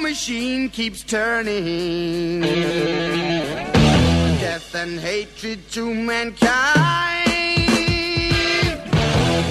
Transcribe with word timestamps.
machine 0.00 0.68
keeps 0.68 1.02
turning. 1.02 2.40
Death 4.40 4.74
and 4.74 4.98
hatred 4.98 5.70
to 5.72 5.92
mankind, 5.92 6.40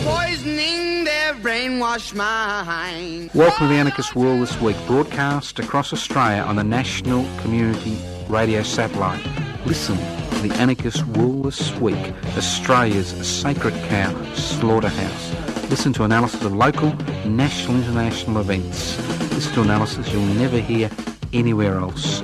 poisoning 0.03 1.03
their 1.03 1.33
brainwashed 1.35 2.15
mind. 2.15 3.29
Welcome 3.33 3.67
to 3.67 3.73
the 3.73 3.79
Anarchist 3.79 4.15
World 4.15 4.41
this 4.41 4.59
week, 4.61 4.77
broadcast 4.87 5.59
across 5.59 5.93
Australia 5.93 6.41
on 6.41 6.55
the 6.55 6.63
National 6.63 7.25
Community 7.41 7.97
Radio 8.29 8.63
Satellite. 8.63 9.25
Listen 9.65 9.97
to 9.97 10.47
the 10.47 10.53
Anarchist 10.55 11.05
World 11.07 11.45
this 11.45 11.73
week, 11.75 12.13
Australia's 12.37 13.09
sacred 13.27 13.73
cow 13.89 14.33
slaughterhouse. 14.33 15.46
Listen 15.69 15.91
to 15.93 16.03
analysis 16.03 16.43
of 16.43 16.55
local, 16.55 16.93
national, 17.25 17.75
international 17.77 18.39
events. 18.39 18.97
Listen 19.33 19.53
to 19.53 19.61
analysis 19.63 20.11
you'll 20.13 20.21
never 20.23 20.59
hear 20.59 20.89
anywhere 21.33 21.77
else. 21.77 22.21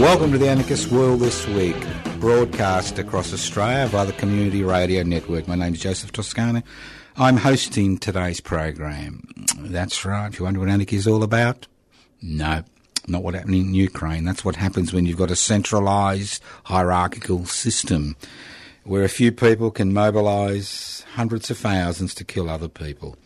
Welcome 0.00 0.32
to 0.32 0.38
the 0.38 0.48
Anarchist 0.48 0.90
World 0.90 1.20
this 1.20 1.46
week, 1.48 1.76
broadcast 2.18 2.98
across 2.98 3.32
Australia 3.32 3.86
via 3.86 4.06
the 4.06 4.12
Community 4.12 4.64
Radio 4.64 5.04
Network. 5.04 5.46
My 5.46 5.54
name 5.54 5.74
is 5.74 5.80
Joseph 5.80 6.10
Toscano. 6.10 6.62
I'm 7.16 7.36
hosting 7.36 7.98
today's 7.98 8.40
program. 8.40 9.22
That's 9.58 10.04
right. 10.04 10.28
If 10.28 10.38
You 10.40 10.44
wonder 10.44 10.60
what 10.60 10.68
anarchy 10.68 10.96
is 10.96 11.06
all 11.06 11.22
about? 11.22 11.66
No, 12.20 12.64
not 13.08 13.22
what 13.22 13.34
happened 13.34 13.54
in 13.54 13.74
Ukraine. 13.74 14.24
That's 14.24 14.44
what 14.44 14.56
happens 14.56 14.92
when 14.92 15.06
you've 15.06 15.18
got 15.18 15.30
a 15.30 15.36
centralised 15.36 16.42
hierarchical 16.64 17.46
system 17.46 18.16
where 18.84 19.04
a 19.04 19.08
few 19.08 19.30
people 19.30 19.70
can 19.70 19.92
mobilise 19.92 21.04
hundreds 21.14 21.50
of 21.50 21.58
thousands 21.58 22.14
to 22.14 22.24
kill 22.24 22.48
other 22.48 22.68
people. 22.68 23.16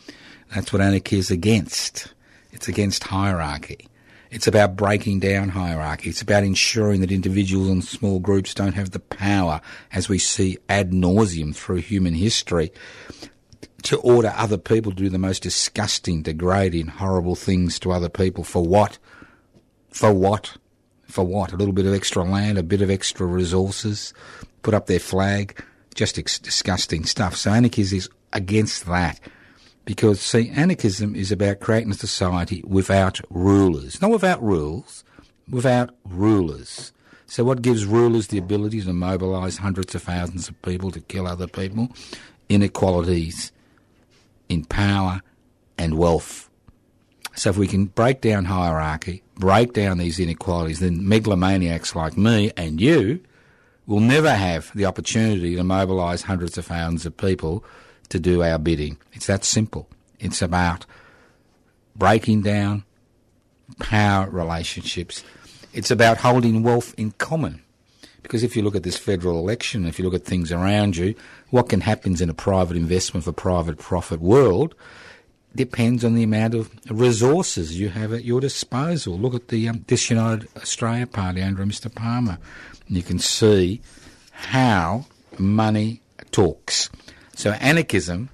That's 0.53 0.73
what 0.73 0.83
anarchy 0.83 1.19
is 1.19 1.31
against. 1.31 2.13
It's 2.51 2.69
against 2.69 3.05
hierarchy. 3.05 3.89
It's 4.33 4.47
about 4.47 4.77
breaking 4.77 5.21
down 5.21 5.51
hierarchy. 5.51 6.09
It's 6.11 6.23
about 6.23 6.43
ensuring 6.43 7.01
that 7.01 7.13
individuals 7.13 7.69
and 7.69 7.85
small 7.85 8.19
groups 8.19 8.55
don't 8.55 8.73
have 8.73 8.91
the 8.91 8.99
power, 8.99 9.61
as 9.93 10.09
we 10.09 10.19
see 10.19 10.59
ad 10.69 10.91
nauseum 10.91 11.55
through 11.55 11.77
human 11.77 12.15
history, 12.15 12.73
to 13.83 13.99
order 13.99 14.33
other 14.35 14.59
people 14.59 14.91
to 14.93 14.97
do 14.97 15.11
the 15.11 15.19
most 15.19 15.43
disgusting, 15.43 16.23
degrading, 16.23 16.87
horrible 16.87 17.37
things 17.37 17.79
to 17.81 17.93
other 17.93 18.09
people. 18.09 18.43
For 18.43 18.65
what? 18.65 18.99
For 19.93 20.13
what? 20.13 20.57
For 21.07 21.25
what? 21.25 21.53
A 21.53 21.57
little 21.57 21.75
bit 21.75 21.87
of 21.87 21.95
extra 21.95 22.25
land, 22.25 22.59
a 22.59 22.63
bit 22.63 22.83
of 22.83 22.91
extra 22.91 23.27
resources, 23.27 24.15
put 24.63 24.75
up 24.75 24.87
their 24.87 24.99
flag. 24.99 25.63
Just 25.95 26.19
ex- 26.19 26.39
disgusting 26.39 27.05
stuff. 27.05 27.37
So 27.37 27.51
anarchism 27.51 27.99
is 27.99 28.09
against 28.33 28.87
that. 28.87 29.21
Because, 29.85 30.21
see, 30.21 30.49
anarchism 30.51 31.15
is 31.15 31.31
about 31.31 31.61
creating 31.61 31.91
a 31.91 31.95
society 31.95 32.63
without 32.67 33.21
rulers. 33.29 34.01
Not 34.01 34.11
without 34.11 34.43
rules, 34.43 35.05
without 35.51 35.95
rulers. 36.05 36.93
So 37.27 37.45
what 37.45 37.63
gives 37.63 37.85
rulers 37.85 38.29
the 38.29 38.39
ability 38.39 38.83
to 38.83 38.93
mobilise 38.93 39.57
hundreds 39.59 39.95
of 39.95 40.03
thousands 40.03 40.49
of 40.49 40.61
people 40.63 40.91
to 40.93 41.01
kill 41.01 41.27
other 41.27 41.47
people? 41.47 41.89
Inequalities 42.49 43.53
in 44.49 44.65
power 44.65 45.21
and 45.79 45.99
wealth. 45.99 46.49
So 47.35 47.51
if 47.51 47.57
we 47.57 47.67
can 47.67 47.87
break 47.87 48.21
down 48.21 48.45
hierarchy, 48.45 49.23
break 49.43 49.73
down 49.73 49.99
these 49.99 50.21
inequalities, 50.21 50.79
then 50.79 51.01
megalomaniacs 51.01 51.97
like 51.97 52.17
me 52.17 52.53
and 52.57 52.81
you 52.81 53.19
will 53.89 53.99
never 53.99 54.33
have 54.33 54.71
the 54.73 54.85
opportunity 54.85 55.57
to 55.57 55.65
mobilise 55.65 56.23
hundreds 56.23 56.57
of 56.57 56.65
thousands 56.65 57.05
of 57.05 57.17
people 57.17 57.65
to 58.09 58.21
do 58.21 58.45
our 58.45 58.57
bidding. 58.57 58.97
It's 59.13 59.27
that 59.27 59.43
simple. 59.43 59.89
It's 60.21 60.43
about 60.43 60.87
breaking 61.97 62.43
down 62.43 62.85
power 63.81 64.31
relationships. 64.31 65.25
It's 65.73 65.91
about 65.91 66.19
holding 66.19 66.63
wealth 66.63 66.95
in 66.97 67.11
common. 67.11 67.63
Because 68.23 68.45
if 68.45 68.55
you 68.55 68.63
look 68.63 68.77
at 68.77 68.85
this 68.85 68.97
federal 68.97 69.41
election, 69.41 69.87
if 69.87 69.99
you 69.99 70.05
look 70.05 70.15
at 70.15 70.25
things 70.25 70.53
around 70.53 70.97
you, 70.97 71.17
what 71.51 71.69
can 71.69 71.81
happen 71.81 72.23
in 72.23 72.31
a 72.31 72.35
private 72.35 72.77
investment 72.77 73.25
for 73.25 73.33
private 73.33 73.79
profit 73.79 74.21
world 74.21 74.77
depends 75.55 76.05
on 76.05 76.15
the 76.15 76.23
amount 76.23 76.55
of 76.55 76.71
resources 76.91 77.79
you 77.79 77.91
have 77.91 78.13
at 78.13 78.25
your 78.25 78.41
disposal. 78.41 79.19
Look 79.19 79.35
at 79.35 79.49
the 79.49 79.69
um, 79.69 79.79
Disunited 79.81 80.49
Australia 80.57 81.07
Party 81.07 81.43
under 81.43 81.65
Mr 81.65 81.95
Palmer. 81.95 82.39
You 82.89 83.03
can 83.03 83.19
see 83.19 83.81
how 84.31 85.07
money 85.39 86.01
talks. 86.31 86.91
So 87.35 87.53
anarchism 87.53 88.31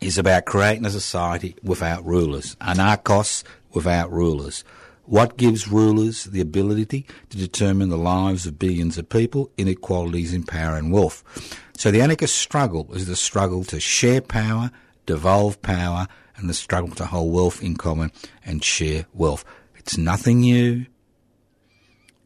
is 0.00 0.18
about 0.18 0.44
creating 0.44 0.86
a 0.86 0.90
society 0.90 1.56
without 1.62 2.04
rulers, 2.04 2.56
anarchos 2.60 3.42
without 3.72 4.12
rulers. 4.12 4.64
What 5.04 5.38
gives 5.38 5.68
rulers 5.68 6.24
the 6.24 6.40
ability 6.40 7.06
to 7.30 7.38
determine 7.38 7.88
the 7.88 7.96
lives 7.96 8.46
of 8.46 8.58
billions 8.58 8.98
of 8.98 9.08
people, 9.08 9.50
inequalities 9.56 10.34
in 10.34 10.42
power 10.42 10.76
and 10.76 10.92
wealth? 10.92 11.24
So 11.78 11.90
the 11.90 12.02
anarchist 12.02 12.36
struggle 12.36 12.92
is 12.92 13.06
the 13.06 13.16
struggle 13.16 13.64
to 13.64 13.80
share 13.80 14.20
power, 14.20 14.70
devolve 15.08 15.60
power, 15.62 16.06
and 16.36 16.48
the 16.48 16.54
struggle 16.54 16.94
to 16.94 17.06
hold 17.06 17.32
wealth 17.32 17.62
in 17.62 17.76
common 17.76 18.12
and 18.44 18.62
share 18.62 19.06
wealth. 19.12 19.44
It's 19.74 19.96
nothing 19.96 20.40
new. 20.40 20.86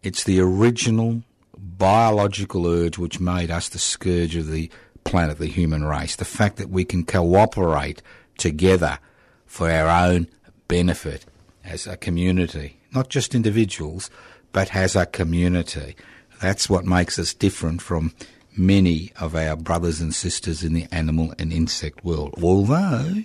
It's 0.03 0.25
the 0.25 0.41
original 0.41 1.22
biological 1.56 2.66
urge 2.66 2.98
which 2.98 3.21
made 3.21 3.50
us 3.50 3.69
the 3.69 3.78
scourge 3.78 4.34
of 4.34 4.50
the 4.50 4.69
planet, 5.04 5.38
the 5.38 5.47
human 5.47 5.84
race. 5.84 6.16
The 6.16 6.25
fact 6.25 6.56
that 6.56 6.71
we 6.71 6.84
can 6.84 7.04
cooperate 7.04 8.03
together 8.37 8.98
for 9.47 9.71
our 9.71 9.88
own 10.09 10.26
benefit 10.66 11.25
as 11.65 11.87
a 11.87 11.97
community, 11.97 12.81
not 12.92 13.09
just 13.09 13.34
individuals, 13.34 14.10
but 14.50 14.75
as 14.75 14.97
a 14.97 15.06
community. 15.06 15.94
That's 16.41 16.69
what 16.69 16.84
makes 16.84 17.16
us 17.19 17.32
different 17.32 17.81
from 17.81 18.12
many 18.56 19.12
of 19.18 19.34
our 19.34 19.56
brothers 19.56 20.00
and 20.00 20.14
sisters 20.14 20.62
in 20.62 20.74
the 20.74 20.86
animal 20.90 21.34
and 21.38 21.52
insect 21.52 22.04
world. 22.04 22.34
Although, 22.42 23.24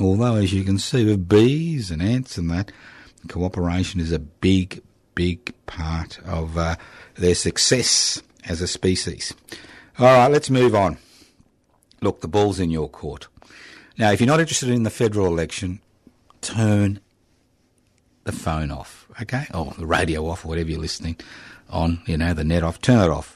although 0.00 0.36
as 0.36 0.52
you 0.52 0.64
can 0.64 0.78
see 0.78 1.04
with 1.04 1.28
bees 1.28 1.90
and 1.90 2.02
ants 2.02 2.36
and 2.38 2.50
that, 2.50 2.72
cooperation 3.28 4.00
is 4.00 4.12
a 4.12 4.18
big, 4.18 4.82
big 5.14 5.52
part 5.66 6.18
of 6.24 6.56
uh, 6.58 6.76
their 7.14 7.34
success 7.34 8.22
as 8.48 8.60
a 8.60 8.68
species. 8.68 9.34
All 9.98 10.06
right, 10.06 10.30
let's 10.30 10.50
move 10.50 10.74
on. 10.74 10.98
Look, 12.02 12.20
the 12.20 12.28
ball's 12.28 12.60
in 12.60 12.70
your 12.70 12.88
court. 12.88 13.28
Now, 13.98 14.12
if 14.12 14.20
you're 14.20 14.26
not 14.26 14.40
interested 14.40 14.68
in 14.68 14.82
the 14.82 14.90
federal 14.90 15.26
election, 15.26 15.80
turn 16.42 17.00
the 18.24 18.32
phone 18.32 18.70
off, 18.70 19.08
okay? 19.22 19.46
Or 19.54 19.72
the 19.78 19.86
radio 19.86 20.28
off, 20.28 20.44
or 20.44 20.48
whatever 20.48 20.70
you're 20.70 20.80
listening 20.80 21.16
on, 21.70 22.02
you 22.06 22.18
know, 22.18 22.34
the 22.34 22.44
net 22.44 22.62
off. 22.62 22.80
Turn 22.80 22.98
it 22.98 23.10
off. 23.10 23.35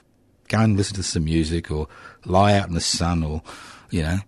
Go 0.50 0.58
and 0.58 0.76
listen 0.76 0.96
to 0.96 1.02
some 1.02 1.24
music, 1.24 1.70
or 1.70 1.88
lie 2.26 2.52
out 2.58 2.68
in 2.68 2.74
the 2.74 2.80
sun, 2.82 3.22
or, 3.22 3.42
you 3.88 4.02
know, 4.02 4.18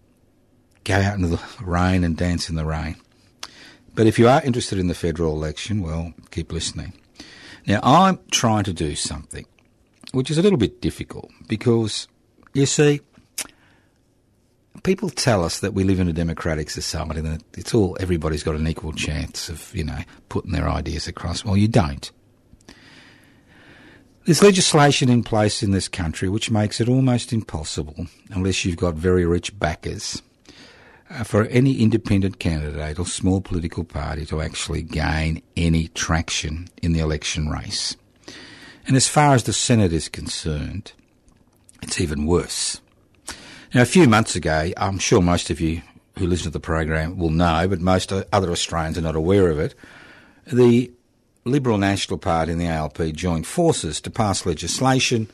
go 0.85 0.95
out 0.95 1.17
into 1.17 1.29
the 1.29 1.43
rain 1.61 2.03
and 2.03 2.17
dance 2.17 2.49
in 2.49 2.55
the 2.55 2.65
rain. 2.65 2.97
But 3.95 4.07
if 4.07 4.19
you 4.19 4.27
are 4.29 4.41
interested 4.43 4.79
in 4.79 4.87
the 4.87 4.95
federal 4.95 5.35
election, 5.35 5.83
well, 5.83 6.15
keep 6.31 6.51
listening. 6.51 6.95
Now, 7.67 7.81
I'm 7.83 8.19
trying 8.31 8.65
to 8.65 8.73
do 8.73 8.95
something 8.95 9.45
which 10.13 10.31
is 10.31 10.39
a 10.39 10.43
little 10.43 10.59
bit 10.59 10.81
difficult 10.81 11.31
because, 11.49 12.07
you 12.55 12.67
see, 12.67 13.01
people 14.83 15.11
tell 15.11 15.45
us 15.45 15.61
that 15.61 15.75
we 15.75 15.85
live 15.85 16.01
in 16.01 16.09
a 16.09 16.13
democratic 16.13 16.71
society 16.71 17.21
and 17.21 17.27
that 17.27 17.43
it's 17.55 17.75
all 17.75 17.97
everybody's 18.01 18.43
got 18.43 18.55
an 18.55 18.67
equal 18.69 18.93
chance 18.93 19.49
of 19.49 19.75
you 19.75 19.85
know 19.85 19.99
putting 20.29 20.53
their 20.53 20.69
ideas 20.69 21.09
across. 21.09 21.45
Well, 21.45 21.57
you 21.57 21.69
don't. 21.69 22.11
There's 24.25 24.43
legislation 24.43 25.09
in 25.09 25.25
place 25.25 25.65
in 25.65 25.73
this 25.73 25.89
country 25.89 26.29
which 26.29 26.49
makes 26.49 26.81
it 26.81 26.89
almost 26.89 27.33
impossible, 27.33 28.07
unless 28.31 28.65
you've 28.65 28.77
got 28.77 28.95
very 28.95 29.27
rich 29.27 29.59
backers, 29.59 30.23
uh, 31.11 31.25
for 31.25 31.47
any 31.47 31.81
independent 31.81 32.39
candidate 32.39 33.01
or 33.01 33.07
small 33.07 33.41
political 33.41 33.83
party 33.83 34.25
to 34.27 34.41
actually 34.41 34.83
gain 34.83 35.43
any 35.57 35.89
traction 35.89 36.69
in 36.81 36.93
the 36.93 37.01
election 37.01 37.49
race. 37.49 37.97
And 38.87 38.97
as 38.97 39.09
far 39.09 39.35
as 39.35 39.43
the 39.43 39.53
Senate 39.53 39.93
is 39.93 40.09
concerned, 40.09 40.93
it's 41.83 42.01
even 42.01 42.25
worse. 42.25 42.81
Now, 43.75 43.83
a 43.83 43.87
few 43.87 44.07
months 44.07 44.37
ago, 44.37 44.71
I'm 44.77 44.99
sure 45.01 45.21
most 45.21 45.51
of 45.51 45.61
you 45.61 45.83
who 46.17 46.29
listen 46.29 46.45
to 46.45 46.51
the 46.51 46.61
program 46.61 47.19
will 47.19 47.31
know, 47.31 47.67
but 47.67 47.81
most 47.81 48.13
other 48.13 48.53
Australians 48.53 48.99
are 48.99 49.03
not 49.03 49.17
aware 49.17 49.49
of 49.51 49.59
it. 49.59 49.75
The 50.47 50.93
Liberal 51.45 51.79
National 51.79 52.19
Party 52.19 52.53
and 52.53 52.61
the 52.61 52.67
ALP 52.67 52.99
joined 53.13 53.47
forces 53.47 54.01
to 54.01 54.11
pass 54.11 54.47
legislation 54.47 55.29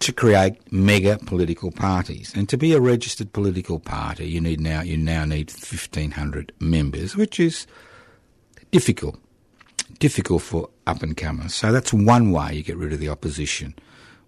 to 0.00 0.12
create 0.12 0.60
mega 0.72 1.18
political 1.18 1.70
parties. 1.70 2.32
And 2.34 2.48
to 2.48 2.58
be 2.58 2.72
a 2.74 2.80
registered 2.80 3.32
political 3.32 3.78
party, 3.78 4.28
you 4.28 4.40
need 4.40 4.60
now 4.60 4.82
you 4.82 4.96
now 4.96 5.24
need 5.24 5.50
1500 5.50 6.52
members, 6.60 7.16
which 7.16 7.40
is 7.40 7.66
difficult. 8.70 9.18
Difficult 9.98 10.42
for 10.42 10.68
up 10.86 11.02
and 11.02 11.16
comers. 11.16 11.54
So 11.54 11.72
that's 11.72 11.92
one 11.92 12.30
way 12.30 12.54
you 12.54 12.62
get 12.62 12.76
rid 12.76 12.92
of 12.92 12.98
the 12.98 13.08
opposition. 13.08 13.74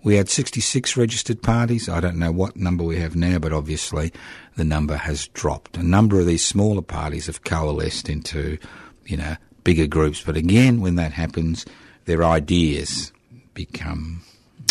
We 0.02 0.16
had 0.16 0.28
66 0.28 0.96
registered 0.96 1.42
parties. 1.42 1.88
I 1.88 2.00
don't 2.00 2.18
know 2.18 2.30
what 2.30 2.56
number 2.56 2.84
we 2.84 2.98
have 3.00 3.16
now, 3.16 3.38
but 3.38 3.52
obviously 3.52 4.12
the 4.54 4.64
number 4.64 4.96
has 4.96 5.26
dropped. 5.28 5.76
A 5.76 5.82
number 5.82 6.20
of 6.20 6.26
these 6.26 6.44
smaller 6.44 6.82
parties 6.82 7.26
have 7.26 7.42
coalesced 7.42 8.08
into, 8.08 8.58
you 9.04 9.16
know, 9.16 9.36
bigger 9.66 9.88
groups. 9.88 10.22
But 10.22 10.36
again, 10.36 10.80
when 10.80 10.94
that 10.94 11.10
happens, 11.10 11.66
their 12.04 12.22
ideas 12.22 13.12
become 13.52 14.22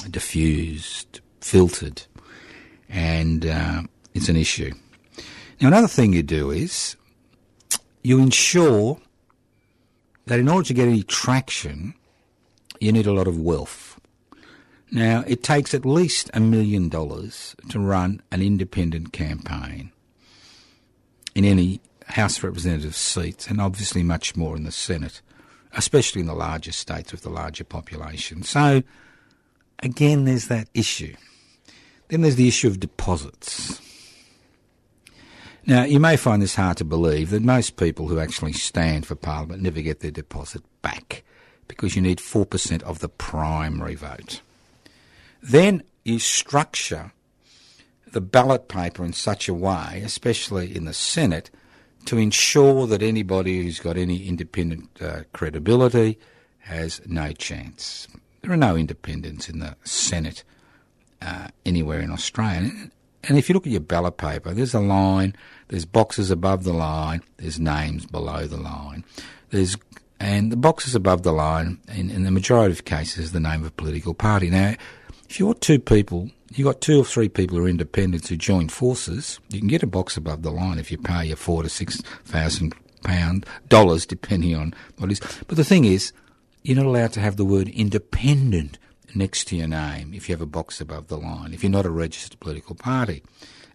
diffused, 0.09 1.19
filtered, 1.41 2.03
and 2.87 3.45
uh, 3.45 3.81
it's 4.13 4.29
an 4.29 4.37
issue. 4.37 4.73
Now, 5.59 5.67
another 5.67 5.89
thing 5.89 6.13
you 6.13 6.23
do 6.23 6.49
is 6.49 6.95
you 8.03 8.19
ensure 8.19 9.01
that 10.27 10.39
in 10.39 10.47
order 10.47 10.65
to 10.69 10.73
get 10.73 10.87
any 10.87 11.03
traction, 11.03 11.93
you 12.79 12.93
need 12.93 13.05
a 13.05 13.13
lot 13.13 13.27
of 13.27 13.37
wealth. 13.37 13.99
Now, 14.91 15.25
it 15.27 15.43
takes 15.43 15.73
at 15.73 15.85
least 15.85 16.31
a 16.33 16.39
million 16.39 16.87
dollars 16.87 17.53
to 17.67 17.79
run 17.79 18.21
an 18.31 18.41
independent 18.41 19.11
campaign 19.11 19.91
in 21.33 21.43
any 21.43 21.81
House 22.07 22.37
of 22.37 22.43
Representatives 22.43 22.97
seats, 22.97 23.47
and 23.47 23.59
obviously 23.59 24.03
much 24.03 24.35
more 24.35 24.55
in 24.55 24.63
the 24.63 24.71
Senate, 24.71 25.21
especially 25.73 26.21
in 26.21 26.27
the 26.27 26.33
larger 26.33 26.71
states 26.71 27.11
with 27.11 27.21
the 27.21 27.29
larger 27.29 27.63
population. 27.63 28.43
So, 28.43 28.83
again, 29.79 30.25
there's 30.25 30.47
that 30.47 30.69
issue. 30.73 31.15
Then 32.07 32.21
there's 32.21 32.35
the 32.35 32.47
issue 32.47 32.67
of 32.67 32.79
deposits. 32.79 33.81
Now, 35.67 35.83
you 35.83 35.99
may 35.99 36.15
find 36.15 36.41
this 36.41 36.55
hard 36.55 36.77
to 36.77 36.85
believe 36.85 37.31
that 37.31 37.41
most 37.41 37.75
people 37.75 38.07
who 38.07 38.19
actually 38.19 38.53
stand 38.53 39.07
for 39.07 39.15
Parliament 39.15 39.63
never 39.63 39.81
get 39.81 40.01
their 40.01 40.11
deposit 40.11 40.61
back 40.83 41.23
because 41.67 41.95
you 41.95 42.03
need 42.03 42.19
4% 42.19 42.83
of 42.83 42.99
the 42.99 43.09
primary 43.09 43.95
vote. 43.95 44.41
Then 45.41 45.81
you 46.03 46.19
structure 46.19 47.13
the 48.11 48.21
ballot 48.21 48.67
paper 48.67 49.03
in 49.03 49.13
such 49.13 49.49
a 49.49 49.53
way, 49.53 50.01
especially 50.05 50.75
in 50.75 50.85
the 50.85 50.93
Senate, 50.93 51.49
to 52.05 52.17
ensure 52.17 52.87
that 52.87 53.01
anybody 53.01 53.63
who's 53.63 53.79
got 53.79 53.97
any 53.97 54.27
independent 54.27 54.89
uh, 55.01 55.21
credibility 55.33 56.17
has 56.59 57.01
no 57.05 57.31
chance. 57.31 58.07
There 58.41 58.51
are 58.51 58.57
no 58.57 58.75
independents 58.75 59.49
in 59.49 59.59
the 59.59 59.75
Senate 59.83 60.43
uh, 61.21 61.47
anywhere 61.65 61.99
in 61.99 62.11
Australia. 62.11 62.71
And 63.23 63.37
if 63.37 63.49
you 63.49 63.53
look 63.53 63.65
at 63.65 63.71
your 63.71 63.81
ballot 63.81 64.17
paper, 64.17 64.53
there's 64.53 64.73
a 64.75 64.79
line, 64.79 65.35
there's 65.69 65.85
boxes 65.85 66.29
above 66.29 66.63
the 66.63 66.73
line, 66.73 67.21
there's 67.37 67.59
names 67.59 68.05
below 68.05 68.45
the 68.45 68.57
line. 68.57 69.03
There's 69.49 69.77
and 70.19 70.51
the 70.51 70.57
boxes 70.57 70.95
above 70.95 71.23
the 71.23 71.33
line, 71.33 71.79
in, 71.89 72.09
in 72.09 72.23
the 72.23 72.31
majority 72.31 72.71
of 72.71 72.85
cases, 72.85 73.31
the 73.31 73.39
name 73.39 73.61
of 73.61 73.67
a 73.67 73.71
political 73.71 74.13
party. 74.13 74.49
Now, 74.49 74.75
if 75.29 75.39
you're 75.39 75.53
two 75.53 75.77
people, 75.77 76.29
you've 76.57 76.65
got 76.65 76.81
two 76.81 76.99
or 76.99 77.05
three 77.05 77.29
people 77.29 77.57
who 77.57 77.65
are 77.65 77.69
independents 77.69 78.29
who 78.29 78.37
join 78.37 78.69
forces, 78.69 79.39
you 79.49 79.59
can 79.59 79.67
get 79.67 79.83
a 79.83 79.87
box 79.87 80.17
above 80.17 80.41
the 80.41 80.51
line 80.51 80.79
if 80.79 80.91
you 80.91 80.97
pay 80.97 81.25
your 81.25 81.37
four 81.37 81.63
to 81.63 81.69
six 81.69 82.01
thousand 82.23 82.73
pound 83.03 83.45
dollars, 83.69 84.05
depending 84.05 84.55
on 84.55 84.73
what 84.97 85.11
it 85.11 85.21
is. 85.21 85.43
But 85.47 85.57
the 85.57 85.63
thing 85.63 85.85
is, 85.85 86.11
you're 86.63 86.77
not 86.77 86.85
allowed 86.85 87.13
to 87.13 87.19
have 87.19 87.37
the 87.37 87.45
word 87.45 87.69
independent 87.69 88.77
next 89.13 89.45
to 89.45 89.55
your 89.55 89.67
name 89.67 90.13
if 90.13 90.27
you 90.27 90.33
have 90.33 90.41
a 90.41 90.47
box 90.47 90.81
above 90.81 91.07
the 91.07 91.17
line, 91.17 91.53
if 91.53 91.63
you're 91.63 91.71
not 91.71 91.85
a 91.85 91.91
registered 91.91 92.39
political 92.39 92.75
party. 92.75 93.23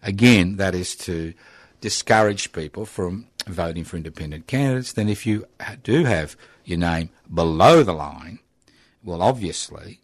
Again, 0.03 0.57
that 0.57 0.75
is 0.75 0.95
to 0.97 1.33
discourage 1.79 2.51
people 2.51 2.85
from 2.85 3.27
voting 3.47 3.83
for 3.83 3.97
independent 3.97 4.47
candidates. 4.47 4.93
Then, 4.93 5.09
if 5.09 5.25
you 5.25 5.45
do 5.83 6.03
have 6.05 6.35
your 6.65 6.79
name 6.79 7.09
below 7.33 7.83
the 7.83 7.93
line, 7.93 8.39
well, 9.03 9.21
obviously, 9.21 9.99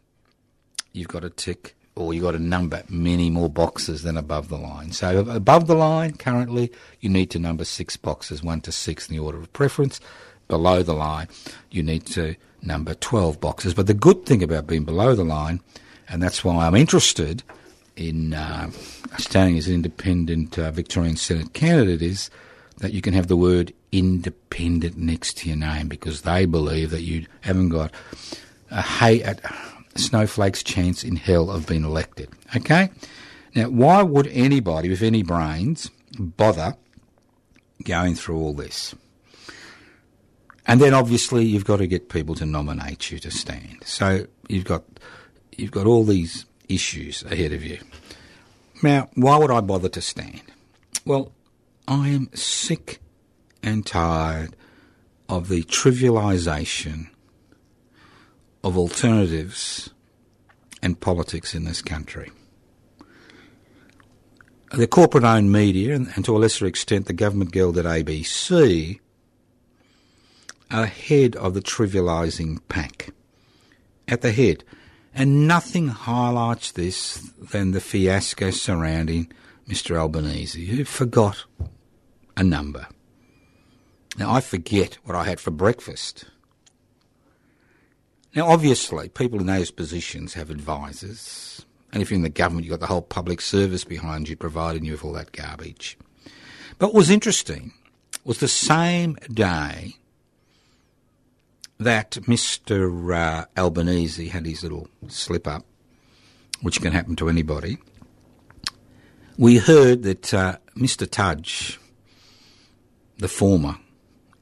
you've 0.91 1.07
got 1.07 1.21
to 1.21 1.30
tick 1.30 1.75
or 1.97 2.13
you've 2.13 2.23
got 2.23 2.31
to 2.31 2.39
number 2.39 2.83
many 2.89 3.29
more 3.29 3.49
boxes 3.49 4.03
than 4.03 4.17
above 4.17 4.49
the 4.49 4.57
line. 4.57 4.91
So 4.91 5.19
above 5.19 5.67
the 5.67 5.75
line, 5.75 6.13
currently, 6.13 6.71
you 7.01 7.09
need 7.09 7.29
to 7.31 7.39
number 7.39 7.65
six 7.65 7.97
boxes, 7.97 8.44
one 8.44 8.61
to 8.61 8.71
six 8.71 9.09
in 9.09 9.15
the 9.15 9.21
order 9.21 9.39
of 9.39 9.51
preference. 9.53 9.99
Below 10.47 10.83
the 10.83 10.94
line, 10.94 11.27
you 11.71 11.83
need 11.83 12.05
to 12.07 12.35
number 12.61 12.94
12 12.94 13.41
boxes. 13.41 13.73
But 13.73 13.88
the 13.88 13.94
good 13.94 14.25
thing 14.25 14.41
about 14.44 14.67
being 14.67 14.85
below 14.85 15.15
the 15.15 15.25
line, 15.25 15.59
and 16.07 16.21
that's 16.21 16.44
why 16.44 16.65
I'm 16.65 16.75
interested 16.75 17.44
in 17.95 18.33
uh, 18.33 18.69
standing 19.17 19.57
as 19.57 19.67
an 19.67 19.73
independent 19.73 20.57
uh, 20.57 20.71
Victorian 20.71 21.17
Senate 21.17 21.53
candidate, 21.53 22.01
is 22.01 22.29
that 22.77 22.94
you 22.94 23.01
can 23.01 23.13
have 23.13 23.27
the 23.27 23.35
word 23.35 23.73
independent 23.91 24.97
next 24.97 25.38
to 25.39 25.47
your 25.47 25.57
name 25.57 25.88
because 25.88 26.21
they 26.21 26.45
believe 26.45 26.91
that 26.91 27.01
you 27.01 27.25
haven't 27.41 27.69
got 27.69 27.91
a 28.69 28.81
hate. 28.81 29.23
at 29.23 29.41
snowflake's 29.97 30.63
chance 30.63 31.03
in 31.03 31.15
hell 31.15 31.49
of 31.49 31.67
being 31.67 31.83
elected. 31.83 32.29
Okay? 32.55 32.89
Now, 33.55 33.69
why 33.69 34.03
would 34.03 34.27
anybody 34.27 34.89
with 34.89 35.01
any 35.01 35.23
brains 35.23 35.89
bother 36.17 36.75
going 37.83 38.15
through 38.15 38.38
all 38.38 38.53
this? 38.53 38.95
And 40.67 40.81
then 40.81 40.94
obviously 40.94 41.45
you've 41.45 41.65
got 41.65 41.77
to 41.77 41.88
get 41.88 42.09
people 42.09 42.35
to 42.35 42.45
nominate 42.45 43.09
you 43.09 43.19
to 43.19 43.31
stand. 43.31 43.83
So 43.85 44.27
you've 44.49 44.65
got 44.65 44.83
you've 45.55 45.71
got 45.71 45.88
all 45.88 46.03
these 46.03 46.45
issues 46.67 47.23
ahead 47.23 47.53
of 47.53 47.63
you. 47.63 47.79
Now, 48.83 49.09
why 49.15 49.38
would 49.38 49.49
I 49.49 49.61
bother 49.61 49.89
to 49.89 50.01
stand? 50.01 50.41
Well, 51.05 51.31
I 51.88 52.09
am 52.09 52.29
sick 52.33 52.99
and 53.63 53.85
tired 53.85 54.55
of 55.29 55.47
the 55.47 55.63
trivialisation 55.63 57.07
of 58.63 58.77
alternatives 58.77 59.89
and 60.81 61.00
politics 61.00 61.54
in 61.54 61.63
this 61.65 61.81
country. 61.81 62.31
The 64.71 64.88
corporate 64.88 65.24
owned 65.24 65.51
media, 65.51 65.95
and, 65.95 66.25
to 66.25 66.36
a 66.36 66.39
lesser 66.39 66.65
extent 66.65 67.06
the 67.06 67.13
government 67.13 67.51
gelded 67.51 67.86
ABC, 67.86 69.00
are 70.69 70.83
ahead 70.83 71.35
of 71.37 71.54
the 71.54 71.61
trivialising 71.61 72.59
pack. 72.68 73.14
At 74.07 74.21
the 74.21 74.31
head. 74.31 74.64
And 75.14 75.47
nothing 75.47 75.87
highlights 75.87 76.71
this 76.71 77.18
than 77.52 77.71
the 77.71 77.81
fiasco 77.81 78.52
surrounding 78.52 79.31
Mr. 79.68 79.97
Albanese, 79.97 80.66
who 80.66 80.85
forgot 80.85 81.45
a 82.35 82.44
number. 82.44 82.87
Now, 84.18 84.31
I 84.31 84.42
forget 84.42 84.97
what 85.04 85.16
I 85.16 85.23
had 85.23 85.40
for 85.40 85.52
breakfast. 85.52 86.26
Now, 88.35 88.47
obviously, 88.47 89.09
people 89.09 89.39
in 89.39 89.47
those 89.47 89.71
positions 89.71 90.33
have 90.33 90.49
advisors, 90.49 91.65
and 91.91 92.01
if 92.01 92.11
you're 92.11 92.17
in 92.17 92.23
the 92.23 92.29
government, 92.29 92.65
you've 92.65 92.71
got 92.71 92.81
the 92.81 92.87
whole 92.87 93.01
public 93.01 93.41
service 93.41 93.83
behind 93.83 94.29
you 94.29 94.35
providing 94.35 94.85
you 94.85 94.91
with 94.91 95.03
all 95.03 95.13
that 95.13 95.31
garbage. 95.31 95.97
But 96.77 96.87
what 96.87 96.95
was 96.95 97.09
interesting 97.09 97.73
was 98.23 98.39
the 98.39 98.47
same 98.47 99.15
day 99.31 99.95
that 101.79 102.11
Mr. 102.11 103.15
Uh, 103.15 103.45
Albanese 103.57 104.27
had 104.27 104.45
his 104.45 104.63
little 104.63 104.87
slip 105.07 105.47
up, 105.47 105.65
which 106.61 106.81
can 106.81 106.91
happen 106.91 107.15
to 107.15 107.29
anybody, 107.29 107.77
we 109.37 109.57
heard 109.57 110.03
that 110.03 110.33
uh, 110.33 110.57
Mr. 110.75 111.09
Tudge, 111.09 111.79
the 113.17 113.27
former, 113.27 113.77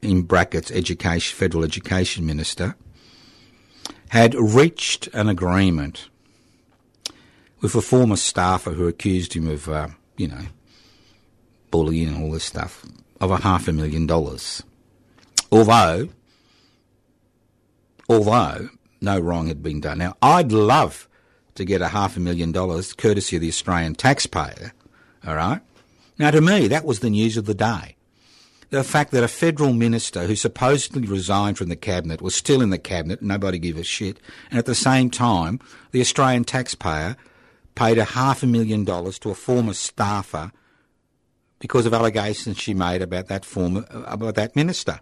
in 0.00 0.22
brackets, 0.22 0.70
education, 0.70 1.36
federal 1.36 1.64
education 1.64 2.24
minister, 2.24 2.74
had 4.10 4.34
reached 4.34 5.08
an 5.08 5.28
agreement 5.28 6.08
with 7.60 7.74
a 7.74 7.82
former 7.82 8.16
staffer 8.16 8.72
who 8.72 8.86
accused 8.86 9.34
him 9.34 9.48
of, 9.48 9.68
uh, 9.68 9.88
you 10.16 10.28
know, 10.28 10.46
bullying 11.70 12.08
and 12.08 12.22
all 12.22 12.30
this 12.30 12.44
stuff, 12.44 12.84
of 13.20 13.30
a 13.30 13.38
half 13.38 13.66
a 13.68 13.72
million 13.72 14.06
dollars. 14.06 14.62
Although 15.50 16.08
although 18.08 18.68
no 19.00 19.18
wrong 19.18 19.48
had 19.48 19.62
been 19.62 19.80
done. 19.80 19.98
Now, 19.98 20.16
I'd 20.22 20.52
love 20.52 21.08
to 21.54 21.64
get 21.64 21.82
a 21.82 21.88
half 21.88 22.16
a 22.16 22.20
million 22.20 22.52
dollars 22.52 22.92
courtesy 22.92 23.36
of 23.36 23.42
the 23.42 23.48
Australian 23.48 23.94
taxpayer, 23.94 24.72
all 25.26 25.34
right? 25.34 25.60
Now, 26.18 26.30
to 26.30 26.40
me, 26.40 26.68
that 26.68 26.84
was 26.84 27.00
the 27.00 27.10
news 27.10 27.36
of 27.36 27.46
the 27.46 27.54
day. 27.54 27.95
The 28.70 28.82
fact 28.82 29.12
that 29.12 29.22
a 29.22 29.28
federal 29.28 29.72
minister 29.72 30.26
who 30.26 30.34
supposedly 30.34 31.06
resigned 31.06 31.56
from 31.56 31.68
the 31.68 31.76
cabinet 31.76 32.20
was 32.20 32.34
still 32.34 32.60
in 32.60 32.70
the 32.70 32.78
cabinet, 32.78 33.22
nobody 33.22 33.58
gave 33.58 33.76
a 33.76 33.84
shit, 33.84 34.18
and 34.50 34.58
at 34.58 34.66
the 34.66 34.74
same 34.74 35.08
time, 35.08 35.60
the 35.92 36.00
Australian 36.00 36.44
taxpayer 36.44 37.16
paid 37.76 37.98
a 37.98 38.04
half 38.04 38.42
a 38.42 38.46
million 38.46 38.84
dollars 38.84 39.18
to 39.20 39.30
a 39.30 39.34
former 39.34 39.72
staffer 39.72 40.50
because 41.60 41.86
of 41.86 41.94
allegations 41.94 42.58
she 42.58 42.74
made 42.74 43.02
about 43.02 43.28
that 43.28 43.44
former 43.44 43.84
about 43.90 44.34
that 44.34 44.56
minister. 44.56 45.00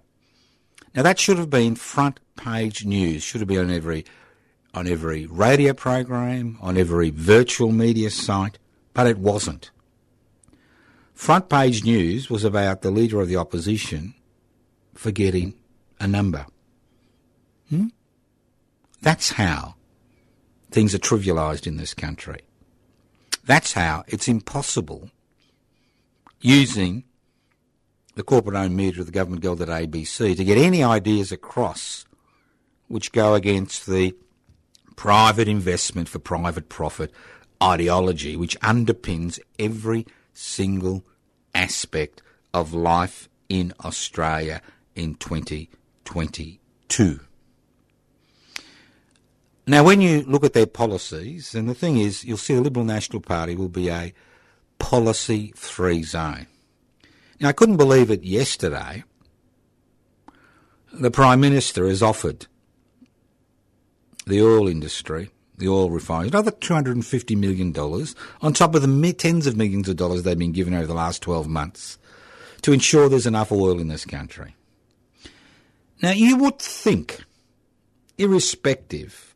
Now 0.95 1.03
that 1.03 1.19
should 1.19 1.39
have 1.39 1.51
been 1.51 1.75
front 1.75 2.21
page 2.37 2.85
news. 2.85 3.23
Should 3.23 3.41
have 3.41 3.49
been 3.49 3.61
on 3.61 3.71
every 3.71 4.05
on 4.75 4.87
every 4.87 5.27
radio 5.27 5.73
program, 5.73 6.59
on 6.61 6.77
every 6.77 7.11
virtual 7.11 7.73
media 7.73 8.11
site, 8.11 8.59
but 8.93 9.07
it 9.07 9.19
wasn't. 9.19 9.71
Front 11.15 11.49
page 11.49 11.85
news 11.85 12.29
was 12.29 12.45
about 12.45 12.83
the 12.83 12.91
leader 12.91 13.21
of 13.21 13.29
the 13.29 13.37
opposition 13.37 14.15
forgetting 14.95 15.55
a 16.01 16.07
number. 16.07 16.47
Hmm? 17.71 17.87
That's 19.01 19.33
how 19.33 19.77
things 20.71 20.95
are 20.95 20.99
trivialised 20.99 21.67
in 21.67 21.77
this 21.77 21.95
country. 21.95 22.41
That's 23.45 23.73
how 23.73 24.05
it's 24.09 24.29
impossible 24.29 25.11
using 26.41 27.05
the 28.17 28.23
corporate 28.23 28.57
owned 28.57 28.77
media 28.77 29.01
of 29.01 29.07
the 29.07 29.13
government 29.13 29.43
guild 29.43 29.61
at 29.63 29.69
ABC 29.69 30.37
to 30.37 30.45
get 30.45 30.59
any 30.59 30.83
ideas 30.83 31.33
across 31.33 32.05
which 32.89 33.13
go 33.13 33.35
against 33.35 33.87
the 33.87 34.15
private 34.97 35.49
investment 35.49 36.09
for 36.09 36.19
private 36.19 36.69
profit 36.69 37.11
ideology 37.63 38.37
which 38.37 38.59
underpins 38.61 39.39
every 39.59 40.07
single 40.35 41.05
aspect 41.55 42.21
of 42.53 42.75
life 42.75 43.29
in 43.49 43.73
Australia 43.85 44.61
in 44.95 45.15
2022. 45.15 47.21
Now, 49.67 49.83
when 49.83 50.03
you 50.03 50.23
look 50.23 50.45
at 50.45 50.53
their 50.53 50.67
policies, 50.67 51.55
and 51.55 51.67
the 51.69 51.75
thing 51.75 51.97
is, 51.97 52.25
you'll 52.25 52.37
see 52.37 52.55
the 52.55 52.61
Liberal 52.61 52.85
National 52.85 53.21
Party 53.21 53.57
will 53.57 53.71
be 53.71 53.89
a 53.89 54.13
policy 54.79 55.55
free 55.57 56.03
zone. 56.03 56.47
Now, 57.41 57.49
I 57.49 57.53
couldn't 57.53 57.79
believe 57.79 58.11
it 58.11 58.23
yesterday. 58.23 59.05
The 60.93 61.11
Prime 61.11 61.41
Minister 61.41 61.89
has 61.89 62.03
offered 62.03 62.47
the 64.27 64.43
oil 64.43 64.69
industry, 64.69 65.31
the 65.57 65.69
oil 65.69 65.91
refineries, 65.91 66.33
another 66.33 66.51
$250 66.51 67.37
million 67.37 67.75
on 68.43 68.53
top 68.53 68.75
of 68.75 68.83
the 68.83 69.13
tens 69.13 69.47
of 69.47 69.57
millions 69.57 69.89
of 69.89 69.97
dollars 69.97 70.23
they've 70.23 70.39
been 70.39 70.53
given 70.53 70.75
over 70.75 70.87
the 70.87 70.95
last 70.95 71.23
12 71.23 71.47
months 71.49 71.99
to 72.63 72.73
ensure 72.73 73.09
there's 73.09 73.27
enough 73.27 73.53
oil 73.53 73.79
in 73.79 73.89
this 73.89 74.05
country. 74.05 74.57
Now, 76.03 76.11
you 76.11 76.37
would 76.39 76.59
think, 76.59 77.25
irrespective 78.19 79.35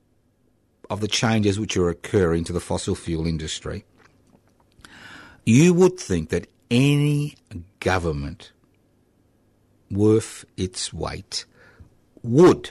of 0.91 1.01
the 1.01 1.09
changes 1.09 1.61
which 1.61 1.77
are 1.77 1.89
occurring 1.89 2.45
to 2.45 2.53
the 2.53 2.61
fossil 2.61 2.95
fuel 2.95 3.27
industry, 3.27 3.85
you 5.45 5.73
would 5.73 5.99
think 5.99 6.31
that 6.31 6.49
any 6.71 7.37
government 7.81 8.53
worth 9.91 10.45
its 10.57 10.93
weight 10.93 11.45
would 12.23 12.71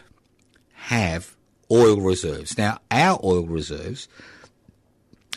have 0.74 1.37
oil 1.72 2.02
reserves. 2.02 2.58
Now, 2.58 2.80
our 2.92 3.20
oil 3.24 3.46
reserves 3.46 4.08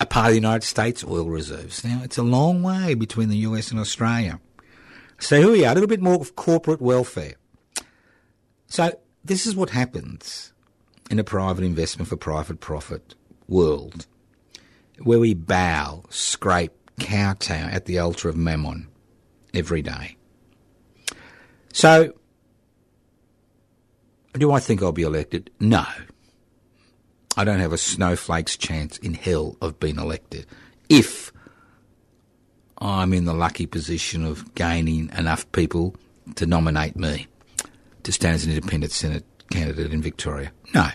are 0.01 0.07
part 0.07 0.27
of 0.27 0.31
the 0.33 0.37
United 0.37 0.67
States 0.67 1.05
oil 1.05 1.27
reserves. 1.27 1.85
Now, 1.85 2.01
it's 2.03 2.19
a 2.19 2.23
long 2.23 2.63
way 2.63 2.95
between 2.95 3.29
the 3.29 3.39
US 3.39 3.71
and 3.71 3.81
Australia. 3.81 4.41
So 5.19 5.39
here 5.39 5.51
we 5.51 5.65
are, 5.65 5.73
a 5.73 5.75
little 5.75 5.89
bit 5.89 6.01
more 6.01 6.15
of 6.15 6.37
corporate 6.37 6.81
welfare. 6.81 7.35
So 8.69 8.99
this 9.25 9.47
is 9.47 9.55
what 9.55 9.71
happens 9.71 10.53
in 11.11 11.19
a 11.19 11.25
private 11.25 11.65
investment 11.65 12.09
for 12.09 12.17
private 12.17 12.61
profit 12.61 13.15
world, 13.49 14.07
where 15.03 15.19
we 15.19 15.35
bow, 15.35 16.05
scrape, 16.09 16.73
kowtow 16.99 17.69
at 17.71 17.87
the 17.87 17.99
altar 17.99 18.29
of 18.29 18.37
mammon 18.37 18.87
every 19.53 19.83
day. 19.83 20.17
So, 21.73 22.15
do 24.35 24.53
I 24.53 24.61
think 24.61 24.83
I'll 24.83 24.93
be 24.93 25.03
elected? 25.03 25.51
No. 25.59 25.85
I 27.37 27.45
don't 27.45 27.61
have 27.61 27.73
a 27.73 27.79
snowflake's 27.79 28.57
chance 28.57 28.99
in 28.99 29.15
hell 29.15 29.57
of 29.61 29.79
being 29.79 29.99
elected. 29.99 30.47
If 30.89 31.33
I'm 32.79 33.13
in 33.13 33.25
the 33.25 33.35
lucky 33.35 33.67
position 33.67 34.25
of 34.25 34.55
gaining 34.55 35.11
enough 35.17 35.51
people 35.53 35.95
to 36.37 36.47
nominate 36.47 36.97
me 36.97 37.27
to 38.03 38.13
stand 38.13 38.35
as 38.35 38.45
an 38.45 38.53
independent 38.53 38.93
Senate 38.93 39.25
candidate 39.51 39.93
in 39.93 40.01
Victoria. 40.01 40.53
No. 40.75 40.89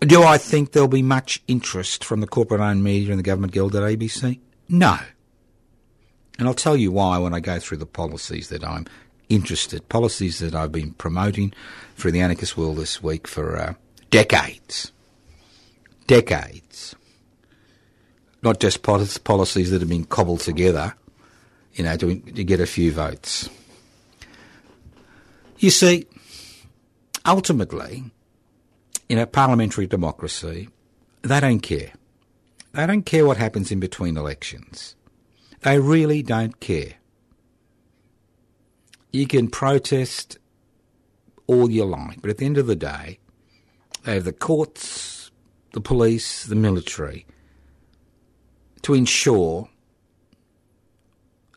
Do 0.00 0.22
I 0.22 0.38
think 0.38 0.72
there'll 0.72 0.88
be 0.88 1.02
much 1.02 1.42
interest 1.46 2.04
from 2.04 2.20
the 2.20 2.26
corporate 2.26 2.60
owned 2.60 2.82
media 2.82 3.10
and 3.10 3.18
the 3.18 3.22
government 3.22 3.52
guild 3.52 3.74
at 3.74 3.82
ABC? 3.82 4.38
No. 4.68 4.98
And 6.38 6.48
I'll 6.48 6.54
tell 6.54 6.76
you 6.76 6.90
why 6.90 7.18
when 7.18 7.34
I 7.34 7.40
go 7.40 7.58
through 7.58 7.78
the 7.78 7.86
policies 7.86 8.48
that 8.48 8.64
I'm 8.64 8.86
interested, 9.28 9.88
policies 9.88 10.38
that 10.38 10.54
I've 10.54 10.72
been 10.72 10.92
promoting 10.94 11.52
through 11.96 12.12
the 12.12 12.20
anarchist 12.20 12.56
world 12.56 12.78
this 12.78 13.02
week 13.02 13.26
for 13.28 13.58
uh, 13.58 13.74
decades. 14.10 14.92
Decades. 16.06 16.94
Not 18.42 18.60
just 18.60 18.82
policies 18.82 19.70
that 19.70 19.80
have 19.80 19.88
been 19.88 20.04
cobbled 20.04 20.40
together, 20.40 20.94
you 21.74 21.84
know, 21.84 21.96
to, 21.96 22.18
to 22.18 22.44
get 22.44 22.60
a 22.60 22.66
few 22.66 22.92
votes. 22.92 23.48
You 25.58 25.70
see, 25.70 26.06
ultimately, 27.26 28.04
in 29.08 29.18
a 29.18 29.26
parliamentary 29.26 29.86
democracy, 29.86 30.68
they 31.22 31.40
don't 31.40 31.60
care. 31.60 31.92
They 32.72 32.86
don't 32.86 33.04
care 33.04 33.26
what 33.26 33.36
happens 33.36 33.70
in 33.70 33.80
between 33.80 34.16
elections. 34.16 34.94
They 35.62 35.78
really 35.78 36.22
don't 36.22 36.58
care. 36.60 36.94
You 39.12 39.26
can 39.26 39.48
protest 39.48 40.38
all 41.46 41.70
you 41.70 41.84
like, 41.84 42.22
but 42.22 42.30
at 42.30 42.38
the 42.38 42.46
end 42.46 42.58
of 42.58 42.66
the 42.66 42.76
day, 42.76 43.18
they 44.04 44.14
have 44.14 44.24
the 44.24 44.32
courts, 44.32 45.30
the 45.72 45.80
police, 45.80 46.44
the 46.44 46.54
military 46.54 47.26
to 48.82 48.94
ensure 48.94 49.68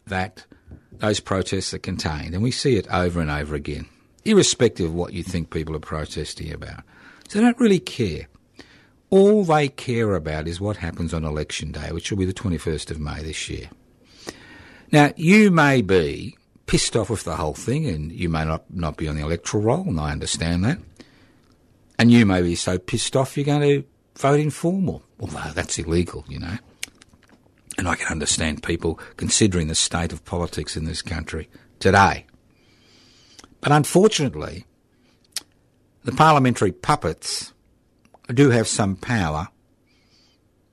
that 0.06 0.46
those 0.92 1.20
protests 1.20 1.74
are 1.74 1.80
contained. 1.80 2.34
And 2.34 2.44
we 2.44 2.52
see 2.52 2.76
it 2.76 2.88
over 2.92 3.22
and 3.22 3.32
over 3.32 3.56
again 3.56 3.88
irrespective 4.26 4.88
of 4.88 4.94
what 4.94 5.14
you 5.14 5.24
think 5.24 5.50
people 5.50 5.76
are 5.76 5.80
protesting 5.80 6.52
about. 6.54 6.84
So 7.28 7.40
they 7.40 7.46
don't 7.46 7.60
really 7.60 7.80
care. 7.80 8.28
All 9.10 9.44
they 9.44 9.68
care 9.68 10.16
about 10.16 10.48
is 10.48 10.60
what 10.60 10.78
happens 10.78 11.14
on 11.14 11.24
election 11.24 11.72
day, 11.72 11.92
which 11.92 12.10
will 12.10 12.18
be 12.18 12.26
the 12.26 12.34
21st 12.34 12.92
of 12.92 13.00
May 13.00 13.22
this 13.22 13.50
year. 13.50 13.70
Now, 14.92 15.12
you 15.16 15.52
may 15.52 15.82
be 15.82 16.38
pissed 16.66 16.96
off 16.96 17.10
with 17.10 17.24
the 17.24 17.36
whole 17.36 17.54
thing 17.54 17.86
and 17.86 18.12
you 18.12 18.30
may 18.30 18.46
not, 18.46 18.64
not 18.74 18.98
be 18.98 19.08
on 19.08 19.16
the 19.16 19.24
electoral 19.24 19.64
roll, 19.64 19.88
and 19.88 20.00
I 20.00 20.12
understand 20.12 20.64
that. 20.66 20.80
And 21.98 22.12
you 22.12 22.26
may 22.26 22.42
be 22.42 22.56
so 22.56 22.78
pissed 22.78 23.16
off 23.16 23.38
you're 23.38 23.46
going 23.46 23.62
to 23.62 23.84
vote 24.18 24.40
informal, 24.40 25.04
although 25.20 25.52
that's 25.54 25.78
illegal, 25.80 26.26
you 26.28 26.40
know. 26.40 26.58
And 27.78 27.88
I 27.88 27.96
can 27.96 28.08
understand 28.08 28.64
people 28.64 29.00
considering 29.18 29.68
the 29.68 29.76
state 29.76 30.14
of 30.14 30.26
politics 30.26 30.78
in 30.78 30.86
this 30.86 31.02
country 31.02 31.50
today. 31.80 32.26
But 33.62 33.72
unfortunately, 33.72 34.66
the 36.04 36.12
parliamentary 36.12 36.72
puppets 36.72 37.54
do 38.34 38.50
have 38.50 38.68
some 38.68 38.96
power 38.96 39.48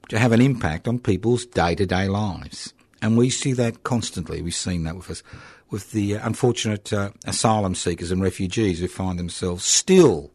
to 0.09 0.19
have 0.19 0.33
an 0.33 0.41
impact 0.41 0.89
on 0.89 0.99
people's 0.99 1.47
day 1.47 1.75
to 1.77 1.87
day 1.87 2.09
lives. 2.09 2.75
And 3.01 3.17
we 3.17 3.31
see 3.31 3.53
that 3.55 3.83
constantly. 3.83 4.43
We've 4.43 4.55
seen 4.55 4.83
that 4.85 4.97
with 4.97 5.11
us, 5.11 5.23
with 5.71 5.93
the 5.93 6.17
uh, 6.17 6.27
unfortunate 6.27 6.93
uh, 6.93 7.11
asylum 7.25 7.75
seekers 7.75 8.11
and 8.11 8.21
refugees 8.21 8.81
who 8.81 8.89
find 8.89 9.19
themselves 9.19 9.65
still 9.65 10.33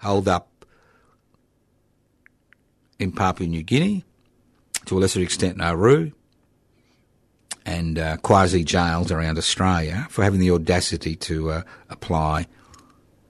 holed 0.00 0.28
up 0.28 0.64
in 2.98 3.12
Papua 3.12 3.48
New 3.48 3.62
Guinea, 3.62 4.04
to 4.86 4.98
a 4.98 5.00
lesser 5.00 5.20
extent 5.20 5.56
Nauru, 5.56 6.12
and 7.64 7.98
uh, 7.98 8.16
quasi 8.18 8.64
jails 8.64 9.10
around 9.12 9.38
Australia 9.38 10.06
for 10.10 10.22
having 10.24 10.40
the 10.40 10.50
audacity 10.50 11.14
to 11.16 11.50
uh, 11.50 11.62
apply 11.88 12.46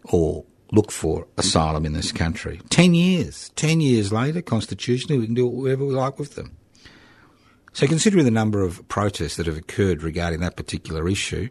or 0.04 0.44
look 0.72 0.92
for 0.92 1.26
asylum 1.36 1.84
in 1.84 1.92
this 1.92 2.12
country. 2.12 2.60
Ten 2.70 2.94
years. 2.94 3.50
Ten 3.56 3.80
years 3.80 4.12
later, 4.12 4.40
constitutionally, 4.40 5.18
we 5.18 5.26
can 5.26 5.34
do 5.34 5.46
whatever 5.46 5.84
we 5.84 5.94
like 5.94 6.18
with 6.18 6.36
them. 6.36 6.56
So, 7.72 7.86
considering 7.86 8.24
the 8.24 8.30
number 8.30 8.62
of 8.62 8.86
protests 8.88 9.36
that 9.36 9.46
have 9.46 9.56
occurred 9.56 10.02
regarding 10.02 10.40
that 10.40 10.56
particular 10.56 11.08
issue, 11.08 11.48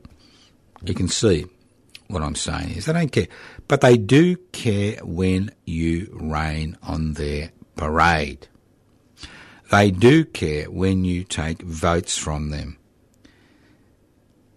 you 0.83 0.93
can 0.93 1.07
see 1.07 1.45
what 2.09 2.23
I'm 2.23 2.35
saying 2.35 2.71
is 2.71 2.85
they 2.85 2.93
don't 2.93 3.11
care. 3.11 3.27
But 3.67 3.81
they 3.81 3.95
do 3.95 4.35
care 4.51 4.97
when 5.03 5.51
you 5.65 6.09
rain 6.11 6.77
on 6.81 7.13
their 7.13 7.51
parade. 7.75 8.47
They 9.71 9.91
do 9.91 10.25
care 10.25 10.69
when 10.71 11.05
you 11.05 11.23
take 11.23 11.61
votes 11.61 12.17
from 12.17 12.49
them. 12.49 12.77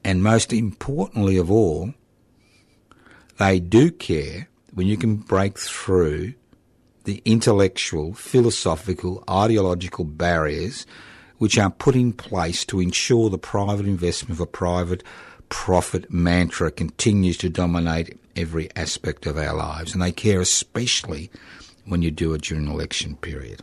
And 0.03 0.23
most 0.23 0.53
importantly 0.53 1.37
of 1.37 1.51
all, 1.51 1.93
they 3.39 3.61
do 3.61 3.91
care 3.91 4.49
when 4.73 4.87
you 4.87 4.97
can 4.97 5.17
break 5.17 5.59
through 5.59 6.35
the 7.05 7.21
intellectual, 7.27 8.15
philosophical, 8.15 9.23
ideological 9.29 10.05
barriers 10.05 10.87
which 11.37 11.59
are 11.59 11.71
put 11.71 11.97
in 11.97 12.13
place 12.13 12.65
to 12.65 12.81
ensure 12.81 13.29
the 13.29 13.37
private 13.37 13.85
investment 13.85 14.31
of 14.31 14.41
a 14.41 14.47
private 14.47 15.03
profit 15.53 16.11
mantra 16.11 16.71
continues 16.71 17.37
to 17.37 17.51
dominate 17.51 18.19
every 18.35 18.75
aspect 18.75 19.27
of 19.27 19.37
our 19.37 19.55
lives. 19.55 19.93
And 19.93 20.03
they 20.03 20.11
care 20.11 20.41
especially 20.41 21.31
when 21.85 22.01
you 22.01 22.11
do 22.11 22.33
it 22.33 22.41
during 22.41 22.67
election 22.67 23.17
period. 23.17 23.63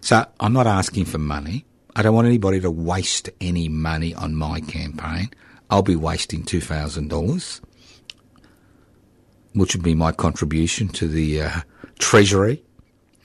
So 0.00 0.24
I'm 0.38 0.52
not 0.52 0.68
asking 0.68 1.06
for 1.06 1.18
money. 1.18 1.64
I 1.96 2.02
don't 2.02 2.14
want 2.14 2.28
anybody 2.28 2.60
to 2.60 2.70
waste 2.70 3.30
any 3.40 3.68
money 3.68 4.14
on 4.14 4.36
my 4.36 4.60
campaign. 4.60 5.30
I'll 5.70 5.82
be 5.82 5.96
wasting 5.96 6.44
$2,000, 6.44 7.60
which 9.54 9.74
would 9.74 9.82
be 9.82 9.96
my 9.96 10.12
contribution 10.12 10.86
to 10.90 11.08
the 11.08 11.42
uh, 11.42 11.60
Treasury, 11.98 12.62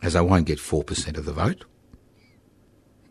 as 0.02 0.16
I 0.16 0.22
won't 0.22 0.48
get 0.48 0.58
4% 0.58 1.16
of 1.16 1.26
the 1.26 1.34
vote. 1.34 1.64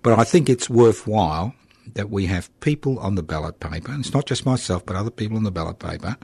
But 0.03 0.19
I 0.19 0.25
think 0.25 0.51
it's 0.51 0.69
worthwhile 0.69 1.55
that 1.93 2.11
we 2.11 2.27
have 2.27 2.49
people 2.61 2.99
on 2.99 3.15
the 3.15 3.23
ballot 3.23 3.61
paper, 3.61 3.93
and 3.93 4.05
it's 4.05 4.15
not 4.15 4.27
just 4.27 4.47
myself, 4.47 4.85
but 4.87 4.97
other 4.97 5.11
people 5.11 5.37
on 5.37 5.45
the 5.45 5.51
ballot 5.51 5.79
paper, 5.79 6.17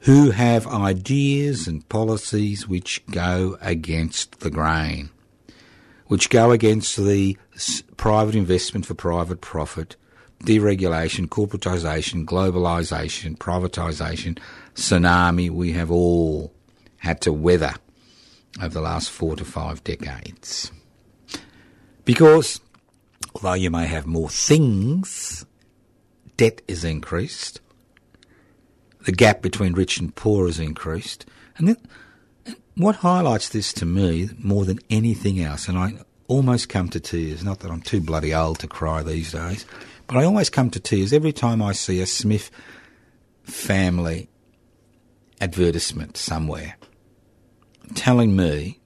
who 0.00 0.30
have 0.30 0.66
ideas 0.66 1.66
and 1.66 1.88
policies 1.88 2.68
which 2.68 3.04
go 3.06 3.58
against 3.60 4.40
the 4.40 4.50
grain, 4.50 5.10
which 6.06 6.30
go 6.30 6.52
against 6.52 6.96
the 6.96 7.36
private 7.96 8.34
investment 8.34 8.86
for 8.86 8.94
private 8.94 9.40
profit, 9.40 9.96
deregulation, 10.44 11.26
corporatisation, 11.26 12.24
globalisation, 12.24 13.36
privatisation, 13.36 14.38
tsunami 14.74 15.50
we 15.50 15.72
have 15.72 15.90
all 15.90 16.52
had 16.98 17.20
to 17.20 17.32
weather 17.32 17.74
over 18.62 18.74
the 18.74 18.80
last 18.80 19.10
four 19.10 19.36
to 19.36 19.44
five 19.44 19.82
decades. 19.84 20.70
Because 22.04 22.60
although 23.42 23.54
you 23.54 23.70
may 23.70 23.86
have 23.86 24.06
more 24.06 24.28
things, 24.28 25.46
debt 26.36 26.62
is 26.68 26.84
increased, 26.84 27.60
the 29.04 29.12
gap 29.12 29.42
between 29.42 29.72
rich 29.72 29.98
and 29.98 30.14
poor 30.14 30.46
has 30.46 30.58
increased. 30.58 31.24
And 31.56 31.68
then, 31.68 31.76
what 32.76 32.96
highlights 32.96 33.48
this 33.48 33.72
to 33.74 33.86
me 33.86 34.30
more 34.38 34.64
than 34.64 34.78
anything 34.90 35.40
else, 35.40 35.68
and 35.68 35.78
I 35.78 35.94
almost 36.26 36.68
come 36.68 36.88
to 36.90 37.00
tears, 37.00 37.42
not 37.42 37.60
that 37.60 37.70
I'm 37.70 37.80
too 37.80 38.00
bloody 38.00 38.34
old 38.34 38.58
to 38.60 38.68
cry 38.68 39.02
these 39.02 39.32
days, 39.32 39.64
but 40.06 40.16
I 40.16 40.24
always 40.24 40.50
come 40.50 40.70
to 40.70 40.80
tears 40.80 41.12
every 41.12 41.32
time 41.32 41.62
I 41.62 41.72
see 41.72 42.00
a 42.00 42.06
Smith 42.06 42.50
family 43.44 44.28
advertisement 45.40 46.16
somewhere 46.16 46.76
telling 47.94 48.36
me 48.36 48.77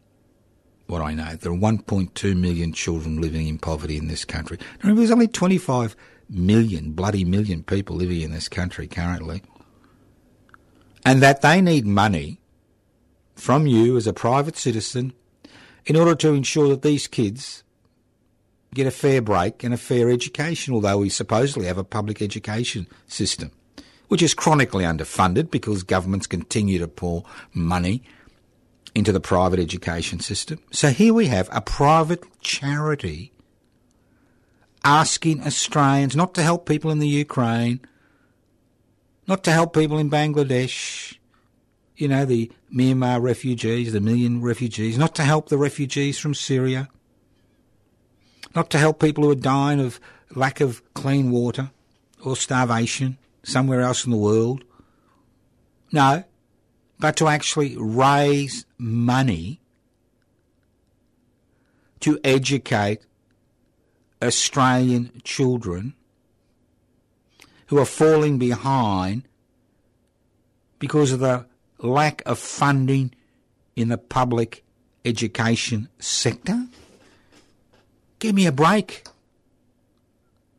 what 0.93 1.03
I 1.03 1.15
know. 1.15 1.35
There 1.35 1.51
are 1.51 1.57
1.2 1.57 2.37
million 2.37 2.73
children 2.73 3.21
living 3.21 3.49
in 3.49 3.59
poverty 3.59 3.97
in 3.97 4.09
this 4.09 4.25
country. 4.25 4.59
There's 4.83 5.11
only 5.11 5.27
25 5.27 5.97
million, 6.29 6.93
bloody 6.93 7.25
million 7.25 7.63
people 7.63 7.97
living 7.97 8.21
in 8.21 8.31
this 8.31 8.49
country 8.49 8.87
currently. 8.87 9.43
And 11.05 11.23
that 11.23 11.41
they 11.41 11.61
need 11.61 11.87
money 11.87 12.41
from 13.35 13.67
you 13.67 13.97
as 13.97 14.07
a 14.07 14.13
private 14.13 14.57
citizen 14.57 15.15
in 15.87 15.97
order 15.97 16.15
to 16.15 16.35
ensure 16.35 16.69
that 16.69 16.83
these 16.83 17.09
kids 17.09 17.65
get 18.75 18.87
a 18.87 18.91
fair 18.91 19.21
break 19.21 19.65
and 19.65 19.75
a 19.75 19.79
fair 19.79 20.11
education, 20.11 20.75
although 20.75 20.99
we 20.99 21.09
supposedly 21.09 21.67
have 21.67 21.79
a 21.79 21.85
public 21.85 22.23
education 22.23 22.87
system, 23.07 23.51
which 24.09 24.23
is 24.23 24.35
chronically 24.35 24.85
underfunded 24.85 25.51
because 25.51 25.83
governments 25.83 26.27
continue 26.27 26.79
to 26.79 26.87
pour 26.87 27.25
money 27.53 28.03
into 28.95 29.13
the 29.13 29.21
private 29.21 29.59
education 29.59 30.21
system. 30.21 30.59
So 30.71 30.89
here 30.89 31.15
we 31.15 31.27
have 31.27 31.49
a 31.53 31.61
private 31.61 32.25
charity 32.41 33.33
asking 34.85 35.43
Australians 35.43 36.17
not 36.17 36.35
to 36.35 36.43
help 36.43 36.67
people 36.67 36.91
in 36.91 36.99
the 36.99 37.09
Ukraine, 37.09 37.81
not 39.27 39.45
to 39.45 39.53
help 39.53 39.75
people 39.75 39.99
in 39.99 40.11
Bangladesh, 40.11 41.17
you 41.97 42.09
know, 42.09 42.25
the 42.25 42.51
Myanmar 42.75 43.23
refugees, 43.23 43.93
the 43.93 44.01
million 44.01 44.43
refugees, 44.43 44.99
not 44.99 45.15
to 45.15 45.23
help 45.23 45.49
the 45.49 45.59
refugees 45.59 46.19
from 46.19 46.35
Syria, 46.35 46.89
not 48.55 48.71
to 48.71 48.79
help 48.79 49.01
people 49.01 49.25
who 49.25 49.31
are 49.31 49.37
dying 49.37 49.81
of 49.81 50.01
lack 50.35 50.61
of 50.61 50.83
clean 50.95 51.31
water 51.31 51.71
or 52.25 52.37
starvation 52.37 53.19
somewhere 53.43 53.81
else 53.81 54.05
in 54.05 54.11
the 54.11 54.17
world. 54.17 54.65
No, 55.93 56.25
but 57.03 57.17
to 57.17 57.27
actually 57.27 57.75
raise 57.77 58.65
money 58.79 59.61
to 61.99 62.17
educate 62.23 63.01
Australian 64.23 65.11
children 65.25 65.95
who 67.67 67.79
are 67.81 67.85
falling 67.85 68.39
behind 68.39 69.27
because 70.79 71.11
of 71.11 71.19
the 71.19 71.45
lack 71.79 72.23
of 72.25 72.39
funding 72.39 73.13
in 73.75 73.89
the 73.89 73.99
public 73.99 74.63
education 75.05 75.89
sector? 75.99 76.69
Give 78.21 78.33
me 78.33 78.47
a 78.47 78.53
break. 78.53 79.09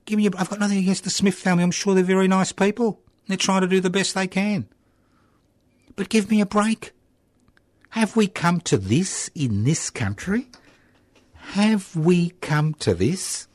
Give 0.03 0.17
me 0.17 0.27
a, 0.27 0.31
I've 0.37 0.49
got 0.49 0.59
nothing 0.59 0.79
against 0.79 1.05
the 1.05 1.09
Smith 1.09 1.35
family. 1.35 1.63
I'm 1.63 1.71
sure 1.71 1.95
they're 1.95 2.03
very 2.03 2.27
nice 2.27 2.51
people. 2.51 2.99
They're 3.29 3.37
trying 3.37 3.61
to 3.61 3.67
do 3.67 3.79
the 3.79 3.89
best 3.89 4.13
they 4.13 4.27
can. 4.27 4.67
But 5.95 6.09
give 6.09 6.29
me 6.29 6.41
a 6.41 6.45
break. 6.45 6.91
Have 7.89 8.15
we 8.15 8.27
come 8.27 8.59
to 8.61 8.77
this 8.77 9.29
in 9.35 9.63
this 9.63 9.89
country? 9.89 10.47
Have 11.33 11.95
we 11.95 12.31
come 12.41 12.73
to 12.75 12.93
this? 12.93 13.47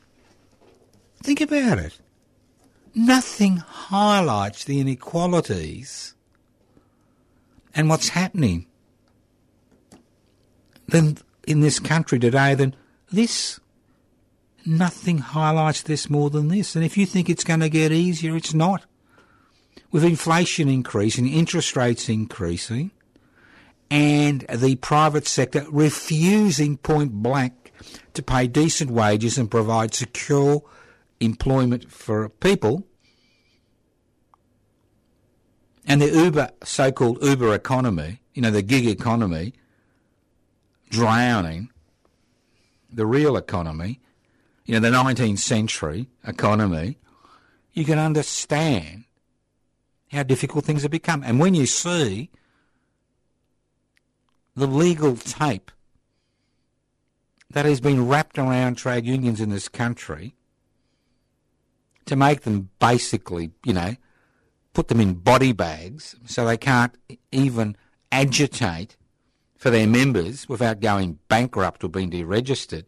Think 1.21 1.41
about 1.41 1.79
it. 1.79 1.99
Nothing 2.95 3.57
highlights 3.57 4.63
the 4.63 4.79
inequalities 4.79 6.15
and 7.75 7.89
what's 7.89 8.09
happening 8.09 8.65
than 10.87 11.17
in 11.45 11.59
this 11.59 11.79
country 11.79 12.19
today 12.19 12.55
than 12.55 12.75
this. 13.11 13.59
Nothing 14.65 15.19
highlights 15.19 15.81
this 15.81 16.09
more 16.09 16.29
than 16.29 16.47
this. 16.47 16.75
And 16.75 16.85
if 16.85 16.97
you 16.97 17.05
think 17.05 17.29
it's 17.29 17.43
going 17.43 17.59
to 17.61 17.69
get 17.69 17.91
easier, 17.91 18.35
it's 18.35 18.53
not 18.53 18.85
with 19.91 20.03
inflation 20.03 20.69
increasing, 20.69 21.27
interest 21.27 21.75
rates 21.75 22.09
increasing, 22.09 22.91
and 23.89 24.41
the 24.53 24.75
private 24.75 25.27
sector 25.27 25.65
refusing 25.69 26.77
point 26.77 27.11
blank 27.11 27.71
to 28.13 28.21
pay 28.21 28.47
decent 28.47 28.91
wages 28.91 29.37
and 29.37 29.49
provide 29.49 29.93
secure 29.93 30.61
employment 31.19 31.91
for 31.91 32.29
people, 32.29 32.85
and 35.85 36.01
the 36.01 36.09
Uber, 36.09 36.51
so-called 36.63 37.17
Uber 37.23 37.53
economy, 37.55 38.21
you 38.35 38.43
know, 38.43 38.51
the 38.51 38.61
gig 38.61 38.85
economy, 38.85 39.53
drowning 40.89 41.69
the 42.91 43.05
real 43.05 43.35
economy, 43.35 43.99
you 44.65 44.79
know, 44.79 44.87
the 44.87 44.95
19th 44.95 45.39
century 45.39 46.07
economy, 46.27 46.97
you 47.73 47.85
can 47.85 47.97
understand 47.97 49.05
how 50.11 50.23
difficult 50.23 50.65
things 50.65 50.81
have 50.81 50.91
become. 50.91 51.23
And 51.23 51.39
when 51.39 51.53
you 51.53 51.65
see 51.65 52.29
the 54.55 54.67
legal 54.67 55.15
tape 55.15 55.71
that 57.51 57.65
has 57.65 57.79
been 57.79 58.07
wrapped 58.07 58.37
around 58.37 58.75
trade 58.75 59.05
unions 59.05 59.39
in 59.39 59.49
this 59.49 59.67
country 59.67 60.35
to 62.05 62.15
make 62.15 62.41
them 62.41 62.69
basically, 62.79 63.51
you 63.63 63.73
know, 63.73 63.95
put 64.73 64.87
them 64.87 64.99
in 64.99 65.13
body 65.13 65.51
bags 65.51 66.15
so 66.25 66.45
they 66.45 66.57
can't 66.57 66.95
even 67.31 67.75
agitate 68.11 68.97
for 69.57 69.69
their 69.69 69.87
members 69.87 70.47
without 70.47 70.79
going 70.79 71.19
bankrupt 71.27 71.83
or 71.83 71.89
being 71.89 72.09
deregistered, 72.09 72.85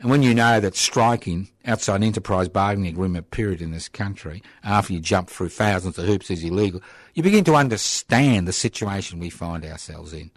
and 0.00 0.10
when 0.10 0.22
you 0.22 0.34
know 0.34 0.60
that 0.60 0.76
striking 0.76 1.48
outside 1.64 1.96
an 1.96 2.02
enterprise 2.02 2.48
bargaining 2.48 2.92
agreement 2.92 3.30
period 3.30 3.62
in 3.62 3.70
this 3.70 3.88
country, 3.88 4.42
after 4.62 4.92
you 4.92 5.00
jump 5.00 5.30
through 5.30 5.48
thousands 5.48 5.98
of 5.98 6.06
hoops, 6.06 6.30
is 6.30 6.44
illegal, 6.44 6.82
you 7.14 7.22
begin 7.22 7.44
to 7.44 7.54
understand 7.54 8.46
the 8.46 8.52
situation 8.52 9.18
we 9.18 9.30
find 9.30 9.64
ourselves 9.64 10.12
in. 10.12 10.30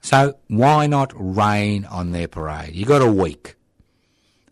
So 0.00 0.36
why 0.48 0.86
not 0.88 1.12
rain 1.14 1.84
on 1.84 2.10
their 2.10 2.28
parade? 2.28 2.74
You 2.74 2.84
got 2.84 3.02
a 3.02 3.10
week. 3.10 3.54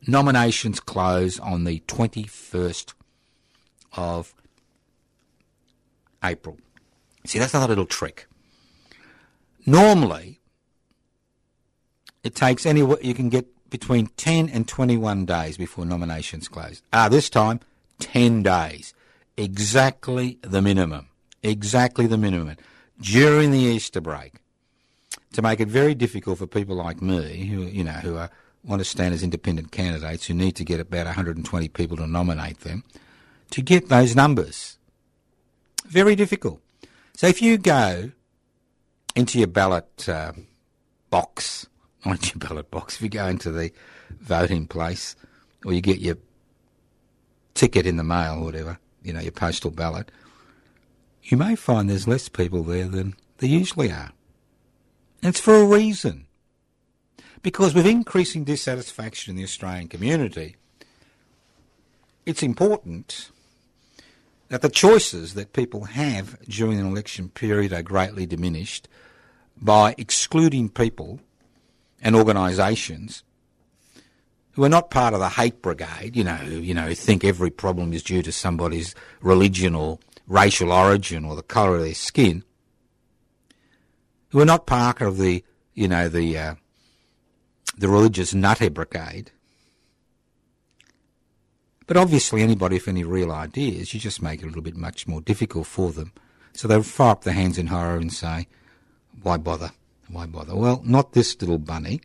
Nominations 0.06 0.80
close 0.80 1.38
on 1.40 1.64
the 1.64 1.80
21st 1.80 2.94
of 3.92 4.32
April. 6.22 6.56
See, 7.26 7.38
that's 7.38 7.52
another 7.52 7.72
little 7.72 7.84
trick. 7.84 8.26
Normally, 9.66 10.39
it 12.24 12.34
takes 12.34 12.66
anywhere 12.66 12.98
you 13.02 13.14
can 13.14 13.28
get 13.28 13.46
between 13.70 14.06
10 14.16 14.48
and 14.48 14.66
21 14.66 15.24
days 15.26 15.56
before 15.56 15.84
nominations 15.84 16.48
close. 16.48 16.82
Ah, 16.92 17.08
this 17.08 17.30
time, 17.30 17.60
10 18.00 18.42
days. 18.42 18.94
Exactly 19.36 20.38
the 20.42 20.60
minimum. 20.60 21.08
Exactly 21.42 22.06
the 22.06 22.18
minimum. 22.18 22.56
During 23.00 23.52
the 23.52 23.58
Easter 23.58 24.00
break. 24.00 24.34
To 25.34 25.42
make 25.42 25.60
it 25.60 25.68
very 25.68 25.94
difficult 25.94 26.38
for 26.38 26.46
people 26.46 26.74
like 26.74 27.00
me, 27.00 27.46
who, 27.46 27.62
you 27.62 27.84
know, 27.84 27.92
who 27.92 28.16
are 28.16 28.30
want 28.64 28.80
to 28.80 28.84
stand 28.84 29.14
as 29.14 29.22
independent 29.22 29.72
candidates 29.72 30.26
who 30.26 30.34
need 30.34 30.56
to 30.56 30.64
get 30.64 30.80
about 30.80 31.06
120 31.06 31.68
people 31.68 31.96
to 31.96 32.06
nominate 32.06 32.60
them 32.60 32.84
to 33.50 33.62
get 33.62 33.88
those 33.88 34.14
numbers. 34.14 34.78
Very 35.86 36.14
difficult. 36.14 36.60
So 37.14 37.26
if 37.26 37.42
you 37.42 37.58
go 37.58 38.12
into 39.16 39.38
your 39.38 39.48
ballot 39.48 40.08
uh, 40.08 40.32
box, 41.10 41.66
not 42.04 42.26
your 42.32 42.38
ballot 42.38 42.70
box, 42.70 42.96
if 42.96 43.02
you 43.02 43.08
go 43.08 43.26
into 43.26 43.50
the 43.50 43.72
voting 44.20 44.66
place 44.66 45.16
or 45.64 45.72
you 45.72 45.80
get 45.80 46.00
your 46.00 46.16
ticket 47.54 47.86
in 47.86 47.96
the 47.96 48.04
mail 48.04 48.38
or 48.38 48.44
whatever, 48.44 48.78
you 49.02 49.12
know, 49.12 49.20
your 49.20 49.32
postal 49.32 49.70
ballot, 49.70 50.10
you 51.22 51.36
may 51.36 51.54
find 51.54 51.88
there's 51.88 52.08
less 52.08 52.28
people 52.28 52.62
there 52.62 52.88
than 52.88 53.14
there 53.38 53.50
usually 53.50 53.90
are. 53.90 54.12
And 55.22 55.30
it's 55.30 55.40
for 55.40 55.56
a 55.56 55.66
reason. 55.66 56.26
Because 57.42 57.74
with 57.74 57.86
increasing 57.86 58.44
dissatisfaction 58.44 59.32
in 59.32 59.36
the 59.36 59.44
Australian 59.44 59.88
community, 59.88 60.56
it's 62.26 62.42
important 62.42 63.30
that 64.48 64.62
the 64.62 64.68
choices 64.68 65.34
that 65.34 65.52
people 65.52 65.84
have 65.84 66.38
during 66.42 66.78
an 66.78 66.86
election 66.86 67.28
period 67.28 67.72
are 67.72 67.82
greatly 67.82 68.26
diminished 68.26 68.88
by 69.56 69.94
excluding 69.96 70.68
people 70.68 71.20
and 72.02 72.16
organisations 72.16 73.22
who 74.52 74.64
are 74.64 74.68
not 74.68 74.90
part 74.90 75.14
of 75.14 75.20
the 75.20 75.28
hate 75.28 75.62
brigade, 75.62 76.16
you 76.16 76.24
know, 76.24 76.40
you 76.42 76.74
know, 76.74 76.92
think 76.94 77.24
every 77.24 77.50
problem 77.50 77.92
is 77.92 78.02
due 78.02 78.22
to 78.22 78.32
somebody's 78.32 78.94
religion 79.20 79.74
or 79.74 79.98
racial 80.26 80.72
origin 80.72 81.24
or 81.24 81.36
the 81.36 81.42
colour 81.42 81.76
of 81.76 81.82
their 81.82 81.94
skin, 81.94 82.44
who 84.30 84.40
are 84.40 84.46
not 84.46 84.66
part 84.66 85.00
of 85.00 85.18
the, 85.18 85.44
you 85.74 85.88
know, 85.88 86.08
the 86.08 86.36
uh, 86.36 86.54
the 87.78 87.88
religious 87.88 88.34
nutter 88.34 88.70
brigade. 88.70 89.30
But 91.86 91.96
obviously, 91.96 92.42
anybody 92.42 92.76
with 92.76 92.88
any 92.88 93.02
real 93.02 93.32
ideas, 93.32 93.92
you 93.92 93.98
just 93.98 94.22
make 94.22 94.40
it 94.40 94.44
a 94.44 94.46
little 94.46 94.62
bit 94.62 94.76
much 94.76 95.08
more 95.08 95.20
difficult 95.20 95.66
for 95.66 95.90
them. 95.90 96.12
So 96.52 96.68
they'll 96.68 96.82
fire 96.82 97.12
up 97.12 97.24
their 97.24 97.34
hands 97.34 97.58
in 97.58 97.68
horror 97.68 97.96
and 97.96 98.12
say, 98.12 98.46
"Why 99.22 99.36
bother? 99.38 99.72
Why 100.10 100.26
bother?" 100.26 100.56
Well, 100.56 100.82
not 100.84 101.12
this 101.12 101.40
little 101.40 101.58
bunny, 101.58 102.00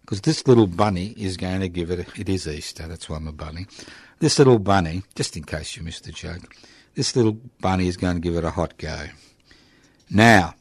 because 0.00 0.20
this 0.20 0.46
little 0.46 0.66
bunny 0.66 1.14
is 1.16 1.36
going 1.36 1.60
to 1.60 1.68
give 1.68 1.90
it. 1.90 2.00
A, 2.00 2.20
it 2.20 2.28
is 2.28 2.46
Easter, 2.46 2.86
that's 2.86 3.08
why 3.08 3.16
I'm 3.16 3.28
a 3.28 3.32
bunny. 3.32 3.66
This 4.18 4.38
little 4.38 4.58
bunny, 4.58 5.02
just 5.14 5.36
in 5.36 5.44
case 5.44 5.76
you 5.76 5.82
missed 5.82 6.04
the 6.04 6.12
joke, 6.12 6.56
this 6.94 7.14
little 7.14 7.38
bunny 7.60 7.88
is 7.88 7.96
going 7.96 8.14
to 8.14 8.20
give 8.20 8.36
it 8.36 8.44
a 8.44 8.50
hot 8.50 8.78
go. 8.78 9.06
Now, 10.08 10.54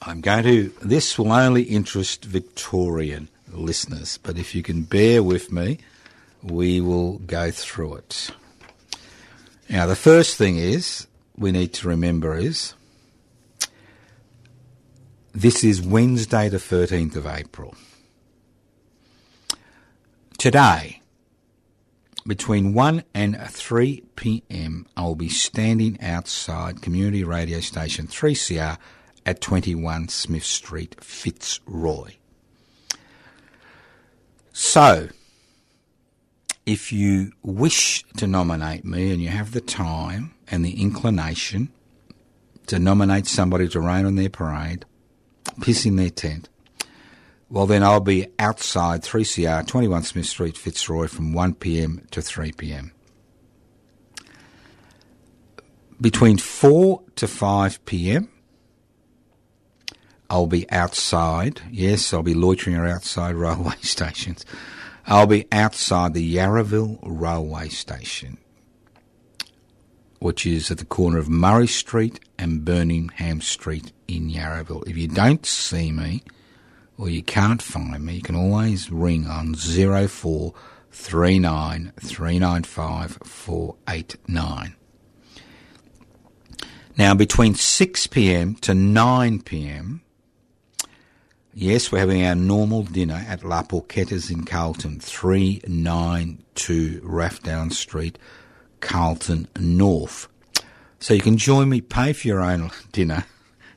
I'm 0.00 0.20
going 0.20 0.44
to. 0.44 0.72
This 0.82 1.18
will 1.18 1.32
only 1.32 1.62
interest 1.62 2.24
Victorian 2.24 3.28
listeners, 3.52 4.18
but 4.22 4.38
if 4.38 4.54
you 4.54 4.62
can 4.62 4.82
bear 4.82 5.22
with 5.22 5.52
me, 5.52 5.78
we 6.42 6.80
will 6.80 7.18
go 7.18 7.50
through 7.50 7.96
it. 7.96 8.30
Now, 9.68 9.86
the 9.86 9.96
first 9.96 10.36
thing 10.36 10.58
is 10.58 11.06
we 11.36 11.52
need 11.52 11.72
to 11.74 11.88
remember 11.88 12.36
is 12.36 12.74
this 15.34 15.64
is 15.64 15.80
Wednesday, 15.80 16.48
the 16.48 16.58
13th 16.58 17.16
of 17.16 17.26
April. 17.26 17.74
Today, 20.38 21.00
between 22.26 22.74
1 22.74 23.04
and 23.14 23.40
3 23.40 24.04
pm, 24.16 24.86
I 24.96 25.02
will 25.02 25.16
be 25.16 25.28
standing 25.28 25.98
outside 26.02 26.82
community 26.82 27.24
radio 27.24 27.60
station 27.60 28.06
3CR 28.06 28.76
at 29.24 29.40
21 29.40 30.08
Smith 30.08 30.44
Street, 30.44 31.02
Fitzroy. 31.02 32.12
So, 34.52 35.08
if 36.66 36.92
you 36.92 37.32
wish 37.42 38.04
to 38.18 38.26
nominate 38.26 38.84
me 38.84 39.12
and 39.12 39.22
you 39.22 39.28
have 39.28 39.52
the 39.52 39.60
time 39.60 40.34
and 40.48 40.64
the 40.64 40.80
inclination 40.80 41.70
to 42.66 42.78
nominate 42.78 43.26
somebody 43.26 43.68
to 43.68 43.80
rain 43.80 44.04
on 44.04 44.16
their 44.16 44.28
parade, 44.28 44.84
piss 45.60 45.86
in 45.86 45.96
their 45.96 46.10
tent, 46.10 46.48
well, 47.52 47.66
then 47.66 47.82
I'll 47.82 48.00
be 48.00 48.28
outside 48.38 49.02
3CR, 49.02 49.66
21 49.66 50.04
Smith 50.04 50.26
Street, 50.26 50.56
Fitzroy, 50.56 51.06
from 51.06 51.34
1pm 51.34 52.08
to 52.10 52.20
3pm. 52.20 52.92
Between 56.00 56.38
4 56.38 57.02
to 57.16 57.26
5pm, 57.26 58.28
I'll 60.30 60.46
be 60.46 60.68
outside. 60.70 61.60
Yes, 61.70 62.14
I'll 62.14 62.22
be 62.22 62.32
loitering 62.32 62.76
outside 62.76 63.34
railway 63.34 63.76
stations. 63.82 64.46
I'll 65.06 65.26
be 65.26 65.46
outside 65.52 66.14
the 66.14 66.36
Yarraville 66.36 66.98
Railway 67.02 67.68
Station, 67.68 68.38
which 70.22 70.46
is 70.46 70.70
at 70.70 70.78
the 70.78 70.84
corner 70.84 71.18
of 71.18 71.28
Murray 71.28 71.66
Street 71.66 72.20
and 72.38 72.64
Birmingham 72.64 73.40
Street 73.40 73.90
in 74.06 74.30
Yarraville. 74.30 74.88
If 74.88 74.96
you 74.96 75.08
don't 75.08 75.44
see 75.44 75.90
me, 75.90 76.22
or 76.96 77.08
you 77.08 77.24
can't 77.24 77.60
find 77.60 78.06
me, 78.06 78.14
you 78.14 78.22
can 78.22 78.36
always 78.36 78.92
ring 78.92 79.26
on 79.26 79.56
0439 79.56 81.92
395 82.00 83.18
489. 83.24 84.76
Now, 86.96 87.14
between 87.14 87.54
6pm 87.54 88.60
to 88.60 88.72
9pm, 88.72 90.02
yes, 91.52 91.90
we're 91.90 91.98
having 91.98 92.24
our 92.24 92.36
normal 92.36 92.84
dinner 92.84 93.24
at 93.26 93.42
La 93.42 93.64
Porchetta's 93.64 94.30
in 94.30 94.44
Carlton, 94.44 95.00
392 95.00 97.00
Rathdown 97.00 97.72
Street, 97.72 98.20
Carlton 98.82 99.48
North. 99.58 100.28
So 101.00 101.14
you 101.14 101.22
can 101.22 101.38
join 101.38 101.70
me, 101.70 101.80
pay 101.80 102.12
for 102.12 102.28
your 102.28 102.42
own 102.42 102.70
dinner. 102.92 103.24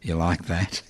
You 0.02 0.16
like 0.16 0.46
that? 0.46 0.82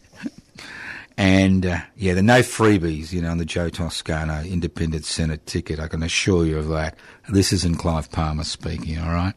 And 1.17 1.65
uh, 1.65 1.79
yeah, 1.95 2.13
there 2.13 2.21
are 2.21 2.25
no 2.25 2.39
freebies, 2.39 3.13
you 3.13 3.21
know, 3.21 3.31
on 3.31 3.37
the 3.37 3.45
Joe 3.45 3.69
Toscano 3.69 4.41
Independent 4.43 5.05
Senate 5.05 5.45
ticket. 5.45 5.79
I 5.79 5.87
can 5.87 6.03
assure 6.03 6.45
you 6.45 6.57
of 6.57 6.67
that. 6.69 6.97
This 7.29 7.53
isn't 7.53 7.77
Clive 7.77 8.11
Palmer 8.11 8.43
speaking, 8.43 8.99
all 8.99 9.13
right? 9.13 9.33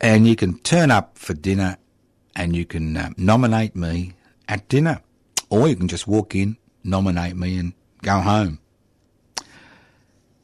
And 0.00 0.28
you 0.28 0.36
can 0.36 0.58
turn 0.60 0.90
up 0.90 1.18
for 1.18 1.34
dinner 1.34 1.76
and 2.36 2.54
you 2.54 2.64
can 2.64 2.96
uh, 2.96 3.10
nominate 3.16 3.74
me 3.74 4.12
at 4.46 4.68
dinner. 4.68 5.00
Or 5.50 5.66
you 5.68 5.76
can 5.76 5.88
just 5.88 6.06
walk 6.06 6.34
in, 6.34 6.56
nominate 6.84 7.36
me, 7.36 7.58
and 7.58 7.72
go 8.02 8.20
home. 8.20 8.60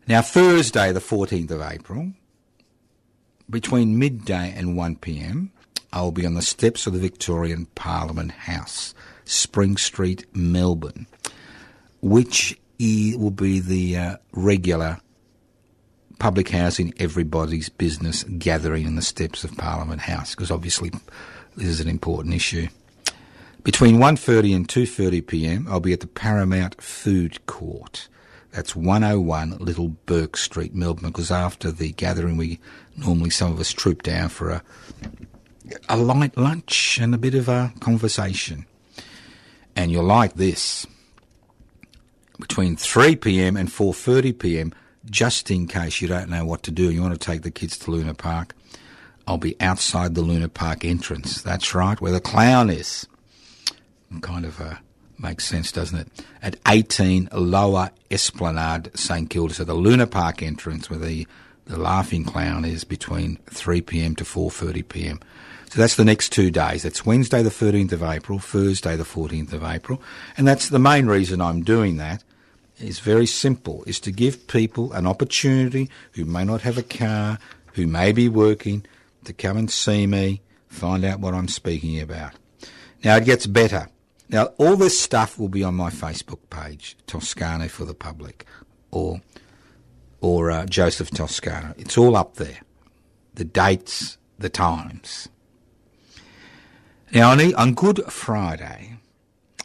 Now, 0.09 0.23
Thursday, 0.23 0.93
the 0.93 1.01
14th 1.01 1.51
of 1.51 1.63
April, 1.63 2.13
between 3.51 3.99
midday 3.99 4.53
and 4.57 4.77
1 4.77 4.97
pm, 4.97 5.53
I'll 5.93 6.13
be 6.13 6.27
on 6.27 6.35
the 6.35 6.43
steps 6.43 6.87
of 6.87 6.95
the 6.95 6.99
Victorian 6.99 7.67
Parliament 7.75 8.33
House 8.33 8.95
Spring 9.25 9.77
Street, 9.77 10.25
Melbourne, 10.35 11.07
which 12.01 12.59
will 12.81 13.31
be 13.31 13.61
the 13.61 13.97
uh, 13.97 14.17
regular 14.33 14.99
public 16.19 16.49
housing, 16.49 16.95
everybody's 16.99 17.69
business 17.69 18.25
gathering 18.25 18.87
in 18.87 18.97
the 18.97 19.03
steps 19.03 19.45
of 19.45 19.57
Parliament 19.57 20.01
House, 20.01 20.35
because 20.35 20.51
obviously 20.51 20.91
this 21.57 21.67
is 21.67 21.81
an 21.81 21.89
important 21.89 22.35
issue. 22.35 22.69
Between 23.65 23.99
1.30 23.99 24.57
and 24.57 24.69
2.30 24.69 25.27
p.m., 25.27 25.67
I'll 25.69 25.81
be 25.81 25.93
at 25.93 26.01
the 26.01 26.07
Paramount 26.07 26.81
Food 26.81 27.45
Court. 27.47 28.09
That's 28.51 28.77
101 28.77 29.59
Little 29.59 29.89
Bourke 29.89 30.37
Street, 30.37 30.75
Melbourne, 30.75 31.11
because 31.11 31.31
after 31.31 31.71
the 31.71 31.93
gathering, 31.93 32.37
we 32.37 32.61
normally 32.97 33.31
some 33.31 33.53
of 33.53 33.61
us 33.61 33.73
troop 33.73 34.03
down 34.03 34.29
for 34.29 34.51
a, 34.51 34.63
a 35.89 35.97
light 35.97 36.37
lunch 36.37 36.99
and 37.01 37.15
a 37.15 37.19
bit 37.19 37.35
of 37.35 37.49
a 37.49 37.73
conversation 37.81 38.67
and 39.77 39.91
you'll 39.91 40.05
like 40.05 40.35
this. 40.35 40.87
Between 42.39 42.77
3 42.77 43.17
p.m. 43.17 43.57
and 43.57 43.69
4:30 43.69 44.39
p.m., 44.39 44.75
just 45.09 45.51
in 45.51 45.67
case 45.67 46.01
you 46.01 46.09
don't 46.09 46.31
know 46.31 46.45
what 46.45 46.63
to 46.65 46.71
do 46.71 46.87
and 46.87 46.95
you 46.95 47.03
want 47.03 47.19
to 47.19 47.27
take 47.27 47.43
the 47.43 47.51
kids 47.51 47.77
to 47.79 47.91
Luna 47.91 48.15
Park, 48.15 48.55
I'll 49.27 49.39
be 49.39 49.61
outside 49.61 50.15
the 50.15 50.23
Luna 50.23 50.49
Park 50.49 50.85
entrance. 50.85 51.43
That's 51.43 51.75
right, 51.75 52.01
where 52.01 52.13
the 52.13 52.21
clown 52.21 52.71
is. 52.71 53.07
Kind 54.21 54.45
of 54.45 54.61
uh, 54.61 54.75
makes 55.19 55.47
sense, 55.47 55.73
doesn't 55.73 55.99
it? 55.99 56.09
At 56.43 56.57
18 56.69 57.29
Lower 57.33 57.91
Esplanade, 58.11 58.91
St 58.95 59.31
Kilda. 59.31 59.55
So 59.55 59.65
the 59.65 59.75
Luna 59.75 60.07
Park 60.07 60.43
entrance, 60.43 60.91
where 60.91 60.99
the 60.99 61.27
the 61.67 61.79
laughing 61.79 62.25
clown 62.25 62.65
is 62.65 62.85
between 62.85 63.37
3 63.51 63.81
p.m. 63.83 64.17
to 64.17 64.25
4:30 64.25 64.89
p.m. 64.89 65.21
So 65.71 65.81
that's 65.81 65.97
the 65.97 66.05
next 66.05 66.31
two 66.31 66.51
days. 66.51 66.83
That's 66.83 67.07
Wednesday 67.07 67.43
the 67.43 67.49
13th 67.49 67.93
of 67.93 68.03
April, 68.03 68.39
Thursday 68.39 68.95
the 68.95 69.05
14th 69.05 69.55
of 69.55 69.65
April. 69.65 70.03
And 70.37 70.47
that's 70.47 70.69
the 70.69 70.79
main 70.79 71.07
reason 71.07 71.41
I'm 71.41 71.63
doing 71.63 71.97
that 71.97 72.23
is 72.79 72.99
very 72.99 73.27
simple, 73.27 73.85
is 73.87 74.01
to 74.01 74.11
give 74.11 74.49
people 74.49 74.93
an 74.93 75.07
opportunity 75.07 75.89
who 76.13 76.25
may 76.25 76.45
not 76.45 76.63
have 76.63 76.77
a 76.77 76.83
car, 76.83 77.39
who 77.75 77.87
may 77.87 78.13
be 78.13 78.29
working, 78.29 78.85
to 79.25 79.33
come 79.33 79.57
and 79.57 79.71
see 79.71 80.07
me, 80.07 80.43
find 80.69 81.05
out 81.05 81.21
what 81.21 81.33
I'm 81.33 81.49
speaking 81.49 82.01
about. 82.01 82.33
Now 83.03 83.17
it 83.17 83.25
gets 83.25 83.47
better. 83.47 83.89
Now 84.29 84.47
all 84.59 84.77
this 84.77 85.01
stuff 85.01 85.39
will 85.39 85.49
be 85.49 85.63
on 85.63 85.75
my 85.75 85.91
Facebook 85.91 86.41
page, 86.51 86.97
Toscano 87.07 87.69
for 87.69 87.85
the 87.85 87.95
public. 87.95 88.47
or 88.93 89.21
or 90.23 90.51
uh, 90.51 90.65
Joseph 90.65 91.11
Toscano. 91.11 91.75
It's 91.77 91.99
all 91.99 92.17
up 92.17 92.37
there. 92.37 92.61
The 93.35 93.45
dates, 93.45 94.17
the 94.39 94.49
times. 94.49 95.29
Now, 97.13 97.33
on, 97.33 97.75
Good 97.75 98.05
Friday, 98.05 98.97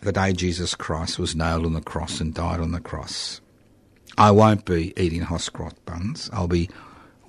the 0.02 0.12
day 0.12 0.34
Jesus 0.34 0.76
Christ 0.76 1.18
was 1.18 1.36
nailed 1.36 1.66
on 1.66 1.74
the 1.74 1.82
cross 1.82 2.20
and 2.20 2.34
died 2.34 2.60
on 2.60 2.72
the 2.72 2.82
cross, 2.82 3.40
I 4.18 4.32
won't 4.32 4.66
be 4.66 4.94
eating 4.98 5.22
hot 5.22 5.48
cross 5.54 5.74
buns. 5.86 6.30
I'll 6.34 6.48
be 6.48 6.70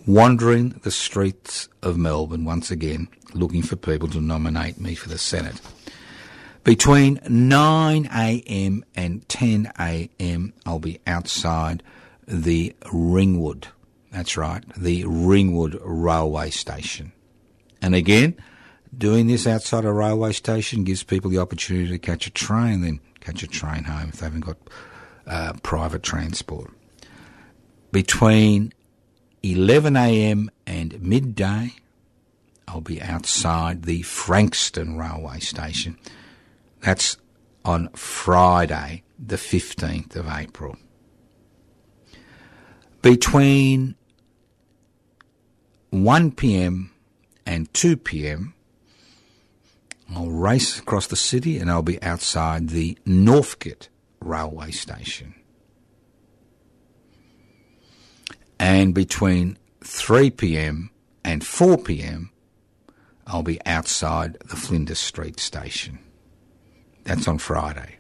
wandering 0.07 0.81
the 0.83 0.91
streets 0.91 1.69
of 1.83 1.99
Melbourne 1.99 2.47
once 2.47 2.71
again, 2.71 3.09
looking 3.35 3.63
for 3.63 3.77
people 3.77 4.09
to 4.09 4.21
nominate 4.21 4.81
me 4.81 4.95
for 4.95 5.11
the 5.11 5.19
Senate. 5.19 5.61
Between 6.65 7.19
9am 7.19 8.83
and 8.97 9.29
10am, 9.29 10.53
I'll 10.65 10.79
be 10.79 11.01
outside 11.07 11.83
the 12.29 12.75
Ringwood. 12.93 13.69
That's 14.13 14.37
right, 14.37 14.63
the 14.77 15.05
Ringwood 15.07 15.79
Railway 15.83 16.51
Station. 16.51 17.13
And 17.83 17.95
again, 17.95 18.37
doing 18.97 19.27
this 19.27 19.47
outside 19.47 19.85
a 19.85 19.93
railway 19.93 20.33
station 20.33 20.85
gives 20.85 21.03
people 21.03 21.31
the 21.31 21.39
opportunity 21.39 21.89
to 21.89 21.99
catch 21.99 22.27
a 22.27 22.31
train, 22.31 22.83
then 22.83 23.01
catch 23.21 23.43
a 23.43 23.47
train 23.47 23.85
home 23.85 24.09
if 24.09 24.19
they 24.19 24.27
haven't 24.27 24.41
got 24.41 24.57
uh, 25.27 25.53
private 25.63 26.03
transport. 26.03 26.71
Between 27.93 28.73
11am 29.43 30.49
and 30.67 31.03
midday, 31.03 31.73
I'll 32.67 32.81
be 32.81 33.01
outside 33.01 33.85
the 33.85 34.03
Frankston 34.03 34.99
Railway 34.99 35.41
Station 35.41 35.97
that's 36.81 37.17
on 37.65 37.89
Friday, 37.91 39.03
the 39.19 39.37
15th 39.37 40.17
of 40.17 40.29
April. 40.29 40.77
Between 43.03 43.95
1 45.91 46.31
pm 46.33 46.91
and 47.47 47.73
2 47.73 47.97
pm, 47.97 48.55
I'll 50.15 50.29
race 50.29 50.79
across 50.79 51.07
the 51.07 51.17
city 51.17 51.59
and 51.59 51.71
I'll 51.71 51.83
be 51.83 52.03
outside 52.03 52.71
the 52.71 52.99
Northgate 53.07 53.89
railway 54.21 54.71
station. 54.71 55.35
And 58.59 58.95
between 58.95 59.59
3 59.85 60.31
pm 60.31 60.91
and 61.25 61.45
4 61.45 61.79
pm, 61.79 62.31
I'll 63.27 63.43
be 63.43 63.65
outside 63.67 64.39
the 64.41 64.57
Flinders 64.57 64.99
Street 64.99 65.39
station. 65.39 65.99
That's 67.05 67.29
on 67.29 67.39
Friday. 67.39 67.99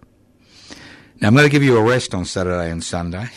Now 1.20 1.28
I'm 1.28 1.34
going 1.34 1.46
to 1.46 1.52
give 1.52 1.62
you 1.62 1.76
a 1.76 1.82
rest 1.82 2.14
on 2.14 2.24
Saturday 2.24 2.70
and 2.70 2.82
Sunday. 2.82 3.28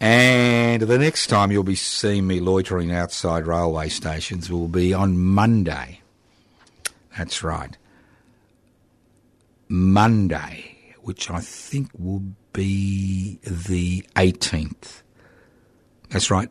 And 0.00 0.82
the 0.82 0.98
next 0.98 1.28
time 1.28 1.50
you'll 1.50 1.62
be 1.62 1.74
seeing 1.74 2.26
me 2.26 2.40
loitering 2.40 2.92
outside 2.92 3.46
railway 3.46 3.88
stations 3.88 4.50
will 4.50 4.68
be 4.68 4.92
on 4.92 5.18
Monday. 5.18 6.00
That's 7.16 7.42
right. 7.42 7.76
Monday, 9.68 10.94
which 11.02 11.30
I 11.30 11.40
think 11.40 11.90
will 11.98 12.22
be 12.52 13.38
the 13.42 14.04
18th. 14.16 15.02
That's 16.10 16.30
right. 16.30 16.50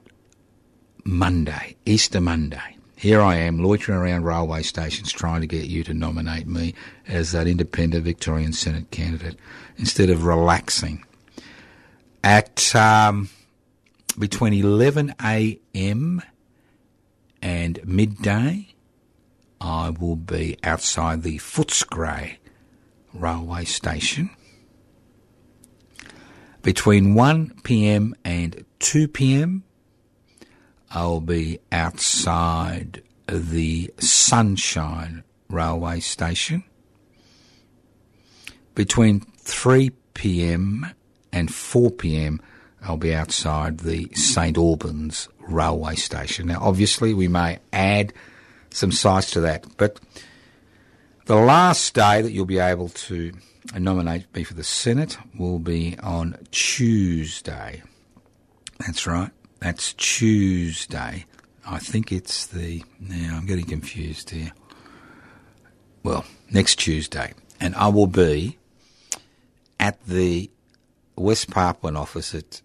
Monday, 1.03 1.75
Easter 1.85 2.21
Monday 2.21 2.77
here 3.03 3.21
I 3.21 3.35
am 3.35 3.61
loitering 3.61 3.97
around 3.97 4.23
railway 4.23 4.61
stations 4.61 5.11
trying 5.11 5.41
to 5.41 5.47
get 5.47 5.65
you 5.65 5.83
to 5.83 5.93
nominate 5.93 6.47
me 6.47 6.73
as 7.05 7.33
that 7.33 7.47
independent 7.47 8.05
Victorian 8.05 8.53
Senate 8.53 8.91
candidate 8.91 9.37
instead 9.77 10.09
of 10.09 10.23
relaxing. 10.23 11.03
At 12.23 12.73
um, 12.75 13.29
between 14.17 14.53
11 14.53 15.15
a.m. 15.21 16.21
and 17.41 17.79
midday, 17.85 18.75
I 19.59 19.89
will 19.89 20.15
be 20.15 20.57
outside 20.63 21.23
the 21.23 21.37
Footscray 21.37 22.37
railway 23.13 23.65
station. 23.65 24.29
Between 26.61 27.13
1 27.13 27.59
p.m. 27.63 28.15
and 28.23 28.63
2 28.79 29.09
p.m., 29.09 29.63
I'll 30.91 31.19
be 31.19 31.59
outside 31.71 33.01
the 33.27 33.91
Sunshine 33.99 35.23
Railway 35.49 35.99
Station 35.99 36.63
between 38.75 39.21
3 39.37 39.91
pm 40.13 40.91
and 41.33 41.53
4 41.53 41.91
pm. 41.91 42.41
I'll 42.81 42.97
be 42.97 43.13
outside 43.13 43.79
the 43.79 44.09
St 44.13 44.57
Albans 44.57 45.27
Railway 45.39 45.95
Station. 45.95 46.47
Now, 46.47 46.59
obviously, 46.61 47.13
we 47.13 47.27
may 47.27 47.59
add 47.73 48.13
some 48.69 48.91
sites 48.91 49.31
to 49.31 49.41
that, 49.41 49.65
but 49.77 49.99
the 51.25 51.35
last 51.35 51.93
day 51.93 52.21
that 52.21 52.31
you'll 52.31 52.45
be 52.45 52.59
able 52.59 52.89
to 52.89 53.33
nominate 53.77 54.33
me 54.35 54.43
for 54.43 54.53
the 54.53 54.63
Senate 54.63 55.17
will 55.37 55.59
be 55.59 55.97
on 55.99 56.37
Tuesday. 56.51 57.81
That's 58.79 59.07
right. 59.07 59.31
That's 59.59 59.93
Tuesday. 59.93 61.25
I 61.65 61.79
think 61.79 62.11
it's 62.11 62.47
the. 62.47 62.83
Now 62.99 63.37
I'm 63.37 63.45
getting 63.45 63.65
confused 63.65 64.31
here. 64.31 64.51
Well, 66.03 66.25
next 66.51 66.75
Tuesday. 66.75 67.33
And 67.61 67.73
I 67.75 67.87
will 67.87 68.07
be 68.07 68.57
at 69.79 70.05
the 70.05 70.49
West 71.15 71.49
Papuan 71.49 71.97
office 71.97 72.33
at 72.33 72.61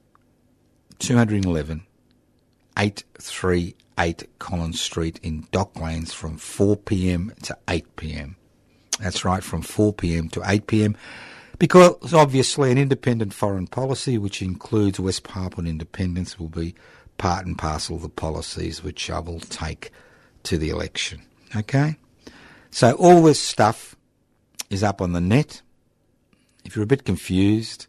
211 0.98 1.82
838 2.76 4.38
Collins 4.38 4.80
Street 4.80 5.18
in 5.22 5.42
Docklands 5.44 6.12
from 6.12 6.36
4 6.36 6.76
pm 6.76 7.32
to 7.42 7.56
8 7.68 7.96
pm. 7.96 8.36
That's 9.00 9.24
right, 9.24 9.42
from 9.42 9.62
4 9.62 9.92
pm 9.92 10.28
to 10.30 10.42
8 10.44 10.66
pm 10.66 10.96
because 11.58 12.14
obviously 12.14 12.70
an 12.70 12.78
independent 12.78 13.34
foreign 13.34 13.66
policy, 13.66 14.16
which 14.16 14.42
includes 14.42 15.00
West 15.00 15.24
Papuan 15.24 15.66
independence, 15.66 16.38
will 16.38 16.48
be 16.48 16.74
part 17.16 17.46
and 17.46 17.58
parcel 17.58 17.96
of 17.96 18.02
the 18.02 18.08
policies 18.08 18.82
which 18.82 19.10
I 19.10 19.18
will 19.18 19.40
take 19.40 19.90
to 20.44 20.56
the 20.56 20.70
election. 20.70 21.22
Okay? 21.56 21.96
So 22.70 22.92
all 22.92 23.22
this 23.22 23.40
stuff 23.40 23.96
is 24.70 24.84
up 24.84 25.02
on 25.02 25.12
the 25.12 25.20
net. 25.20 25.62
If 26.64 26.76
you're 26.76 26.84
a 26.84 26.86
bit 26.86 27.04
confused 27.04 27.86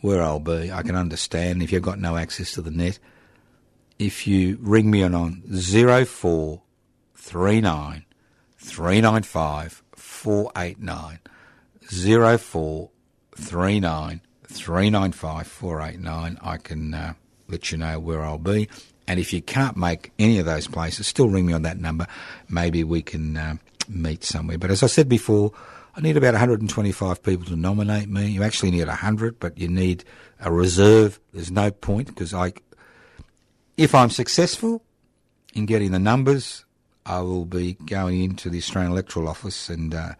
where 0.00 0.22
I'll 0.22 0.40
be, 0.40 0.70
I 0.70 0.82
can 0.82 0.94
understand 0.94 1.62
if 1.62 1.72
you've 1.72 1.82
got 1.82 1.98
no 1.98 2.16
access 2.16 2.52
to 2.52 2.62
the 2.62 2.70
net. 2.70 2.98
If 3.98 4.26
you 4.26 4.58
ring 4.60 4.90
me 4.90 5.02
on, 5.02 5.14
on 5.14 5.42
0439 5.50 8.04
395 8.58 9.82
489 9.94 11.18
04 12.38 12.90
39 13.36 14.20
395 14.48 15.46
489. 15.46 16.38
I 16.40 16.56
can 16.58 16.94
uh, 16.94 17.14
let 17.48 17.72
you 17.72 17.78
know 17.78 17.98
where 17.98 18.22
I'll 18.22 18.38
be. 18.38 18.68
And 19.08 19.20
if 19.20 19.32
you 19.32 19.40
can't 19.40 19.76
make 19.76 20.12
any 20.18 20.38
of 20.38 20.46
those 20.46 20.66
places, 20.66 21.06
still 21.06 21.28
ring 21.28 21.46
me 21.46 21.52
on 21.52 21.62
that 21.62 21.78
number. 21.78 22.06
Maybe 22.48 22.82
we 22.82 23.02
can 23.02 23.36
uh, 23.36 23.56
meet 23.88 24.24
somewhere. 24.24 24.58
But 24.58 24.70
as 24.70 24.82
I 24.82 24.88
said 24.88 25.08
before, 25.08 25.52
I 25.96 26.02
need 26.02 26.18
about 26.18 26.34
125 26.34 27.22
people 27.22 27.46
to 27.46 27.56
nominate 27.56 28.10
me. 28.10 28.26
You 28.26 28.42
actually 28.42 28.70
need 28.70 28.86
100, 28.86 29.40
but 29.40 29.56
you 29.56 29.66
need 29.66 30.04
a 30.38 30.52
reserve. 30.52 31.18
There's 31.32 31.50
no 31.50 31.70
point 31.70 32.08
because 32.08 32.34
I, 32.34 32.52
if 33.78 33.94
I'm 33.94 34.10
successful 34.10 34.82
in 35.54 35.64
getting 35.64 35.92
the 35.92 35.98
numbers, 35.98 36.66
I 37.06 37.20
will 37.20 37.46
be 37.46 37.74
going 37.86 38.22
into 38.22 38.50
the 38.50 38.58
Australian 38.58 38.92
Electoral 38.92 39.26
Office 39.26 39.70
and 39.70 39.94
uh, 39.94 40.12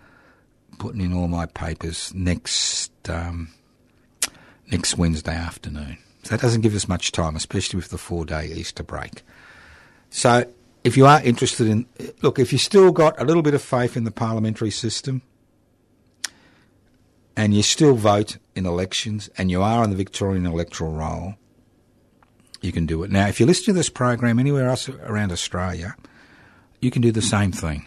putting 0.79 1.03
in 1.03 1.12
all 1.12 1.29
my 1.29 1.45
papers 1.45 2.15
next 2.15 3.11
um, 3.11 3.49
next 4.73 4.97
Wednesday 4.97 5.35
afternoon. 5.35 5.99
So 6.23 6.31
that 6.31 6.41
doesn't 6.41 6.62
give 6.62 6.75
us 6.75 6.89
much 6.89 7.12
time, 7.12 7.37
especially 7.37 7.77
with 7.77 7.91
the 7.91 7.99
four 7.99 8.25
day 8.25 8.47
Easter 8.47 8.83
break. 8.83 9.23
So 10.09 10.51
if 10.85 10.97
you 10.97 11.05
are 11.05 11.23
interested 11.23 11.67
in, 11.67 11.85
look, 12.23 12.39
if 12.39 12.51
you 12.51 12.59
still 12.59 12.93
got 12.93 13.21
a 13.21 13.25
little 13.25 13.43
bit 13.43 13.53
of 13.53 13.61
faith 13.61 13.95
in 13.95 14.05
the 14.05 14.11
parliamentary 14.11 14.71
system 14.71 15.21
and 17.37 17.55
you 17.55 17.62
still 17.62 17.94
vote 17.94 18.38
in 18.55 18.66
elections 18.66 19.29
and 19.37 19.51
you 19.51 19.62
are 19.62 19.83
on 19.83 19.90
the 19.90 19.96
Victorian 19.96 20.46
electoral 20.46 20.92
roll, 20.92 21.35
you 22.61 22.72
can 22.72 22.87
do 22.87 23.03
it. 23.03 23.11
Now, 23.11 23.29
if 23.29 23.38
you 23.38 23.46
listen 23.46 23.66
to 23.66 23.72
this 23.75 23.90
program 23.90 24.38
anywhere 24.38 24.68
else 24.68 24.88
around 24.88 25.31
Australia, 25.31 25.94
you 26.81 26.90
can 26.90 27.03
do 27.03 27.12
the 27.12 27.22
same 27.22 27.53
thing. 27.53 27.87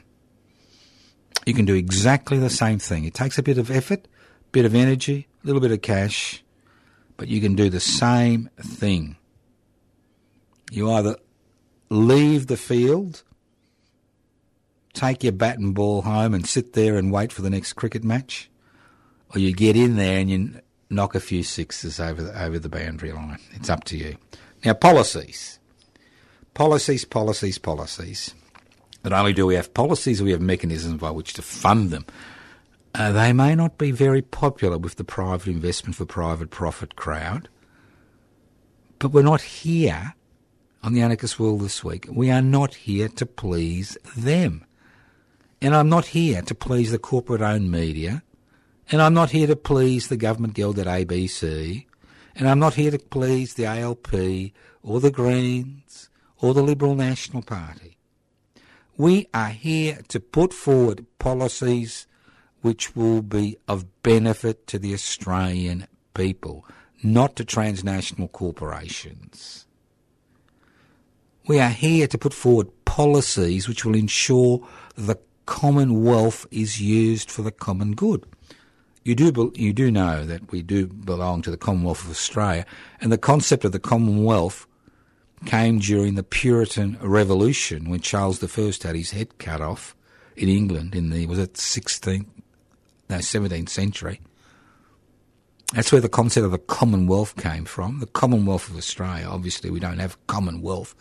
You 1.45 1.53
can 1.53 1.65
do 1.65 1.73
exactly 1.73 2.37
the 2.37 2.49
same 2.49 2.79
thing. 2.79 3.05
It 3.05 3.13
takes 3.13 3.37
a 3.37 3.43
bit 3.43 3.57
of 3.57 3.71
effort, 3.71 4.07
bit 4.51 4.65
of 4.65 4.75
energy, 4.75 5.27
a 5.43 5.47
little 5.47 5.61
bit 5.61 5.71
of 5.71 5.81
cash, 5.81 6.43
but 7.17 7.27
you 7.27 7.41
can 7.41 7.55
do 7.55 7.69
the 7.69 7.79
same 7.79 8.49
thing. 8.57 9.17
You 10.71 10.91
either 10.91 11.15
leave 11.89 12.47
the 12.47 12.57
field, 12.57 13.23
take 14.93 15.23
your 15.23 15.33
bat 15.33 15.57
and 15.57 15.73
ball 15.73 16.03
home 16.03 16.35
and 16.35 16.47
sit 16.47 16.73
there 16.73 16.97
and 16.97 17.11
wait 17.11 17.33
for 17.33 17.41
the 17.41 17.49
next 17.49 17.73
cricket 17.73 18.03
match, 18.03 18.49
or 19.33 19.39
you 19.39 19.53
get 19.53 19.75
in 19.75 19.95
there 19.95 20.19
and 20.19 20.29
you 20.29 20.51
knock 20.89 21.15
a 21.15 21.19
few 21.19 21.43
sixes 21.43 21.99
over 21.99 22.21
the, 22.23 22.43
over 22.43 22.59
the 22.59 22.69
boundary 22.69 23.11
line. 23.11 23.39
It's 23.53 23.69
up 23.69 23.83
to 23.85 23.97
you. 23.97 24.17
Now, 24.65 24.73
policies. 24.73 25.59
Policies, 26.53 27.05
policies, 27.05 27.57
policies. 27.57 28.33
Not 29.03 29.13
only 29.13 29.33
do 29.33 29.45
we 29.45 29.55
have 29.55 29.73
policies, 29.73 30.21
we 30.21 30.31
have 30.31 30.41
mechanisms 30.41 30.99
by 30.99 31.11
which 31.11 31.33
to 31.33 31.41
fund 31.41 31.91
them. 31.91 32.05
Uh, 32.95 33.11
they 33.11 33.31
may 33.31 33.55
not 33.55 33.77
be 33.77 33.91
very 33.91 34.21
popular 34.21 34.77
with 34.77 34.95
the 34.95 35.03
private 35.03 35.47
investment 35.47 35.95
for 35.95 36.05
private 36.05 36.49
profit 36.49 36.95
crowd, 36.95 37.47
but 38.97 39.11
we're 39.11 39.21
not 39.21 39.41
here 39.41 40.15
on 40.83 40.93
the 40.93 41.01
Anarchist 41.01 41.39
World 41.39 41.61
this 41.61 41.83
week. 41.83 42.07
We 42.11 42.31
are 42.31 42.41
not 42.41 42.73
here 42.73 43.07
to 43.09 43.25
please 43.25 43.97
them. 44.17 44.65
And 45.61 45.75
I'm 45.75 45.89
not 45.89 46.07
here 46.07 46.41
to 46.41 46.55
please 46.55 46.91
the 46.91 46.99
corporate 46.99 47.41
owned 47.41 47.69
media. 47.69 48.23
And 48.91 49.03
I'm 49.03 49.13
not 49.13 49.29
here 49.29 49.45
to 49.45 49.55
please 49.55 50.07
the 50.07 50.17
government 50.17 50.55
guild 50.55 50.79
at 50.79 50.87
ABC. 50.87 51.85
And 52.35 52.47
I'm 52.47 52.59
not 52.59 52.73
here 52.73 52.89
to 52.89 52.97
please 52.97 53.53
the 53.53 53.65
ALP 53.65 54.13
or 54.81 54.99
the 54.99 55.11
Greens 55.11 56.09
or 56.41 56.53
the 56.53 56.63
Liberal 56.63 56.95
National 56.95 57.43
Party. 57.43 57.97
We 58.97 59.27
are 59.33 59.49
here 59.49 59.99
to 60.07 60.19
put 60.19 60.53
forward 60.53 61.05
policies 61.19 62.07
which 62.61 62.95
will 62.95 63.21
be 63.21 63.57
of 63.67 64.01
benefit 64.01 64.65
to 64.67 64.79
the 64.79 64.93
Australian 64.93 65.87
people, 66.13 66.65
not 67.03 67.35
to 67.35 67.45
transnational 67.45 68.27
corporations. 68.27 69.65
We 71.47 71.59
are 71.59 71.69
here 71.69 72.07
to 72.07 72.17
put 72.17 72.33
forward 72.33 72.69
policies 72.85 73.67
which 73.67 73.85
will 73.85 73.95
ensure 73.95 74.67
the 74.95 75.17
commonwealth 75.45 76.45
is 76.51 76.81
used 76.81 77.31
for 77.31 77.43
the 77.43 77.51
common 77.51 77.93
good. 77.93 78.25
You 79.03 79.15
do, 79.15 79.51
you 79.55 79.73
do 79.73 79.91
know 79.91 80.25
that 80.25 80.51
we 80.51 80.61
do 80.61 80.87
belong 80.87 81.41
to 81.43 81.51
the 81.51 81.57
Commonwealth 81.57 82.03
of 82.03 82.11
Australia, 82.11 82.65
and 82.99 83.11
the 83.11 83.17
concept 83.17 83.63
of 83.63 83.71
the 83.71 83.79
Commonwealth 83.79 84.67
came 85.45 85.79
during 85.79 86.15
the 86.15 86.23
Puritan 86.23 86.97
Revolution 87.01 87.89
when 87.89 88.01
Charles 88.01 88.43
I 88.43 88.87
had 88.87 88.95
his 88.95 89.11
head 89.11 89.37
cut 89.37 89.61
off 89.61 89.95
in 90.35 90.49
England 90.49 90.95
in 90.95 91.09
the 91.09 91.25
was 91.27 91.39
it 91.39 91.53
16th 91.53 92.25
no 93.09 93.17
17th 93.17 93.69
century. 93.69 94.21
That's 95.73 95.91
where 95.91 96.01
the 96.01 96.09
concept 96.09 96.45
of 96.45 96.51
the 96.51 96.57
Commonwealth 96.57 97.35
came 97.35 97.65
from. 97.65 97.99
The 97.99 98.07
Commonwealth 98.07 98.69
of 98.69 98.77
Australia. 98.77 99.27
Obviously, 99.27 99.69
we 99.69 99.79
don't 99.79 99.99
have 99.99 100.17
Commonwealth. 100.27 100.95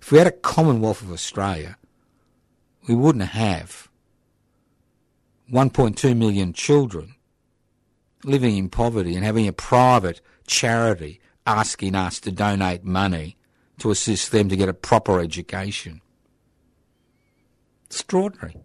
If 0.00 0.12
we 0.12 0.18
had 0.18 0.26
a 0.26 0.32
Commonwealth 0.32 1.02
of 1.02 1.12
Australia, 1.12 1.76
we 2.88 2.94
wouldn't 2.94 3.24
have 3.30 3.88
1.2 5.52 6.16
million 6.16 6.52
children 6.52 7.14
living 8.24 8.56
in 8.56 8.68
poverty 8.68 9.14
and 9.14 9.24
having 9.24 9.48
a 9.48 9.52
private 9.52 10.20
charity 10.46 11.20
asking 11.46 11.94
us 11.94 12.20
to 12.20 12.32
donate 12.32 12.84
money 12.84 13.36
to 13.78 13.90
assist 13.90 14.32
them 14.32 14.48
to 14.48 14.56
get 14.56 14.68
a 14.68 14.74
proper 14.74 15.20
education. 15.20 16.00
Extraordinary. 17.86 18.56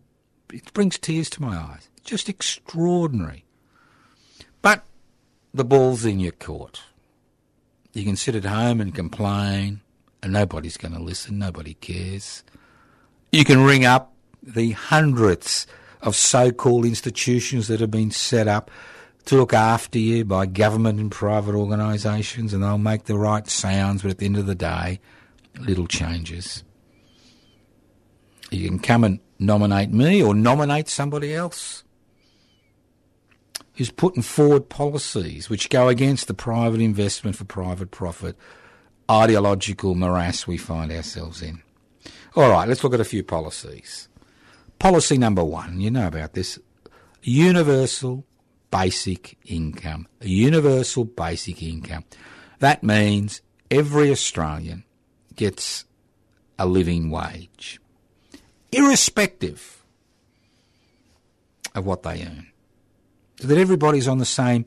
It 0.53 0.73
brings 0.73 0.97
tears 0.97 1.29
to 1.31 1.41
my 1.41 1.57
eyes. 1.57 1.89
Just 2.03 2.29
extraordinary. 2.29 3.45
But 4.61 4.83
the 5.53 5.65
ball's 5.65 6.05
in 6.05 6.19
your 6.19 6.31
court. 6.31 6.81
You 7.93 8.03
can 8.03 8.15
sit 8.15 8.35
at 8.35 8.45
home 8.45 8.81
and 8.81 8.93
complain, 8.93 9.81
and 10.21 10.33
nobody's 10.33 10.77
going 10.77 10.93
to 10.93 11.01
listen, 11.01 11.39
nobody 11.39 11.73
cares. 11.75 12.43
You 13.31 13.45
can 13.45 13.63
ring 13.63 13.85
up 13.85 14.13
the 14.41 14.71
hundreds 14.71 15.67
of 16.01 16.15
so 16.15 16.51
called 16.51 16.85
institutions 16.85 17.67
that 17.67 17.79
have 17.79 17.91
been 17.91 18.11
set 18.11 18.47
up 18.47 18.71
to 19.29 19.35
look 19.35 19.53
after 19.53 19.99
you 19.99 20.25
by 20.25 20.47
government 20.47 20.99
and 20.99 21.11
private 21.11 21.53
organisations, 21.53 22.51
and 22.51 22.63
they'll 22.63 22.79
make 22.79 23.03
the 23.03 23.15
right 23.15 23.47
sounds, 23.47 24.01
but 24.01 24.09
at 24.09 24.17
the 24.17 24.25
end 24.25 24.37
of 24.37 24.47
the 24.47 24.55
day, 24.55 24.99
little 25.59 25.85
changes. 25.85 26.63
You 28.49 28.67
can 28.67 28.79
come 28.79 29.03
and 29.03 29.19
nominate 29.37 29.91
me 29.91 30.23
or 30.23 30.33
nominate 30.33 30.89
somebody 30.89 31.35
else 31.35 31.83
who's 33.75 33.91
putting 33.91 34.23
forward 34.23 34.67
policies 34.67 35.47
which 35.47 35.69
go 35.69 35.89
against 35.89 36.27
the 36.27 36.33
private 36.33 36.81
investment 36.81 37.35
for 37.37 37.45
private 37.45 37.91
profit 37.91 38.35
ideological 39.11 39.93
morass 39.93 40.47
we 40.47 40.57
find 40.57 40.91
ourselves 40.91 41.43
in. 41.43 41.61
All 42.35 42.49
right, 42.49 42.67
let's 42.67 42.83
look 42.83 42.95
at 42.95 42.99
a 42.99 43.05
few 43.05 43.23
policies. 43.23 44.09
Policy 44.79 45.19
number 45.19 45.43
one, 45.43 45.79
you 45.79 45.91
know 45.91 46.07
about 46.07 46.33
this 46.33 46.57
universal 47.21 48.25
basic 48.71 49.37
income. 49.45 50.07
A 50.21 50.27
universal 50.27 51.05
basic 51.05 51.61
income. 51.63 52.03
That 52.59 52.83
means 52.83 53.41
every 53.71 54.11
Australian 54.11 54.83
gets 55.35 55.85
a 56.57 56.65
living 56.65 57.09
wage, 57.09 57.79
irrespective 58.71 59.83
of 61.73 61.85
what 61.85 62.03
they 62.03 62.21
earn. 62.23 62.47
So 63.39 63.47
that 63.47 63.57
everybody's 63.57 64.07
on 64.07 64.17
the 64.17 64.25
same 64.25 64.65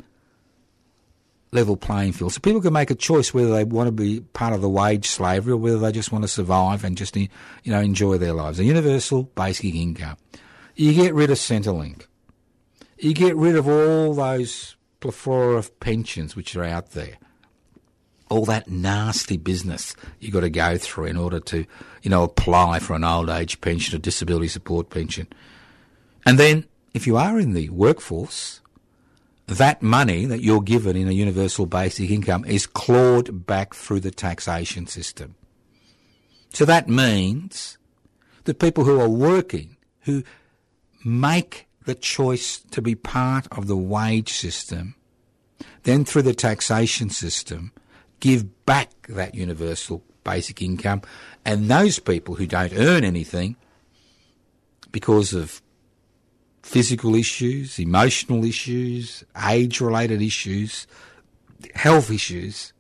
level 1.52 1.76
playing 1.76 2.12
field. 2.12 2.32
So 2.32 2.40
people 2.40 2.62
can 2.62 2.72
make 2.72 2.90
a 2.90 2.94
choice 2.94 3.34
whether 3.34 3.50
they 3.50 3.64
want 3.64 3.88
to 3.88 3.92
be 3.92 4.20
part 4.20 4.54
of 4.54 4.62
the 4.62 4.68
wage 4.68 5.06
slavery 5.06 5.52
or 5.52 5.58
whether 5.58 5.78
they 5.78 5.92
just 5.92 6.10
want 6.10 6.24
to 6.24 6.28
survive 6.28 6.82
and 6.82 6.96
just 6.96 7.14
you 7.14 7.28
know 7.66 7.80
enjoy 7.80 8.16
their 8.16 8.32
lives. 8.32 8.58
A 8.58 8.64
universal 8.64 9.24
basic 9.24 9.74
income. 9.74 10.16
You 10.74 10.94
get 10.94 11.14
rid 11.14 11.30
of 11.30 11.36
Centrelink. 11.36 12.06
You 13.02 13.14
get 13.14 13.34
rid 13.34 13.56
of 13.56 13.66
all 13.66 14.14
those 14.14 14.76
plethora 15.00 15.56
of 15.56 15.80
pensions 15.80 16.36
which 16.36 16.54
are 16.54 16.62
out 16.62 16.92
there. 16.92 17.18
All 18.30 18.44
that 18.44 18.68
nasty 18.68 19.36
business 19.36 19.96
you've 20.20 20.32
got 20.32 20.42
to 20.42 20.50
go 20.50 20.78
through 20.78 21.06
in 21.06 21.16
order 21.16 21.40
to, 21.40 21.66
you 22.04 22.10
know, 22.10 22.22
apply 22.22 22.78
for 22.78 22.94
an 22.94 23.02
old 23.02 23.28
age 23.28 23.60
pension 23.60 23.96
or 23.96 23.98
disability 23.98 24.46
support 24.46 24.88
pension. 24.88 25.26
And 26.24 26.38
then, 26.38 26.64
if 26.94 27.08
you 27.08 27.16
are 27.16 27.40
in 27.40 27.54
the 27.54 27.70
workforce, 27.70 28.60
that 29.48 29.82
money 29.82 30.24
that 30.24 30.44
you're 30.44 30.62
given 30.62 30.96
in 30.96 31.08
a 31.08 31.12
universal 31.12 31.66
basic 31.66 32.08
income 32.08 32.44
is 32.44 32.68
clawed 32.68 33.46
back 33.46 33.74
through 33.74 33.98
the 33.98 34.12
taxation 34.12 34.86
system. 34.86 35.34
So 36.50 36.64
that 36.66 36.88
means 36.88 37.78
that 38.44 38.60
people 38.60 38.84
who 38.84 39.00
are 39.00 39.08
working, 39.08 39.76
who 40.02 40.22
make 41.04 41.66
the 41.85 41.95
choice 41.95 42.59
to 42.71 42.83
be 42.83 42.95
part 42.95 43.47
of 43.53 43.66
the 43.66 43.77
wage 43.77 44.33
system, 44.33 44.95
then 45.83 46.05
through 46.05 46.23
the 46.23 46.35
taxation 46.35 47.11
system, 47.11 47.73
give 48.21 48.64
back 48.64 48.90
that 49.09 49.35
universal 49.35 50.03
basic 50.25 50.62
income, 50.62 51.03
and 51.45 51.68
those 51.68 51.99
people 51.99 52.37
who 52.37 52.47
don't 52.47 52.73
earn 52.77 53.05
anything 53.05 53.57
because 54.92 55.33
of 55.33 55.61
physical 56.62 57.14
issues, 57.14 57.79
emotional 57.79 58.45
issues, 58.45 59.25
age 59.49 59.81
related 59.81 60.23
issues, 60.23 60.87
health 61.75 62.11
issues, 62.11 62.71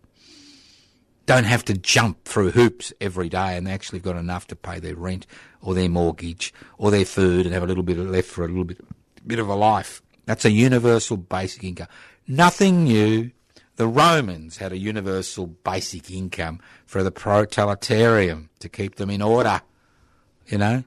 don't 1.26 1.44
have 1.44 1.64
to 1.66 1.74
jump 1.74 2.24
through 2.24 2.50
hoops 2.50 2.92
every 3.00 3.28
day 3.28 3.56
and 3.56 3.66
they 3.66 3.72
actually 3.72 4.00
got 4.00 4.16
enough 4.16 4.46
to 4.48 4.56
pay 4.56 4.80
their 4.80 4.96
rent 4.96 5.26
or 5.60 5.74
their 5.74 5.88
mortgage 5.88 6.52
or 6.78 6.90
their 6.90 7.04
food 7.04 7.46
and 7.46 7.54
have 7.54 7.62
a 7.62 7.66
little 7.66 7.82
bit 7.82 7.98
left 7.98 8.28
for 8.28 8.44
a 8.44 8.48
little 8.48 8.64
bit, 8.64 8.80
bit 9.26 9.38
of 9.38 9.48
a 9.48 9.54
life. 9.54 10.02
That's 10.26 10.44
a 10.44 10.50
universal 10.50 11.16
basic 11.16 11.64
income. 11.64 11.88
Nothing 12.26 12.84
new. 12.84 13.30
The 13.76 13.86
Romans 13.86 14.58
had 14.58 14.72
a 14.72 14.78
universal 14.78 15.46
basic 15.46 16.10
income 16.10 16.60
for 16.86 17.02
the 17.02 17.10
proletariat 17.10 18.38
to 18.60 18.68
keep 18.68 18.96
them 18.96 19.10
in 19.10 19.22
order. 19.22 19.62
You 20.46 20.58
know? 20.58 20.84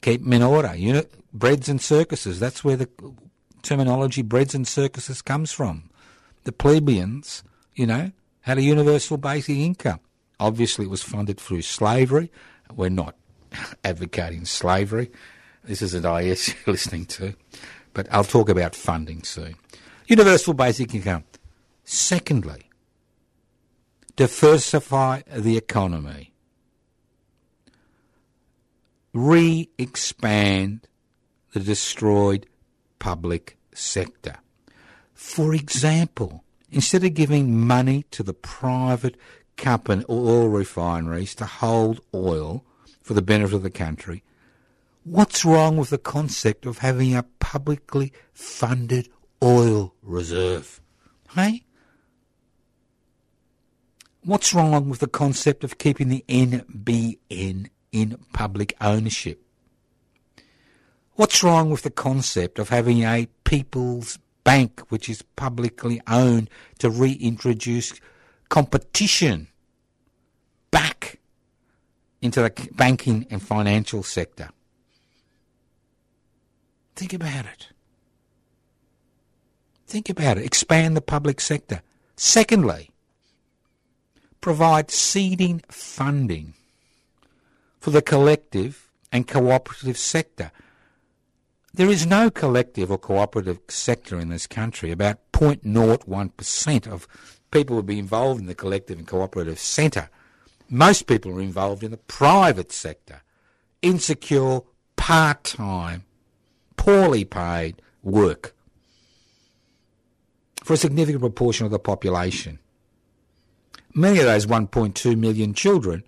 Keep 0.00 0.22
them 0.24 0.32
in 0.32 0.42
order. 0.42 0.74
You 0.74 0.92
know, 0.94 1.04
breads 1.32 1.68
and 1.68 1.80
circuses. 1.80 2.40
That's 2.40 2.64
where 2.64 2.76
the 2.76 2.88
terminology 3.62 4.22
breads 4.22 4.54
and 4.54 4.66
circuses 4.66 5.22
comes 5.22 5.52
from. 5.52 5.90
The 6.44 6.52
plebeians, 6.52 7.42
you 7.74 7.86
know, 7.86 8.12
had 8.46 8.58
a 8.58 8.62
universal 8.62 9.16
basic 9.16 9.56
income. 9.56 9.98
Obviously, 10.38 10.84
it 10.84 10.90
was 10.90 11.02
funded 11.02 11.40
through 11.40 11.62
slavery. 11.62 12.30
We're 12.72 12.90
not 12.90 13.16
advocating 13.84 14.44
slavery. 14.44 15.10
This 15.64 15.82
is 15.82 15.94
an 15.94 16.04
IS 16.04 16.48
you're 16.66 16.72
listening 16.72 17.06
to. 17.06 17.34
But 17.92 18.06
I'll 18.12 18.22
talk 18.22 18.48
about 18.48 18.76
funding 18.76 19.24
soon. 19.24 19.56
Universal 20.06 20.54
basic 20.54 20.94
income. 20.94 21.24
Secondly, 21.82 22.70
diversify 24.14 25.22
the 25.34 25.56
economy. 25.56 26.32
Re 29.12 29.68
expand 29.76 30.86
the 31.52 31.60
destroyed 31.60 32.46
public 33.00 33.56
sector. 33.74 34.36
For 35.14 35.52
example, 35.52 36.44
Instead 36.76 37.04
of 37.04 37.14
giving 37.14 37.58
money 37.58 38.04
to 38.10 38.22
the 38.22 38.34
private 38.34 39.16
company 39.56 40.04
oil 40.10 40.46
refineries 40.46 41.34
to 41.34 41.46
hold 41.46 42.02
oil 42.12 42.66
for 43.00 43.14
the 43.14 43.22
benefit 43.22 43.54
of 43.54 43.62
the 43.62 43.70
country, 43.70 44.22
what's 45.02 45.42
wrong 45.42 45.78
with 45.78 45.88
the 45.88 45.96
concept 45.96 46.66
of 46.66 46.76
having 46.76 47.16
a 47.16 47.22
publicly 47.40 48.12
funded 48.34 49.08
oil 49.42 49.94
reserve? 50.02 50.82
Hey? 51.30 51.64
What's 54.22 54.52
wrong 54.52 54.90
with 54.90 54.98
the 54.98 55.06
concept 55.06 55.64
of 55.64 55.78
keeping 55.78 56.10
the 56.10 56.26
NBN 56.28 57.70
in 57.90 58.18
public 58.34 58.76
ownership? 58.82 59.42
What's 61.14 61.42
wrong 61.42 61.70
with 61.70 61.84
the 61.84 61.90
concept 61.90 62.58
of 62.58 62.68
having 62.68 63.02
a 63.02 63.28
people's 63.44 64.18
bank 64.46 64.80
which 64.90 65.08
is 65.08 65.22
publicly 65.34 66.00
owned 66.06 66.48
to 66.78 66.88
reintroduce 66.88 67.92
competition 68.48 69.48
back 70.70 71.18
into 72.22 72.40
the 72.40 72.68
banking 72.76 73.26
and 73.28 73.42
financial 73.42 74.04
sector? 74.04 74.50
Think 76.94 77.12
about 77.12 77.44
it. 77.44 77.68
Think 79.88 80.08
about 80.08 80.38
it. 80.38 80.46
Expand 80.46 80.96
the 80.96 81.00
public 81.00 81.40
sector. 81.40 81.82
Secondly, 82.14 82.90
provide 84.40 84.92
seeding 84.92 85.60
funding 85.68 86.54
for 87.80 87.90
the 87.90 88.00
collective 88.00 88.90
and 89.10 89.26
cooperative 89.26 89.98
sector. 89.98 90.52
There 91.76 91.90
is 91.90 92.06
no 92.06 92.30
collective 92.30 92.90
or 92.90 92.96
cooperative 92.96 93.58
sector 93.68 94.18
in 94.18 94.30
this 94.30 94.46
country. 94.46 94.90
About 94.90 95.18
0.01% 95.32 96.86
of 96.86 97.06
people 97.50 97.76
would 97.76 97.84
be 97.84 97.98
involved 97.98 98.40
in 98.40 98.46
the 98.46 98.54
collective 98.54 98.98
and 98.98 99.06
cooperative 99.06 99.58
centre. 99.58 100.08
Most 100.70 101.06
people 101.06 101.32
are 101.32 101.40
involved 101.42 101.84
in 101.84 101.90
the 101.90 101.98
private 101.98 102.72
sector. 102.72 103.20
Insecure, 103.82 104.60
part 104.96 105.44
time, 105.44 106.04
poorly 106.76 107.26
paid 107.26 107.82
work 108.02 108.54
for 110.64 110.72
a 110.72 110.78
significant 110.78 111.20
proportion 111.20 111.66
of 111.66 111.72
the 111.72 111.78
population. 111.78 112.58
Many 113.94 114.20
of 114.20 114.24
those 114.24 114.46
1.2 114.46 115.18
million 115.18 115.52
children 115.52 116.04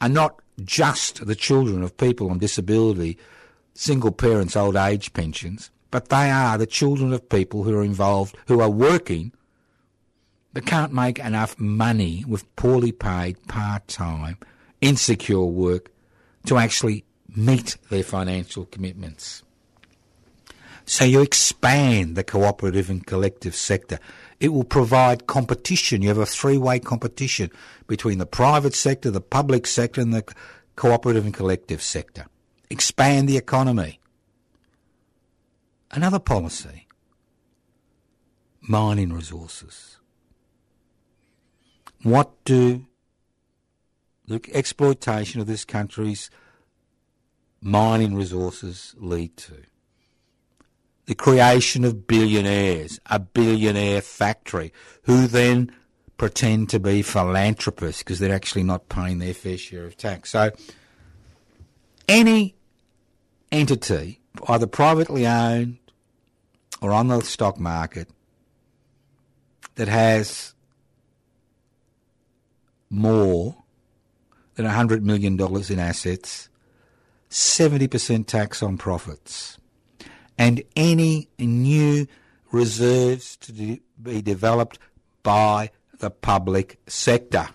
are 0.00 0.08
not 0.08 0.40
just 0.64 1.26
the 1.26 1.34
children 1.34 1.82
of 1.82 1.98
people 1.98 2.30
on 2.30 2.38
disability, 2.38 3.18
single 3.74 4.12
parents, 4.12 4.56
old 4.56 4.76
age 4.76 5.12
pensions, 5.12 5.70
but 5.90 6.08
they 6.08 6.30
are 6.30 6.58
the 6.58 6.66
children 6.66 7.12
of 7.12 7.28
people 7.28 7.64
who 7.64 7.76
are 7.76 7.84
involved, 7.84 8.36
who 8.46 8.60
are 8.60 8.70
working, 8.70 9.32
but 10.52 10.66
can't 10.66 10.92
make 10.92 11.18
enough 11.18 11.58
money 11.58 12.24
with 12.26 12.54
poorly 12.56 12.92
paid, 12.92 13.46
part 13.48 13.88
time, 13.88 14.36
insecure 14.80 15.44
work 15.44 15.90
to 16.46 16.58
actually 16.58 17.04
meet 17.34 17.76
their 17.88 18.02
financial 18.02 18.66
commitments. 18.66 19.42
So 20.84 21.04
you 21.04 21.22
expand 21.22 22.16
the 22.16 22.24
cooperative 22.24 22.90
and 22.90 23.06
collective 23.06 23.54
sector. 23.54 23.98
It 24.40 24.48
will 24.48 24.64
provide 24.64 25.26
competition. 25.26 26.02
You 26.02 26.08
have 26.08 26.18
a 26.18 26.26
three-way 26.26 26.80
competition 26.80 27.50
between 27.86 28.18
the 28.18 28.26
private 28.26 28.74
sector, 28.74 29.10
the 29.10 29.20
public 29.20 29.66
sector, 29.66 30.00
and 30.00 30.12
the 30.12 30.24
cooperative 30.74 31.24
and 31.24 31.32
collective 31.32 31.80
sector. 31.80 32.26
Expand 32.72 33.28
the 33.28 33.36
economy. 33.36 34.00
Another 35.90 36.18
policy, 36.18 36.88
mining 38.62 39.12
resources. 39.12 39.98
What 42.02 42.42
do 42.46 42.86
the 44.26 44.40
exploitation 44.54 45.42
of 45.42 45.46
this 45.46 45.66
country's 45.66 46.30
mining 47.60 48.14
resources 48.14 48.94
lead 48.98 49.36
to? 49.36 49.64
the 51.06 51.14
creation 51.16 51.84
of 51.84 52.06
billionaires, 52.06 53.00
a 53.06 53.18
billionaire 53.18 54.00
factory, 54.00 54.72
who 55.02 55.26
then 55.26 55.70
pretend 56.16 56.70
to 56.70 56.78
be 56.78 57.02
philanthropists 57.02 58.02
because 58.02 58.18
they're 58.18 58.34
actually 58.34 58.62
not 58.62 58.88
paying 58.88 59.18
their 59.18 59.34
fair 59.34 59.58
share 59.58 59.84
of 59.84 59.96
tax. 59.96 60.30
So, 60.30 60.52
any 62.08 62.54
entity, 63.52 64.20
either 64.48 64.66
privately 64.66 65.26
owned 65.26 65.78
or 66.80 66.90
on 66.90 67.08
the 67.08 67.20
stock 67.20 67.60
market, 67.60 68.08
that 69.76 69.88
has 69.88 70.54
more 72.90 73.56
than 74.54 74.66
$100 74.66 75.02
million 75.02 75.40
in 75.40 75.78
assets, 75.78 76.48
70% 77.30 78.26
tax 78.26 78.62
on 78.62 78.76
profits 78.76 79.58
and 80.38 80.62
any 80.76 81.28
new 81.38 82.06
reserves 82.50 83.36
to 83.36 83.52
de- 83.52 83.82
be 84.02 84.20
developed 84.20 84.78
by 85.22 85.70
the 85.98 86.10
public 86.10 86.78
sector. 86.86 87.48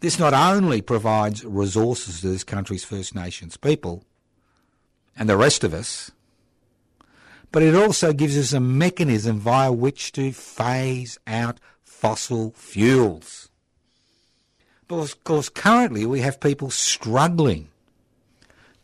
This 0.00 0.18
not 0.18 0.32
only 0.32 0.80
provides 0.80 1.44
resources 1.44 2.20
to 2.20 2.28
this 2.28 2.44
country's 2.44 2.84
First 2.84 3.14
Nations 3.14 3.56
people 3.56 4.02
and 5.16 5.28
the 5.28 5.36
rest 5.36 5.62
of 5.62 5.74
us, 5.74 6.10
but 7.52 7.62
it 7.62 7.74
also 7.74 8.12
gives 8.12 8.38
us 8.38 8.52
a 8.52 8.60
mechanism 8.60 9.38
via 9.38 9.72
which 9.72 10.12
to 10.12 10.32
phase 10.32 11.18
out 11.26 11.60
fossil 11.82 12.52
fuels. 12.56 13.50
But 14.88 14.96
of 14.96 15.22
course, 15.24 15.48
currently 15.48 16.06
we 16.06 16.20
have 16.20 16.40
people 16.40 16.70
struggling 16.70 17.68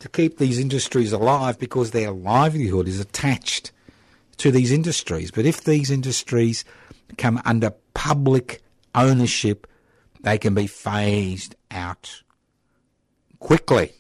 to 0.01 0.09
keep 0.09 0.37
these 0.37 0.59
industries 0.59 1.13
alive 1.13 1.59
because 1.59 1.91
their 1.91 2.11
livelihood 2.11 2.87
is 2.87 3.01
attached 3.01 3.73
to 4.37 4.51
these 4.51 4.71
industries. 4.71 5.31
But 5.31 5.47
if 5.47 5.65
these 5.65 5.91
industries 5.91 6.65
come 7.17 7.41
under 7.47 7.73
public 7.95 8.61
ownership, 8.95 9.67
they 10.27 10.39
can 10.39 10.55
be 10.55 10.67
phased 10.67 11.55
out 11.71 12.25
quickly 13.39 13.93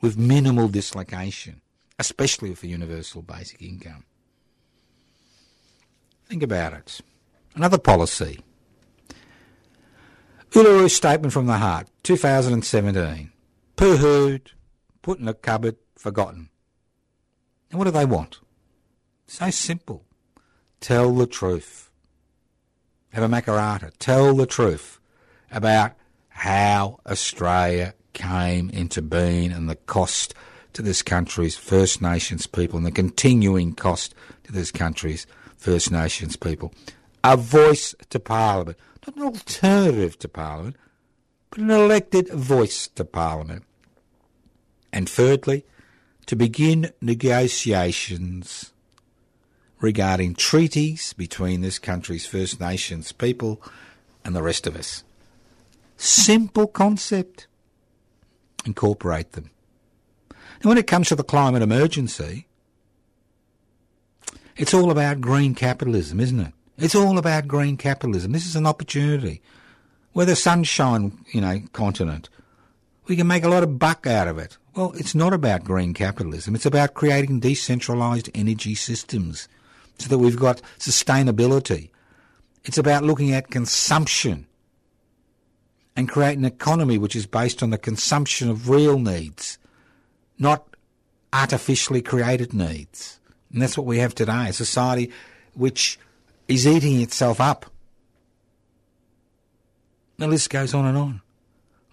with 0.00 0.18
minimal 0.18 0.66
dislocation, 0.66 1.60
especially 2.00 2.50
with 2.50 2.58
for 2.58 2.66
universal 2.66 3.22
basic 3.22 3.62
income. 3.62 4.04
Think 6.26 6.42
about 6.42 6.72
it. 6.72 7.00
Another 7.54 7.78
policy. 7.78 8.40
Uluru 10.50 10.90
Statement 10.90 11.32
from 11.32 11.46
the 11.46 11.58
Heart, 11.58 11.86
2017 12.02 13.30
pooh-hooed, 13.76 14.50
put 15.00 15.20
in 15.20 15.28
a 15.28 15.34
cupboard, 15.34 15.76
forgotten. 15.94 16.48
And 17.70 17.78
what 17.78 17.84
do 17.84 17.92
they 17.92 18.04
want? 18.04 18.40
So 19.28 19.48
simple. 19.50 20.02
Tell 20.80 21.14
the 21.14 21.28
truth. 21.28 21.91
Have 23.12 23.24
a 23.24 23.28
Makarrata. 23.28 23.92
Tell 23.98 24.34
the 24.34 24.46
truth 24.46 24.98
about 25.50 25.92
how 26.30 26.98
Australia 27.06 27.92
came 28.14 28.70
into 28.70 29.02
being 29.02 29.52
and 29.52 29.68
the 29.68 29.76
cost 29.76 30.32
to 30.72 30.80
this 30.80 31.02
country's 31.02 31.54
First 31.54 32.00
Nations 32.00 32.46
people 32.46 32.78
and 32.78 32.86
the 32.86 32.90
continuing 32.90 33.74
cost 33.74 34.14
to 34.44 34.52
this 34.52 34.70
country's 34.70 35.26
First 35.58 35.92
Nations 35.92 36.36
people. 36.36 36.72
A 37.22 37.36
voice 37.36 37.94
to 38.08 38.18
Parliament. 38.18 38.78
Not 39.06 39.16
an 39.16 39.22
alternative 39.24 40.18
to 40.20 40.28
Parliament, 40.28 40.76
but 41.50 41.58
an 41.58 41.70
elected 41.70 42.28
voice 42.30 42.88
to 42.94 43.04
Parliament. 43.04 43.64
And 44.90 45.06
thirdly, 45.06 45.66
to 46.26 46.34
begin 46.34 46.92
negotiations 47.02 48.71
regarding 49.82 50.34
treaties 50.34 51.12
between 51.12 51.60
this 51.60 51.78
country's 51.78 52.24
First 52.24 52.60
Nations 52.60 53.12
people 53.12 53.60
and 54.24 54.34
the 54.34 54.42
rest 54.42 54.66
of 54.66 54.76
us. 54.76 55.02
Simple 55.96 56.68
concept. 56.68 57.48
Incorporate 58.64 59.32
them. 59.32 59.50
And 60.30 60.68
when 60.68 60.78
it 60.78 60.86
comes 60.86 61.08
to 61.08 61.16
the 61.16 61.24
climate 61.24 61.62
emergency, 61.62 62.46
it's 64.56 64.72
all 64.72 64.92
about 64.92 65.20
green 65.20 65.54
capitalism, 65.56 66.20
isn't 66.20 66.40
it? 66.40 66.52
It's 66.78 66.94
all 66.94 67.18
about 67.18 67.48
green 67.48 67.76
capitalism. 67.76 68.30
This 68.30 68.46
is 68.46 68.54
an 68.56 68.66
opportunity. 68.66 69.42
We're 70.14 70.26
the 70.26 70.36
sunshine, 70.36 71.18
you 71.32 71.40
know, 71.40 71.60
continent. 71.72 72.28
We 73.08 73.16
can 73.16 73.26
make 73.26 73.42
a 73.42 73.48
lot 73.48 73.64
of 73.64 73.80
buck 73.80 74.06
out 74.06 74.28
of 74.28 74.38
it. 74.38 74.56
Well, 74.76 74.92
it's 74.96 75.14
not 75.14 75.32
about 75.32 75.64
green 75.64 75.92
capitalism. 75.92 76.54
It's 76.54 76.66
about 76.66 76.94
creating 76.94 77.40
decentralized 77.40 78.30
energy 78.32 78.76
systems 78.76 79.48
so 79.98 80.08
that 80.08 80.18
we've 80.18 80.38
got 80.38 80.62
sustainability. 80.78 81.90
It's 82.64 82.78
about 82.78 83.04
looking 83.04 83.32
at 83.32 83.50
consumption 83.50 84.46
and 85.96 86.08
create 86.08 86.38
an 86.38 86.44
economy 86.44 86.98
which 86.98 87.16
is 87.16 87.26
based 87.26 87.62
on 87.62 87.70
the 87.70 87.78
consumption 87.78 88.48
of 88.48 88.68
real 88.68 88.98
needs, 88.98 89.58
not 90.38 90.66
artificially 91.32 92.02
created 92.02 92.52
needs. 92.52 93.20
And 93.52 93.60
that's 93.60 93.76
what 93.76 93.86
we 93.86 93.98
have 93.98 94.14
today, 94.14 94.48
a 94.48 94.52
society 94.52 95.10
which 95.54 95.98
is 96.48 96.66
eating 96.66 97.00
itself 97.00 97.40
up. 97.40 97.66
The 100.18 100.26
list 100.26 100.50
goes 100.50 100.72
on 100.72 100.86
and 100.86 100.96
on. 100.96 101.20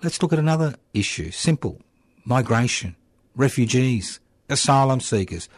Let's 0.03 0.21
look 0.21 0.31
at 0.31 0.39
another 0.39 0.75
issue. 0.93 1.31
Simple 1.31 1.81
migration, 2.25 2.95
refugees, 3.35 4.19
asylum 4.47 4.99
seekers. 4.99 5.49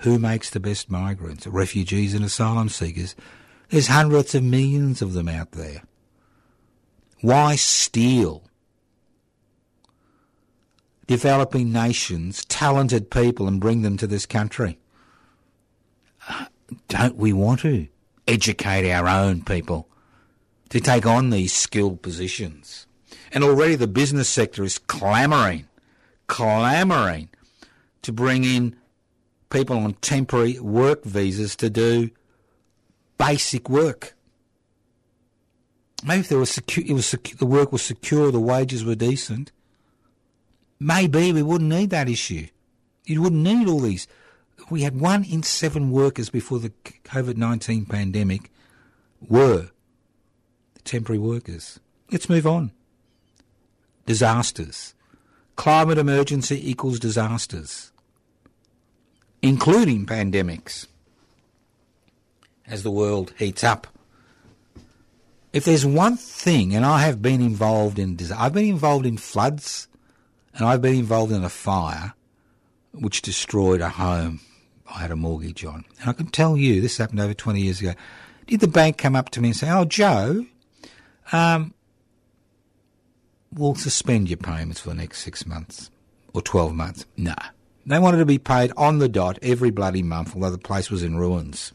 Who 0.00 0.18
makes 0.18 0.50
the 0.50 0.60
best 0.60 0.90
migrants? 0.90 1.46
Refugees 1.46 2.14
and 2.14 2.24
asylum 2.24 2.68
seekers. 2.70 3.14
There's 3.68 3.88
hundreds 3.88 4.34
of 4.34 4.42
millions 4.42 5.02
of 5.02 5.12
them 5.12 5.28
out 5.28 5.52
there. 5.52 5.82
Why 7.20 7.56
steal 7.56 8.42
developing 11.06 11.72
nations, 11.72 12.44
talented 12.46 13.10
people, 13.10 13.46
and 13.46 13.60
bring 13.60 13.82
them 13.82 13.96
to 13.98 14.06
this 14.06 14.24
country? 14.24 14.78
Don't 16.88 17.16
we 17.16 17.32
want 17.32 17.60
to 17.60 17.88
educate 18.26 18.90
our 18.90 19.06
own 19.06 19.42
people 19.42 19.88
to 20.70 20.80
take 20.80 21.04
on 21.04 21.28
these 21.28 21.52
skilled 21.52 22.00
positions? 22.00 22.86
And 23.32 23.44
already 23.44 23.74
the 23.74 23.86
business 23.86 24.28
sector 24.28 24.64
is 24.64 24.78
clamouring, 24.78 25.66
clamouring 26.26 27.28
to 28.02 28.12
bring 28.12 28.44
in 28.44 28.76
people 29.50 29.76
on 29.76 29.94
temporary 29.94 30.58
work 30.58 31.04
visas 31.04 31.56
to 31.56 31.68
do 31.68 32.10
basic 33.18 33.68
work. 33.68 34.14
Maybe 36.04 36.20
if 36.20 36.28
there 36.28 36.38
was 36.38 36.50
secu- 36.50 36.88
it 36.88 36.94
was 36.94 37.04
secu- 37.06 37.36
the 37.36 37.46
work 37.46 37.72
was 37.72 37.82
secure, 37.82 38.30
the 38.30 38.40
wages 38.40 38.84
were 38.84 38.94
decent. 38.94 39.52
Maybe 40.78 41.32
we 41.32 41.42
wouldn't 41.42 41.68
need 41.68 41.90
that 41.90 42.08
issue. 42.08 42.46
You 43.04 43.20
wouldn't 43.22 43.42
need 43.42 43.68
all 43.68 43.80
these. 43.80 44.06
We 44.70 44.82
had 44.82 44.98
one 44.98 45.24
in 45.24 45.42
seven 45.42 45.90
workers 45.90 46.30
before 46.30 46.58
the 46.58 46.70
COVID 47.04 47.36
nineteen 47.36 47.84
pandemic 47.84 48.50
were 49.28 49.70
temporary 50.84 51.18
workers. 51.18 51.80
Let's 52.10 52.28
move 52.28 52.46
on. 52.46 52.72
Disasters. 54.06 54.94
Climate 55.56 55.98
emergency 55.98 56.70
equals 56.70 56.98
disasters, 56.98 57.92
including 59.42 60.06
pandemics 60.06 60.86
as 62.66 62.82
the 62.82 62.90
world 62.90 63.32
heats 63.36 63.64
up. 63.64 63.86
If 65.52 65.64
there's 65.64 65.84
one 65.84 66.16
thing, 66.16 66.74
and 66.74 66.84
I 66.84 67.00
have 67.00 67.20
been 67.20 67.40
involved 67.40 67.98
in, 67.98 68.18
I've 68.36 68.52
been 68.52 68.68
involved 68.68 69.06
in 69.06 69.16
floods, 69.16 69.88
and 70.54 70.64
I've 70.64 70.82
been 70.82 70.94
involved 70.94 71.32
in 71.32 71.42
a 71.42 71.48
fire 71.48 72.14
which 72.92 73.22
destroyed 73.22 73.80
a 73.80 73.88
home 73.88 74.40
I 74.92 75.00
had 75.00 75.10
a 75.10 75.16
mortgage 75.16 75.64
on. 75.64 75.84
And 76.00 76.10
I 76.10 76.12
can 76.12 76.26
tell 76.26 76.56
you, 76.56 76.80
this 76.80 76.98
happened 76.98 77.20
over 77.20 77.34
20 77.34 77.60
years 77.60 77.80
ago. 77.80 77.94
Did 78.46 78.60
the 78.60 78.68
bank 78.68 78.98
come 78.98 79.14
up 79.14 79.30
to 79.30 79.40
me 79.40 79.48
and 79.48 79.56
say, 79.56 79.70
Oh, 79.70 79.84
Joe, 79.84 80.46
um, 81.32 81.74
we'll 83.52 83.76
suspend 83.76 84.28
your 84.28 84.36
payments 84.36 84.80
for 84.80 84.88
the 84.88 84.96
next 84.96 85.18
six 85.20 85.46
months 85.46 85.90
or 86.34 86.42
12 86.42 86.74
months? 86.74 87.06
No. 87.16 87.34
They 87.90 87.98
wanted 87.98 88.18
to 88.18 88.26
be 88.26 88.38
paid 88.38 88.72
on 88.76 88.98
the 88.98 89.08
dot 89.08 89.38
every 89.42 89.70
bloody 89.70 90.02
month, 90.02 90.34
although 90.34 90.50
the 90.50 90.58
place 90.58 90.90
was 90.90 91.02
in 91.02 91.16
ruins. 91.16 91.72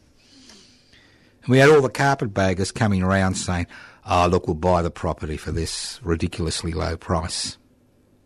And 1.42 1.50
we 1.50 1.58
had 1.58 1.68
all 1.68 1.82
the 1.82 1.90
carpetbaggers 1.90 2.72
coming 2.72 3.02
around 3.02 3.34
saying, 3.34 3.66
oh, 4.06 4.26
look, 4.26 4.46
we'll 4.46 4.54
buy 4.54 4.80
the 4.80 4.90
property 4.90 5.36
for 5.36 5.52
this 5.52 6.00
ridiculously 6.02 6.72
low 6.72 6.96
price. 6.96 7.58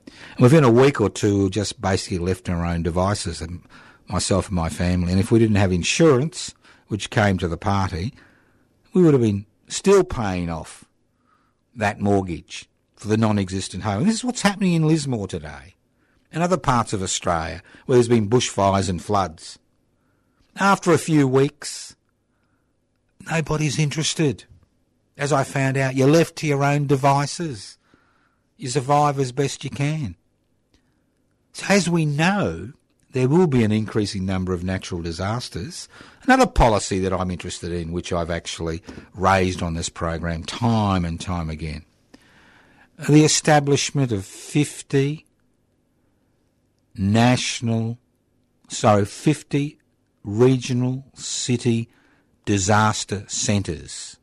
And 0.07 0.39
within 0.39 0.63
a 0.63 0.71
week 0.71 1.01
or 1.01 1.11
two, 1.11 1.45
we 1.45 1.51
just 1.51 1.81
basically 1.81 2.19
left 2.19 2.49
our 2.49 2.65
own 2.65 2.85
devices, 2.85 3.41
and 3.41 3.61
myself 4.09 4.47
and 4.47 4.57
my 4.57 4.69
family. 4.69 5.11
And 5.11 5.21
if 5.21 5.33
we 5.33 5.41
didn't 5.41 5.57
have 5.57 5.73
insurance, 5.73 6.55
which 6.87 7.11
came 7.11 7.39
to 7.39 7.49
the 7.49 7.57
party, 7.57 8.15
we 8.93 9.03
would 9.03 9.15
have 9.15 9.23
been 9.23 9.47
still 9.67 10.05
paying 10.05 10.49
off 10.49 10.85
that 11.75 12.01
mortgage 12.01 12.69
for 12.95 13.09
the 13.09 13.17
non-existent 13.17 13.83
home. 13.83 14.03
And 14.03 14.07
this 14.07 14.17
is 14.17 14.25
what's 14.25 14.43
happening 14.43 14.75
in 14.75 14.87
Lismore 14.87 15.27
today 15.27 15.75
and 16.33 16.43
other 16.43 16.57
parts 16.57 16.93
of 16.93 17.03
Australia 17.03 17.63
where 17.87 17.97
there's 17.97 18.09
been 18.09 18.29
bushfires 18.29 18.89
and 18.89 19.03
floods. 19.03 19.59
After 20.57 20.93
a 20.93 20.99
few 20.99 21.27
weeks, 21.27 21.97
nobody's 23.31 23.79
interested. 23.79 24.45
As 25.17 25.33
I 25.33 25.45
found 25.45 25.77
out, 25.77 25.97
you're 25.97 26.09
left 26.09 26.37
to 26.37 26.47
your 26.47 26.65
own 26.65 26.87
devices. 26.87 27.79
You 28.57 28.69
survive 28.69 29.19
as 29.19 29.33
best 29.33 29.65
you 29.65 29.71
can. 29.71 30.17
So 31.53 31.67
as 31.69 31.89
we 31.89 32.07
know, 32.07 32.73
there 33.13 33.29
will 33.29 33.47
be 33.47 33.65
an 33.65 33.73
increasing 33.73 34.25
number 34.25 34.53
of 34.53 34.63
natural 34.63 35.03
disasters. 35.03 35.89
Another 36.23 36.47
policy 36.47 37.01
that 37.01 37.13
I'm 37.13 37.31
interested 37.31 37.73
in, 37.73 37.93
which 37.93 38.13
I've 38.13 38.31
actually 38.31 38.83
raised 39.15 39.63
on 39.63 39.75
this 39.75 39.89
program 39.89 40.45
time 40.45 41.05
and 41.05 41.21
time 41.21 41.51
again, 41.51 41.85
the 43.09 43.25
establishment 43.25 44.13
of 44.13 44.25
50 44.25 45.27
national, 47.01 47.99
sorry, 48.69 49.07
50 49.07 49.79
regional 50.23 51.05
city 51.15 51.89
disaster 52.45 53.25
centres. 53.27 54.19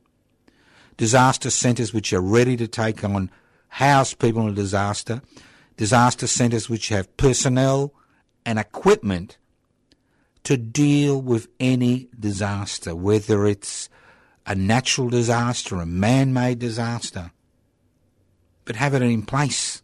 Disaster 0.96 1.50
centres 1.50 1.92
which 1.92 2.12
are 2.12 2.20
ready 2.20 2.56
to 2.56 2.68
take 2.68 3.04
on, 3.04 3.30
house 3.68 4.14
people 4.14 4.42
in 4.42 4.48
a 4.48 4.54
disaster. 4.54 5.20
Disaster 5.76 6.26
centres 6.26 6.68
which 6.68 6.88
have 6.88 7.16
personnel 7.16 7.92
and 8.46 8.58
equipment 8.58 9.38
to 10.44 10.56
deal 10.56 11.20
with 11.20 11.48
any 11.60 12.08
disaster, 12.18 12.94
whether 12.94 13.46
it's 13.46 13.88
a 14.46 14.54
natural 14.54 15.08
disaster, 15.08 15.76
a 15.76 15.86
man-made 15.86 16.58
disaster. 16.58 17.32
But 18.64 18.76
have 18.76 18.94
it 18.94 19.02
in 19.02 19.22
place. 19.22 19.82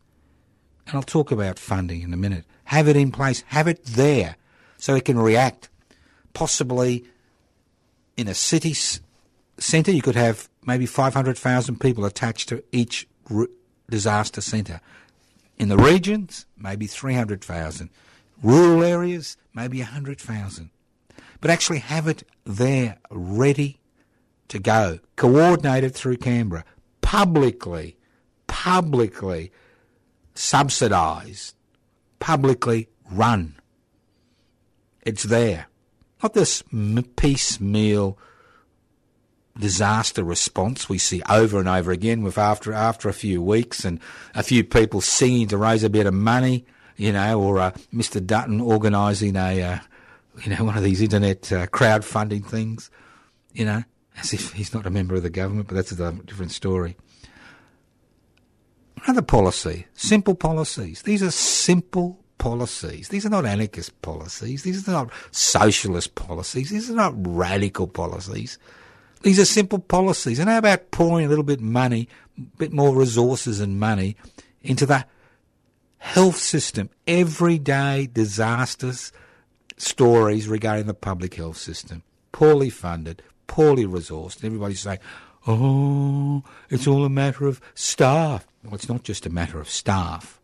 And 0.87 0.97
I'll 0.97 1.03
talk 1.03 1.31
about 1.31 1.59
funding 1.59 2.03
in 2.03 2.13
a 2.13 2.17
minute. 2.17 2.45
Have 2.65 2.89
it 2.89 2.97
in 2.97 3.11
place. 3.11 3.43
Have 3.49 3.69
it 3.69 3.85
there 3.85 4.37
so 4.77 4.95
it 4.95 5.05
can 5.05 5.19
react. 5.19 5.69
Possibly 6.33 7.05
in 8.17 8.29
a 8.29 8.35
city 8.35 8.75
centre, 9.59 9.93
you 9.93 10.03
could 10.03 10.17
have 10.17 10.49
maybe 10.65 10.87
500,000 10.87 11.81
people 11.81 12.05
attached 12.05 12.49
to 12.51 12.63
each 12.73 13.07
disaster 13.89 14.41
centre. 14.41 14.81
In 15.57 15.69
the 15.69 15.77
regions, 15.77 16.47
maybe 16.57 16.87
300,000. 16.87 17.91
Rural 18.43 18.83
areas, 18.83 19.37
maybe 19.55 19.79
100,000. 19.79 20.71
But 21.41 21.51
actually 21.51 21.79
have 21.79 22.09
it 22.09 22.27
there 22.45 22.99
ready 23.11 23.79
to 24.49 24.59
go, 24.59 24.99
coordinated 25.17 25.95
through 25.95 26.17
Canberra, 26.19 26.65
publicly, 27.01 27.97
publicly 28.47 29.53
subsidised, 30.35 31.55
publicly 32.19 32.89
run. 33.11 33.57
It's 35.03 35.25
there. 35.25 35.67
Not 36.23 36.35
this 36.35 36.63
piecemeal 37.17 38.19
disaster 39.59 40.25
response 40.25 40.89
we 40.89 40.99
see 40.99 41.23
over 41.29 41.59
and 41.59 41.69
over 41.69 41.93
again 41.93 42.23
with 42.23 42.39
after 42.39 42.73
after 42.73 43.09
a 43.09 43.13
few 43.13 43.41
weeks 43.41 43.85
and 43.85 44.01
a 44.35 44.43
few 44.43 44.65
people 44.65 45.01
singing 45.01 45.47
to 45.49 45.57
raise 45.57 45.85
a 45.85 45.91
bit 45.91 46.07
of 46.07 46.15
money, 46.15 46.65
you 46.97 47.13
know, 47.13 47.41
or 47.41 47.61
uh, 47.61 47.71
Mr. 47.93 48.25
Dutton 48.25 48.61
organising 48.61 49.37
a, 49.37 49.63
uh, 49.63 49.79
you 50.43 50.55
know, 50.55 50.65
one 50.65 50.77
of 50.77 50.83
these 50.83 51.01
internet 51.01 51.53
uh, 51.53 51.67
crowdfunding 51.67 52.45
things, 52.45 52.91
you 53.53 53.65
know, 53.65 53.85
as 54.17 54.33
if 54.33 54.53
he's 54.53 54.75
not 54.75 54.87
a 54.87 54.91
member 54.91 55.15
of 55.15 55.23
the 55.23 55.31
government, 55.31 55.69
but 55.69 55.75
that's 55.75 55.93
a 55.93 56.13
different 56.25 56.53
story. 56.53 56.97
Another 59.05 59.23
policy, 59.23 59.87
simple 59.95 60.35
policies. 60.35 61.03
These 61.03 61.23
are 61.23 61.31
simple 61.31 62.19
policies. 62.39 63.09
These 63.09 63.27
are 63.27 63.31
not 63.31 63.45
anarchist 63.45 64.01
policies. 64.01 64.63
These 64.63 64.89
are 64.89 64.93
not 64.93 65.13
socialist 65.31 66.15
policies. 66.15 66.71
These 66.71 66.91
are 66.91 66.95
not 66.95 67.15
radical 67.17 67.87
policies. 67.87 68.59
These 69.23 69.39
are 69.39 69.45
simple 69.45 69.79
policies. 69.79 70.39
And 70.39 70.49
how 70.49 70.59
about 70.59 70.91
pouring 70.91 71.27
a 71.27 71.29
little 71.29 71.45
bit 71.45 71.61
money, 71.61 72.09
a 72.39 72.43
bit 72.57 72.73
more 72.73 72.95
resources 72.95 73.61
and 73.61 73.79
money 73.79 74.17
into 74.63 74.87
the 74.87 75.05
health 75.99 76.37
system? 76.37 76.89
Everyday 77.07 78.09
disasters, 78.13 79.13
stories 79.77 80.49
regarding 80.49 80.87
the 80.87 80.95
public 80.95 81.35
health 81.35 81.59
system. 81.59 82.03
Poorly 82.33 82.71
funded, 82.71 83.23
poorly 83.47 83.85
resourced. 83.85 84.45
Everybody's 84.45 84.81
saying, 84.81 84.99
oh, 85.47 86.43
it's 86.71 86.87
all 86.87 87.05
a 87.05 87.11
matter 87.11 87.47
of 87.47 87.61
staff. 87.75 88.47
Well, 88.63 88.75
it's 88.75 88.89
not 88.89 89.03
just 89.03 89.27
a 89.27 89.31
matter 89.31 89.61
of 89.61 89.69
staff. 89.69 90.41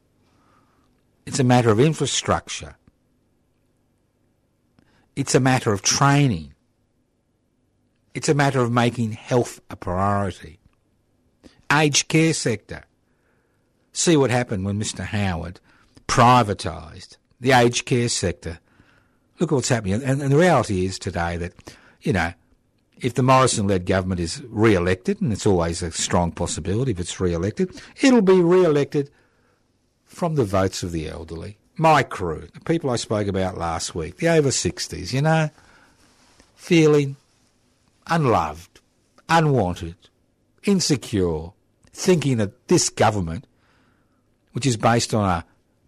It's 1.26 1.40
a 1.40 1.44
matter 1.44 1.70
of 1.70 1.80
infrastructure. 1.80 2.76
It's 5.16 5.34
a 5.34 5.40
matter 5.40 5.72
of 5.72 5.82
training. 5.82 6.54
It's 8.14 8.28
a 8.28 8.34
matter 8.34 8.60
of 8.60 8.72
making 8.72 9.12
health 9.12 9.60
a 9.70 9.76
priority. 9.76 10.58
Aged 11.72 12.08
care 12.08 12.34
sector. 12.34 12.84
See 13.92 14.16
what 14.16 14.30
happened 14.30 14.64
when 14.64 14.80
Mr 14.80 15.04
Howard 15.04 15.60
privatised 16.08 17.16
the 17.40 17.52
aged 17.52 17.86
care 17.86 18.08
sector. 18.08 18.58
Look 19.38 19.52
at 19.52 19.54
what's 19.54 19.68
happening. 19.68 20.02
And, 20.02 20.20
and 20.20 20.32
the 20.32 20.36
reality 20.36 20.84
is 20.84 20.98
today 20.98 21.36
that, 21.38 21.54
you 22.02 22.12
know, 22.12 22.32
if 23.00 23.14
the 23.14 23.22
Morrison 23.22 23.66
led 23.66 23.86
government 23.86 24.20
is 24.20 24.42
re 24.48 24.74
elected, 24.74 25.20
and 25.20 25.32
it's 25.32 25.46
always 25.46 25.82
a 25.82 25.90
strong 25.90 26.32
possibility 26.32 26.92
if 26.92 27.00
it's 27.00 27.20
re 27.20 27.32
elected, 27.32 27.80
it'll 28.00 28.22
be 28.22 28.40
re 28.40 28.64
elected 28.64 29.10
from 30.04 30.34
the 30.34 30.44
votes 30.44 30.82
of 30.82 30.92
the 30.92 31.08
elderly. 31.08 31.56
my 31.76 32.02
crew, 32.02 32.46
the 32.52 32.60
people 32.60 32.90
I 32.90 32.96
spoke 32.96 33.26
about 33.26 33.56
last 33.56 33.94
week, 33.94 34.18
the 34.18 34.28
over 34.28 34.50
60s, 34.50 35.14
you 35.14 35.22
know, 35.22 35.48
feeling 36.54 37.16
unloved, 38.06 38.80
unwanted, 39.30 39.96
insecure, 40.64 41.52
thinking 41.92 42.36
that 42.36 42.68
this 42.68 42.90
government, 42.90 43.46
which 44.52 44.66
is 44.66 44.76
based 44.76 45.14
on 45.14 45.24
a 45.24 45.44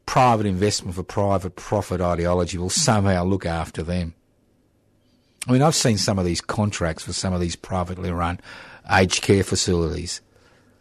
private 0.06 0.46
investment 0.46 0.94
for 0.96 1.02
private 1.02 1.56
profit 1.56 2.00
ideology, 2.00 2.56
will 2.56 2.70
somehow 2.70 3.24
look 3.24 3.44
after 3.44 3.82
them. 3.82 4.14
I 5.46 5.52
mean, 5.52 5.62
I've 5.62 5.74
seen 5.74 5.98
some 5.98 6.18
of 6.18 6.24
these 6.24 6.40
contracts 6.40 7.04
for 7.04 7.12
some 7.12 7.32
of 7.32 7.40
these 7.40 7.56
privately 7.56 8.10
run 8.12 8.40
aged 8.90 9.22
care 9.22 9.42
facilities. 9.42 10.20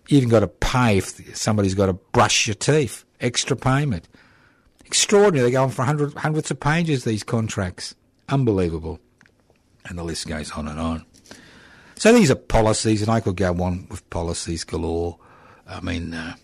You 0.07 0.17
even 0.17 0.29
got 0.29 0.41
to 0.41 0.47
pay 0.47 0.97
if 0.97 1.35
somebody's 1.35 1.75
got 1.75 1.87
to 1.87 1.93
brush 1.93 2.47
your 2.47 2.55
teeth, 2.55 3.05
extra 3.19 3.55
payment. 3.55 4.07
Extraordinary. 4.85 5.47
They 5.47 5.53
go 5.53 5.63
on 5.63 5.69
for 5.69 5.83
hundred, 5.83 6.13
hundreds 6.15 6.51
of 6.51 6.59
pages, 6.59 7.03
these 7.03 7.23
contracts. 7.23 7.95
Unbelievable. 8.29 8.99
And 9.85 9.97
the 9.97 10.03
list 10.03 10.27
goes 10.27 10.51
on 10.51 10.67
and 10.67 10.79
on. 10.79 11.05
So 11.95 12.11
these 12.11 12.31
are 12.31 12.35
policies, 12.35 13.01
and 13.01 13.09
I 13.09 13.19
could 13.19 13.35
go 13.35 13.53
on 13.63 13.87
with 13.89 14.07
policies 14.09 14.63
galore. 14.63 15.17
I 15.67 15.79
mean, 15.81 16.13
uh, 16.13 16.35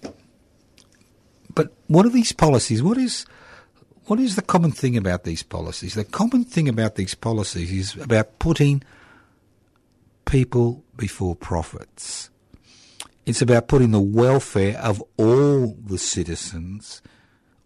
but 1.54 1.74
what 1.88 2.06
are 2.06 2.10
these 2.10 2.32
policies? 2.32 2.82
What 2.82 2.98
is 2.98 3.26
what 4.08 4.20
is 4.20 4.38
the 4.38 4.42
common 4.42 4.72
thing 4.72 4.96
about 4.96 5.26
these 5.26 5.44
policies? 5.44 5.94
The 5.94 6.06
common 6.06 6.46
thing 6.46 6.70
about 6.70 6.96
these 6.96 7.14
policies 7.14 7.72
is 7.72 8.02
about 8.02 8.40
putting 8.40 8.82
people 10.26 10.84
before 10.96 11.36
profits. 11.36 12.30
It's 13.26 13.42
about 13.42 13.68
putting 13.68 13.92
the 13.92 14.00
welfare 14.00 14.78
of 14.78 15.04
all 15.18 15.76
the 15.86 15.98
citizens, 15.98 17.02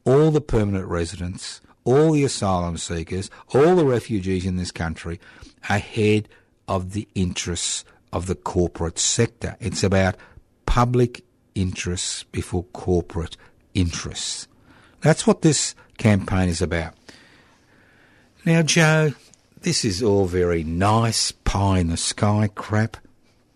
all 0.03 0.31
the 0.31 0.41
permanent 0.41 0.87
residents, 0.87 1.61
all 1.83 2.13
the 2.13 2.23
asylum 2.23 2.77
seekers, 2.77 3.29
all 3.53 3.75
the 3.75 3.85
refugees 3.85 4.45
in 4.45 4.55
this 4.57 4.71
country 4.71 5.19
ahead 5.69 6.27
of 6.67 6.93
the 6.93 7.07
interests 7.13 7.85
of 8.11 8.25
the 8.25 8.35
corporate 8.35 8.97
sector. 8.97 9.55
It's 9.59 9.83
about 9.83 10.15
public 10.65 11.23
interests 11.53 12.23
before 12.23 12.63
corporate 12.73 13.37
interests. 13.75 14.47
That's 15.01 15.25
what 15.27 15.41
this 15.41 15.75
campaign 15.97 16.49
is 16.49 16.61
about. 16.61 16.93
Now, 18.45 18.61
Joe, 18.61 19.13
this 19.61 19.85
is 19.85 20.01
all 20.01 20.25
very 20.25 20.63
nice, 20.63 21.31
pie 21.31 21.79
in 21.79 21.89
the 21.89 21.97
sky 21.97 22.49
crap, 22.53 22.97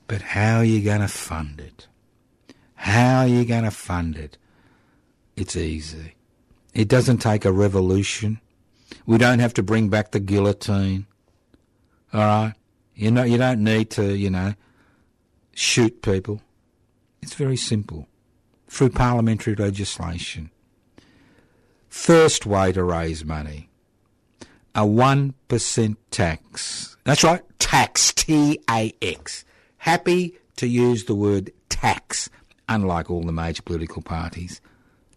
but 0.07 0.21
how 0.21 0.57
are 0.57 0.63
you 0.63 0.83
going 0.83 1.01
to 1.01 1.07
fund 1.07 1.59
it? 1.59 1.87
How 2.75 3.21
are 3.21 3.27
you 3.27 3.45
going 3.45 3.63
to 3.63 3.71
fund 3.71 4.15
it? 4.15 4.37
It's 5.35 5.55
easy. 5.55 6.15
It 6.73 6.87
doesn't 6.87 7.17
take 7.17 7.45
a 7.45 7.51
revolution. 7.51 8.39
We 9.05 9.17
don't 9.17 9.39
have 9.39 9.53
to 9.55 9.63
bring 9.63 9.89
back 9.89 10.11
the 10.11 10.19
guillotine. 10.19 11.07
All 12.13 12.19
right? 12.19 12.53
You 12.93 13.11
know, 13.11 13.23
you 13.23 13.37
don't 13.37 13.63
need 13.63 13.89
to, 13.91 14.15
you 14.15 14.29
know, 14.29 14.53
shoot 15.53 16.01
people. 16.01 16.41
It's 17.21 17.33
very 17.33 17.57
simple. 17.57 18.07
Through 18.67 18.89
parliamentary 18.89 19.55
legislation. 19.55 20.51
First 21.95 22.45
way 22.45 22.71
to 22.73 22.83
raise 22.83 23.25
money. 23.25 23.69
A 24.75 24.81
1% 24.81 25.95
tax. 26.11 26.97
That's 27.03 27.23
right, 27.23 27.41
tax. 27.57 28.13
T-A-X. 28.13 29.45
Happy 29.77 30.37
to 30.57 30.67
use 30.67 31.05
the 31.05 31.15
word 31.15 31.51
tax, 31.69 32.29
unlike 32.69 33.09
all 33.09 33.23
the 33.23 33.31
major 33.31 33.63
political 33.63 34.03
parties. 34.03 34.61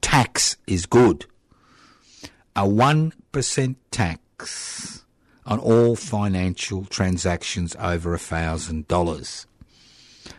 Tax 0.00 0.56
is 0.66 0.86
good. 0.86 1.26
A 2.56 2.62
1% 2.62 3.76
tax 3.90 5.04
on 5.44 5.58
all 5.58 5.94
financial 5.94 6.84
transactions 6.84 7.76
over 7.80 8.14
a 8.14 8.18
thousand 8.18 8.88
dollars. 8.88 9.46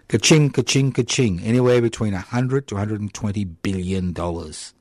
Ka-ching, 0.08 0.50
ka-ching, 0.50 0.94
ka-ching. 0.94 1.42
Anywhere 1.42 1.82
between 1.82 2.14
a 2.16 2.20
hundred 2.20 2.66
to 2.70 2.76
120 2.76 3.44
billion 3.44 4.14
dollars 4.14 4.74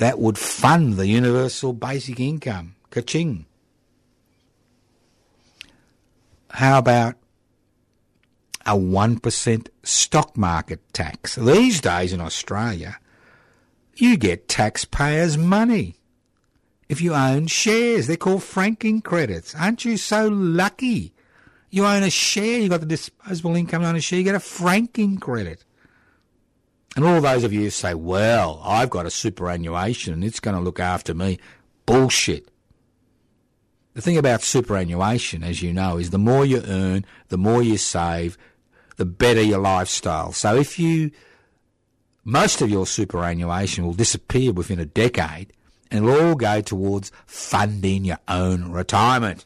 that 0.00 0.18
would 0.18 0.38
fund 0.38 0.94
the 0.94 1.06
universal 1.06 1.74
basic 1.74 2.18
income. 2.18 2.74
Ka-ching. 2.90 3.44
How 6.48 6.78
about 6.78 7.16
a 8.64 8.72
1% 8.72 9.68
stock 9.82 10.38
market 10.38 10.80
tax? 10.94 11.34
These 11.34 11.82
days 11.82 12.14
in 12.14 12.20
Australia, 12.22 12.98
you 13.94 14.16
get 14.16 14.48
taxpayers' 14.48 15.36
money. 15.36 15.96
If 16.88 17.02
you 17.02 17.14
own 17.14 17.46
shares, 17.46 18.06
they're 18.06 18.16
called 18.16 18.42
franking 18.42 19.02
credits. 19.02 19.54
Aren't 19.54 19.84
you 19.84 19.98
so 19.98 20.28
lucky? 20.28 21.12
You 21.68 21.84
own 21.84 22.02
a 22.04 22.10
share, 22.10 22.58
you've 22.58 22.70
got 22.70 22.80
the 22.80 22.86
disposable 22.86 23.54
income 23.54 23.84
on 23.84 23.96
a 23.96 24.00
share, 24.00 24.18
you 24.18 24.24
get 24.24 24.34
a 24.34 24.40
franking 24.40 25.18
credit. 25.18 25.62
And 26.96 27.04
all 27.04 27.20
those 27.20 27.44
of 27.44 27.52
you 27.52 27.62
who 27.62 27.70
say, 27.70 27.94
well, 27.94 28.60
I've 28.64 28.90
got 28.90 29.06
a 29.06 29.10
superannuation 29.10 30.12
and 30.12 30.24
it's 30.24 30.40
going 30.40 30.56
to 30.56 30.62
look 30.62 30.80
after 30.80 31.14
me. 31.14 31.38
Bullshit. 31.86 32.48
The 33.94 34.02
thing 34.02 34.18
about 34.18 34.42
superannuation, 34.42 35.42
as 35.42 35.62
you 35.62 35.72
know, 35.72 35.98
is 35.98 36.10
the 36.10 36.18
more 36.18 36.44
you 36.44 36.62
earn, 36.66 37.04
the 37.28 37.38
more 37.38 37.62
you 37.62 37.76
save, 37.76 38.38
the 38.96 39.04
better 39.04 39.42
your 39.42 39.58
lifestyle. 39.58 40.32
So 40.32 40.56
if 40.56 40.78
you, 40.78 41.10
most 42.24 42.60
of 42.60 42.70
your 42.70 42.86
superannuation 42.86 43.84
will 43.84 43.94
disappear 43.94 44.52
within 44.52 44.78
a 44.78 44.84
decade 44.84 45.52
and 45.90 46.04
it'll 46.04 46.28
all 46.28 46.34
go 46.34 46.60
towards 46.60 47.10
funding 47.26 48.04
your 48.04 48.18
own 48.28 48.70
retirement. 48.70 49.44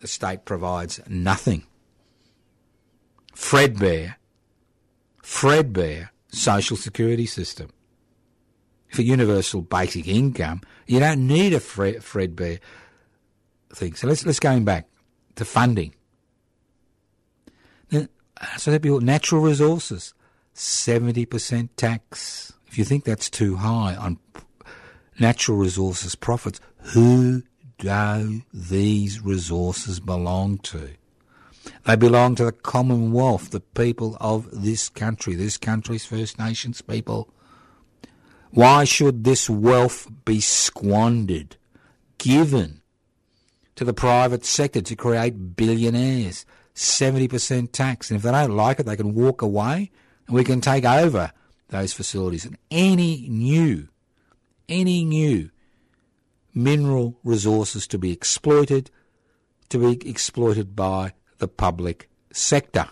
The 0.00 0.08
state 0.08 0.44
provides 0.44 1.00
nothing. 1.08 1.64
Fredbear, 3.34 4.16
Fredbear 5.22 6.10
social 6.32 6.76
security 6.76 7.26
system. 7.26 7.70
For 8.88 9.02
universal 9.02 9.62
basic 9.62 10.06
income, 10.06 10.60
you 10.86 11.00
don't 11.00 11.26
need 11.26 11.54
a 11.54 11.60
Fred, 11.60 11.96
Fredbear 11.96 12.60
thing. 13.72 13.94
So 13.94 14.06
let's 14.06 14.26
let's 14.26 14.40
go 14.40 14.58
back 14.60 14.86
to 15.36 15.44
funding. 15.44 15.94
So 18.58 18.70
that'd 18.70 18.82
natural 19.00 19.40
resources, 19.40 20.12
seventy 20.52 21.24
percent 21.24 21.76
tax. 21.76 22.52
If 22.66 22.76
you 22.76 22.84
think 22.84 23.04
that's 23.04 23.30
too 23.30 23.56
high 23.56 23.94
on 23.94 24.18
natural 25.18 25.56
resources 25.56 26.14
profits, 26.14 26.60
who 26.92 27.44
do 27.78 28.42
these 28.52 29.20
resources 29.20 30.00
belong 30.00 30.58
to? 30.58 30.90
They 31.84 31.96
belong 31.96 32.36
to 32.36 32.44
the 32.44 32.52
Commonwealth, 32.52 33.50
the 33.50 33.60
people 33.60 34.16
of 34.20 34.48
this 34.62 34.88
country, 34.88 35.34
this 35.34 35.56
country's 35.56 36.04
First 36.04 36.38
Nations 36.38 36.80
people. 36.80 37.28
Why 38.50 38.84
should 38.84 39.24
this 39.24 39.50
wealth 39.50 40.06
be 40.24 40.40
squandered, 40.40 41.56
given 42.18 42.82
to 43.74 43.84
the 43.84 43.94
private 43.94 44.44
sector 44.44 44.80
to 44.82 44.94
create 44.94 45.56
billionaires? 45.56 46.46
70% 46.74 47.72
tax. 47.72 48.10
And 48.10 48.16
if 48.16 48.22
they 48.22 48.30
don't 48.30 48.56
like 48.56 48.78
it, 48.78 48.86
they 48.86 48.96
can 48.96 49.14
walk 49.14 49.42
away 49.42 49.90
and 50.26 50.36
we 50.36 50.44
can 50.44 50.60
take 50.60 50.84
over 50.84 51.32
those 51.68 51.92
facilities. 51.92 52.44
And 52.44 52.56
any 52.70 53.26
new, 53.28 53.88
any 54.68 55.04
new 55.04 55.50
mineral 56.54 57.18
resources 57.24 57.86
to 57.88 57.98
be 57.98 58.12
exploited, 58.12 58.90
to 59.70 59.78
be 59.78 60.08
exploited 60.08 60.76
by 60.76 61.14
the 61.42 61.48
public 61.48 62.08
sector. 62.32 62.88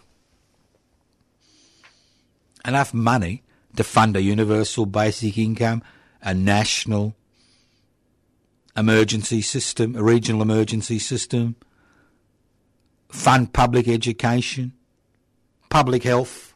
Enough 2.66 2.92
money 2.92 3.44
to 3.76 3.84
fund 3.84 4.16
a 4.16 4.22
universal 4.22 4.86
basic 4.86 5.38
income, 5.38 5.84
a 6.20 6.34
national 6.34 7.14
emergency 8.76 9.40
system, 9.40 9.94
a 9.94 10.03
regional 10.03 10.42
emergency 10.42 10.98
system, 10.98 11.55
fund 13.09 13.53
public 13.53 13.86
education, 13.86 14.72
public 15.68 16.03
health, 16.03 16.53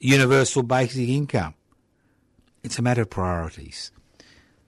universal 0.00 0.64
basic 0.64 1.08
income. 1.08 1.54
It's 2.64 2.80
a 2.80 2.82
matter 2.82 3.02
of 3.02 3.10
priorities. 3.10 3.92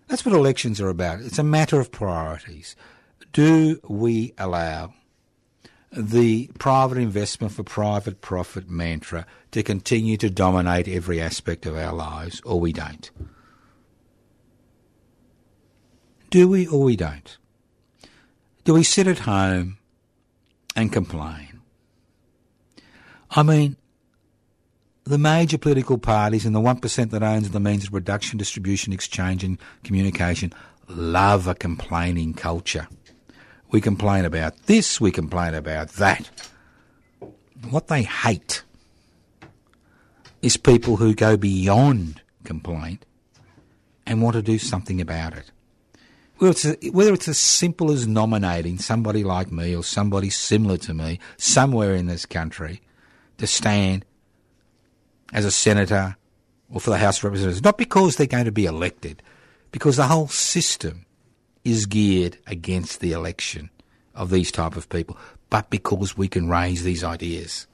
That's 0.07 0.25
what 0.25 0.37
elections 0.37 0.81
are 0.81 0.91
about. 0.91 1.23
It's 1.23 1.41
a 1.41 1.43
matter 1.59 1.81
of 1.81 1.91
priorities. 1.91 2.77
Do 3.33 3.81
we 3.89 4.33
allow 4.39 4.95
the 5.93 6.49
private 6.59 6.99
investment 6.99 7.53
for 7.53 7.63
private 7.63 8.21
profit 8.21 8.69
mantra 8.69 9.27
to 9.51 9.63
continue 9.63 10.17
to 10.17 10.31
dominate 10.31 10.87
every 10.87 11.21
aspect 11.21 11.67
of 11.67 11.77
our 11.77 11.93
lives, 11.93 12.41
or 12.45 12.61
we 12.61 12.73
don't? 12.73 13.11
Do 16.31 16.49
we 16.49 16.67
or 16.67 16.83
we 16.85 16.95
don't? 16.95 17.37
Do 18.65 18.75
we 18.75 18.85
sit 18.85 19.09
at 19.09 19.21
home 19.21 19.79
and 20.77 20.93
complain? 20.93 21.61
I 23.33 23.43
mean, 23.43 23.77
the 25.05 25.19
major 25.19 25.59
political 25.59 25.99
parties 25.99 26.47
and 26.47 26.55
the 26.55 26.61
1% 26.61 27.11
that 27.11 27.23
owns 27.23 27.51
the 27.51 27.59
means 27.59 27.85
of 27.85 27.93
production, 27.93 28.39
distribution, 28.39 28.93
exchange, 28.93 29.43
and 29.43 29.59
communication 29.83 30.53
love 30.89 31.49
a 31.49 31.55
complaining 31.55 32.35
culture. 32.35 32.87
We 33.71 33.81
complain 33.81 34.25
about 34.25 34.67
this, 34.67 35.01
we 35.01 35.13
complain 35.13 35.55
about 35.55 35.91
that. 35.91 36.29
What 37.69 37.89
they 37.89 38.03
hate 38.03 38.63
is 40.43 40.57
people 40.57 40.97
who 40.97 41.15
go 41.15 41.37
beyond 41.37 42.23
complaint 42.45 43.05
and 44.07 44.23
want 44.23 44.35
to 44.35 44.43
do 44.43 44.59
something 44.59 45.01
about 45.01 45.35
it. 45.37 45.51
Whether 46.39 46.51
it's, 46.51 46.65
a, 46.65 46.91
whether 46.91 47.13
it's 47.13 47.29
as 47.29 47.39
simple 47.39 47.91
as 47.91 48.07
nominating 48.07 48.79
somebody 48.79 49.23
like 49.23 49.53
me 49.53 49.77
or 49.77 49.85
somebody 49.85 50.31
similar 50.31 50.79
to 50.79 50.95
me 50.95 51.21
somewhere 51.37 51.95
in 51.95 52.07
this 52.07 52.25
country 52.25 52.81
to 53.37 53.47
stand 53.47 54.07
as 55.33 55.45
a 55.45 55.51
senator 55.51 56.17
or 56.71 56.81
for 56.81 56.91
the 56.91 56.99
House 56.99 57.19
of 57.19 57.25
Representatives, 57.25 57.63
not 57.63 57.77
because 57.77 58.17
they're 58.17 58.27
going 58.27 58.47
to 58.47 58.53
be 58.53 58.65
elected, 58.65 59.23
because 59.71 59.97
the 59.97 60.07
whole 60.07 60.29
system 60.29 61.05
is 61.65 61.87
geared 61.87 62.39
against 62.47 63.01
the 63.01 63.13
election 63.13 63.71
of 64.15 64.31
these 64.31 64.51
type 64.51 64.77
of 64.77 64.89
people, 64.89 65.17
but 65.49 65.71
because 65.71 66.17
we 66.17 66.29
can 66.29 66.49
raise 66.49 66.83
these 66.83 67.05
ideas 67.05 67.67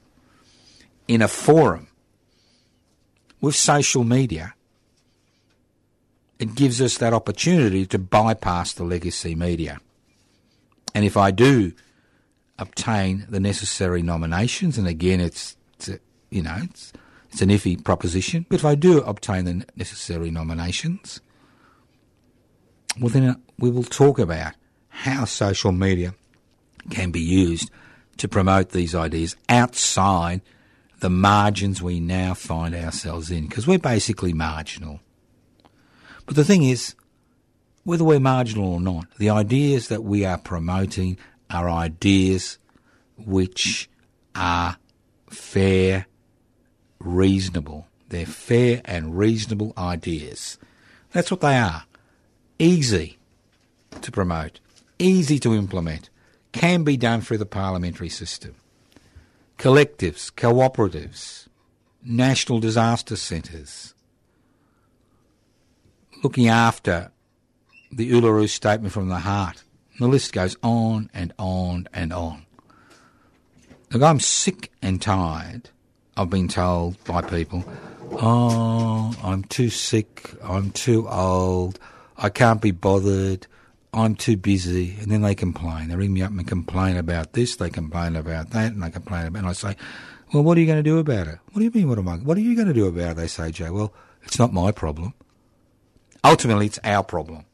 in 1.07 1.21
a 1.21 1.27
forum 1.27 1.87
with 3.41 3.55
social 3.55 4.03
media. 4.03 4.53
It 6.39 6.55
gives 6.55 6.81
us 6.81 6.97
that 6.97 7.13
opportunity 7.13 7.85
to 7.87 7.97
bypass 7.97 8.73
the 8.73 8.83
legacy 8.83 9.35
media. 9.35 9.79
And 10.93 11.05
if 11.05 11.17
I 11.17 11.31
do 11.31 11.73
obtain 12.59 13.25
the 13.29 13.39
necessary 13.39 14.01
nominations, 14.01 14.77
and 14.77 14.87
again, 14.87 15.19
it's, 15.19 15.55
it's 15.73 15.89
a, 15.89 15.99
you 16.29 16.41
know, 16.43 16.57
it's, 16.63 16.93
it's 17.31 17.41
an 17.41 17.49
iffy 17.49 17.83
proposition, 17.83 18.45
but 18.49 18.55
if 18.55 18.65
I 18.65 18.75
do 18.75 19.01
obtain 19.01 19.45
the 19.45 19.65
necessary 19.75 20.31
nominations, 20.31 21.21
well, 22.99 23.09
then 23.09 23.29
uh, 23.29 23.35
we 23.59 23.69
will 23.69 23.83
talk 23.83 24.19
about 24.19 24.53
how 24.89 25.25
social 25.25 25.71
media 25.71 26.13
can 26.89 27.11
be 27.11 27.21
used 27.21 27.69
to 28.17 28.27
promote 28.27 28.69
these 28.69 28.95
ideas 28.95 29.35
outside 29.49 30.41
the 30.99 31.09
margins 31.09 31.81
we 31.81 31.99
now 31.99 32.33
find 32.33 32.73
ourselves 32.73 33.29
in, 33.29 33.47
because 33.47 33.67
we're 33.67 33.77
basically 33.77 34.33
marginal. 34.33 34.99
But 36.25 36.35
the 36.35 36.43
thing 36.43 36.63
is, 36.63 36.95
whether 37.83 38.03
we're 38.03 38.19
marginal 38.19 38.73
or 38.73 38.81
not, 38.81 39.05
the 39.17 39.29
ideas 39.29 39.87
that 39.89 40.03
we 40.03 40.25
are 40.25 40.37
promoting 40.37 41.17
are 41.49 41.69
ideas 41.69 42.57
which 43.17 43.89
are 44.35 44.77
fair, 45.29 46.07
reasonable. 46.99 47.87
They're 48.09 48.25
fair 48.25 48.81
and 48.85 49.17
reasonable 49.17 49.73
ideas. 49.77 50.57
That's 51.11 51.31
what 51.31 51.41
they 51.41 51.57
are. 51.57 51.83
Easy 52.59 53.17
to 54.01 54.11
promote, 54.11 54.59
easy 54.99 55.39
to 55.39 55.53
implement, 55.53 56.09
can 56.51 56.83
be 56.83 56.97
done 56.97 57.21
through 57.21 57.37
the 57.37 57.45
parliamentary 57.45 58.09
system. 58.09 58.55
Collectives, 59.57 60.31
cooperatives, 60.31 61.47
national 62.03 62.59
disaster 62.59 63.15
centres, 63.15 63.93
looking 66.23 66.47
after 66.47 67.11
the 67.91 68.11
Uluru 68.11 68.49
Statement 68.49 68.93
from 68.93 69.09
the 69.09 69.19
Heart. 69.19 69.63
The 69.99 70.07
list 70.07 70.33
goes 70.33 70.55
on 70.61 71.09
and 71.13 71.33
on 71.37 71.87
and 71.93 72.13
on. 72.13 72.45
Look, 73.91 74.03
I'm 74.03 74.19
sick 74.19 74.71
and 74.81 75.01
tired 75.01 75.69
of 76.15 76.29
being 76.29 76.47
told 76.47 77.03
by 77.05 77.21
people, 77.21 77.63
oh, 78.13 79.15
I'm 79.23 79.43
too 79.43 79.69
sick, 79.69 80.31
I'm 80.43 80.71
too 80.71 81.07
old, 81.07 81.79
I 82.17 82.29
can't 82.29 82.61
be 82.61 82.71
bothered, 82.71 83.47
I'm 83.93 84.15
too 84.15 84.37
busy. 84.37 84.95
And 84.99 85.11
then 85.11 85.21
they 85.21 85.35
complain. 85.35 85.89
They 85.89 85.95
ring 85.95 86.13
me 86.13 86.21
up 86.21 86.31
and 86.31 86.47
complain 86.47 86.97
about 86.97 87.33
this, 87.33 87.55
they 87.55 87.69
complain 87.69 88.15
about 88.15 88.51
that, 88.51 88.73
and 88.73 88.81
they 88.81 88.89
complain 88.89 89.27
about 89.27 89.39
And 89.39 89.47
I 89.49 89.53
say, 89.53 89.75
well, 90.33 90.43
what 90.43 90.57
are 90.57 90.61
you 90.61 90.67
going 90.67 90.79
to 90.79 90.83
do 90.83 90.99
about 90.99 91.27
it? 91.27 91.39
What 91.51 91.59
do 91.59 91.63
you 91.63 91.71
mean, 91.71 91.87
what 91.87 91.97
am 91.97 92.07
I? 92.07 92.17
What 92.17 92.37
are 92.37 92.41
you 92.41 92.55
going 92.55 92.67
to 92.67 92.73
do 92.73 92.87
about 92.87 93.11
it? 93.11 93.17
They 93.17 93.27
say, 93.27 93.51
Joe, 93.51 93.71
well, 93.71 93.93
it's 94.23 94.39
not 94.39 94.51
my 94.51 94.71
problem. 94.71 95.13
Ultimately, 96.23 96.65
it's 96.65 96.79
our 96.83 97.03
problem. 97.03 97.45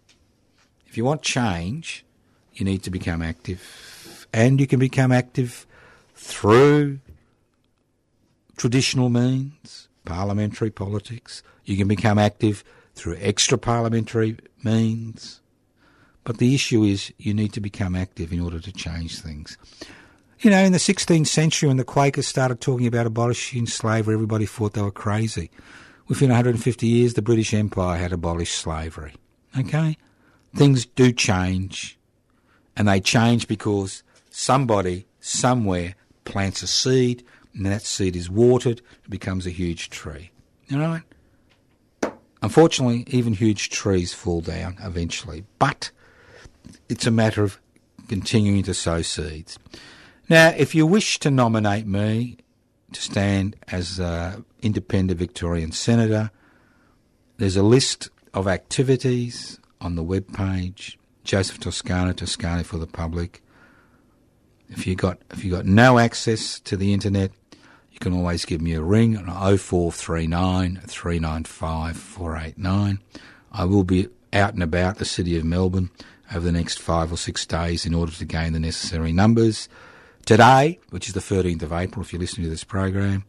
If 0.88 0.97
you 0.97 1.05
want 1.05 1.22
change, 1.22 2.05
you 2.53 2.66
need 2.66 2.84
to 2.84 2.89
become 2.89 3.22
active. 3.22 4.28
And 4.34 4.59
you 4.59 4.66
can 4.66 4.80
become 4.80 5.11
active 5.11 5.68
through 6.16 6.99
traditional 8.57 9.09
means, 9.09 9.88
parliamentary 10.05 10.72
politics. 10.72 11.43
You 11.66 11.78
can 11.78 11.88
become 11.88 12.18
active 12.18 12.64
through 12.95 13.18
extra 13.20 13.57
parliamentary 13.57 14.38
means. 14.64 15.41
But 16.24 16.38
the 16.38 16.55
issue 16.55 16.84
is 16.84 17.14
you 17.18 17.34
need 17.34 17.53
to 17.53 17.61
become 17.61 17.95
active 17.95 18.32
in 18.32 18.39
order 18.39 18.59
to 18.59 18.72
change 18.72 19.20
things. 19.20 19.57
You 20.39 20.49
know, 20.49 20.59
in 20.59 20.72
the 20.72 20.78
16th 20.78 21.28
century, 21.28 21.68
when 21.68 21.78
the 21.78 21.84
Quakers 21.84 22.28
started 22.28 22.59
talking 22.59 22.88
about 22.88 23.05
abolishing 23.05 23.66
slavery, 23.66 24.14
everybody 24.14 24.45
thought 24.45 24.74
they 24.74 24.82
were 24.82 24.91
crazy. 24.91 25.49
Within 26.07 26.30
150 26.30 26.86
years, 26.86 27.14
the 27.14 27.22
British 27.22 27.53
Empire 27.53 27.97
had 27.97 28.11
abolished 28.11 28.55
slavery. 28.55 29.14
Okay? 29.57 29.97
Things 30.55 30.86
do 30.86 31.11
change. 31.11 31.97
And 32.76 32.88
they 32.88 32.99
change 32.99 33.47
because 33.47 34.03
somebody, 34.30 35.05
somewhere, 35.20 35.95
plants 36.26 36.61
a 36.61 36.68
seed, 36.68 37.24
and 37.53 37.66
that 37.66 37.84
seed 37.84 38.16
is 38.16 38.30
watered, 38.30 38.82
it 39.03 39.09
becomes 39.09 39.45
a 39.45 39.51
huge 39.51 39.89
tree. 39.89 40.32
You 40.68 40.78
know 40.78 41.01
Unfortunately, 42.43 43.05
even 43.07 43.33
huge 43.33 43.69
trees 43.69 44.13
fall 44.13 44.41
down 44.41 44.75
eventually, 44.83 45.45
but 45.59 45.91
it's 46.89 47.07
a 47.07 47.11
matter 47.11 47.41
of 47.41 47.57
continuing 48.09 48.63
to 48.63 48.73
sow 48.73 49.01
seeds. 49.01 49.57
Now, 50.27 50.49
if 50.49 50.75
you 50.75 50.85
wish 50.85 51.19
to 51.19 51.31
nominate 51.31 51.87
me 51.87 52.37
to 52.91 53.01
stand 53.01 53.55
as 53.69 53.97
an 53.97 54.43
independent 54.61 55.17
Victorian 55.17 55.71
senator, 55.71 56.31
there's 57.37 57.55
a 57.55 57.63
list 57.63 58.09
of 58.33 58.45
activities 58.45 59.57
on 59.79 59.95
the 59.95 60.03
web 60.03 60.33
page. 60.33 60.99
Joseph 61.23 61.61
Toscano, 61.61 62.11
Toscano 62.11 62.63
for 62.63 62.77
the 62.77 62.87
public. 62.87 63.41
If 64.67 64.85
you 64.85 64.95
got 64.95 65.19
if 65.31 65.45
you 65.45 65.51
got 65.51 65.65
no 65.65 65.97
access 65.97 66.59
to 66.61 66.75
the 66.75 66.93
internet, 66.93 67.31
you 67.93 67.99
can 67.99 68.13
always 68.13 68.43
give 68.43 68.59
me 68.59 68.73
a 68.73 68.81
ring 68.81 69.15
on 69.15 69.25
0439 69.27 70.81
395 70.87 71.95
489. 71.95 72.99
I 73.51 73.65
will 73.65 73.83
be 73.83 74.07
out 74.33 74.55
and 74.55 74.63
about 74.63 74.97
the 74.97 75.05
city 75.05 75.37
of 75.37 75.45
Melbourne 75.45 75.91
over 76.33 76.43
the 76.43 76.51
next 76.51 76.79
five 76.79 77.13
or 77.13 77.17
six 77.17 77.45
days 77.45 77.85
in 77.85 77.93
order 77.93 78.11
to 78.11 78.25
gain 78.25 78.53
the 78.53 78.59
necessary 78.59 79.13
numbers. 79.13 79.69
Today, 80.25 80.79
which 80.89 81.07
is 81.07 81.13
the 81.13 81.19
13th 81.19 81.61
of 81.61 81.71
April, 81.71 82.03
if 82.03 82.11
you're 82.11 82.19
listening 82.19 82.45
to 82.45 82.49
this 82.49 82.63
program, 82.63 83.25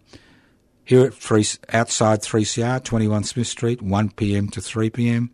here 0.82 1.04
at 1.04 1.14
three, 1.14 1.44
outside 1.70 2.20
3CR, 2.20 2.82
21 2.82 3.24
Smith 3.24 3.46
Street, 3.46 3.80
1pm 3.80 4.50
to 4.52 4.60
3pm, 4.60 5.28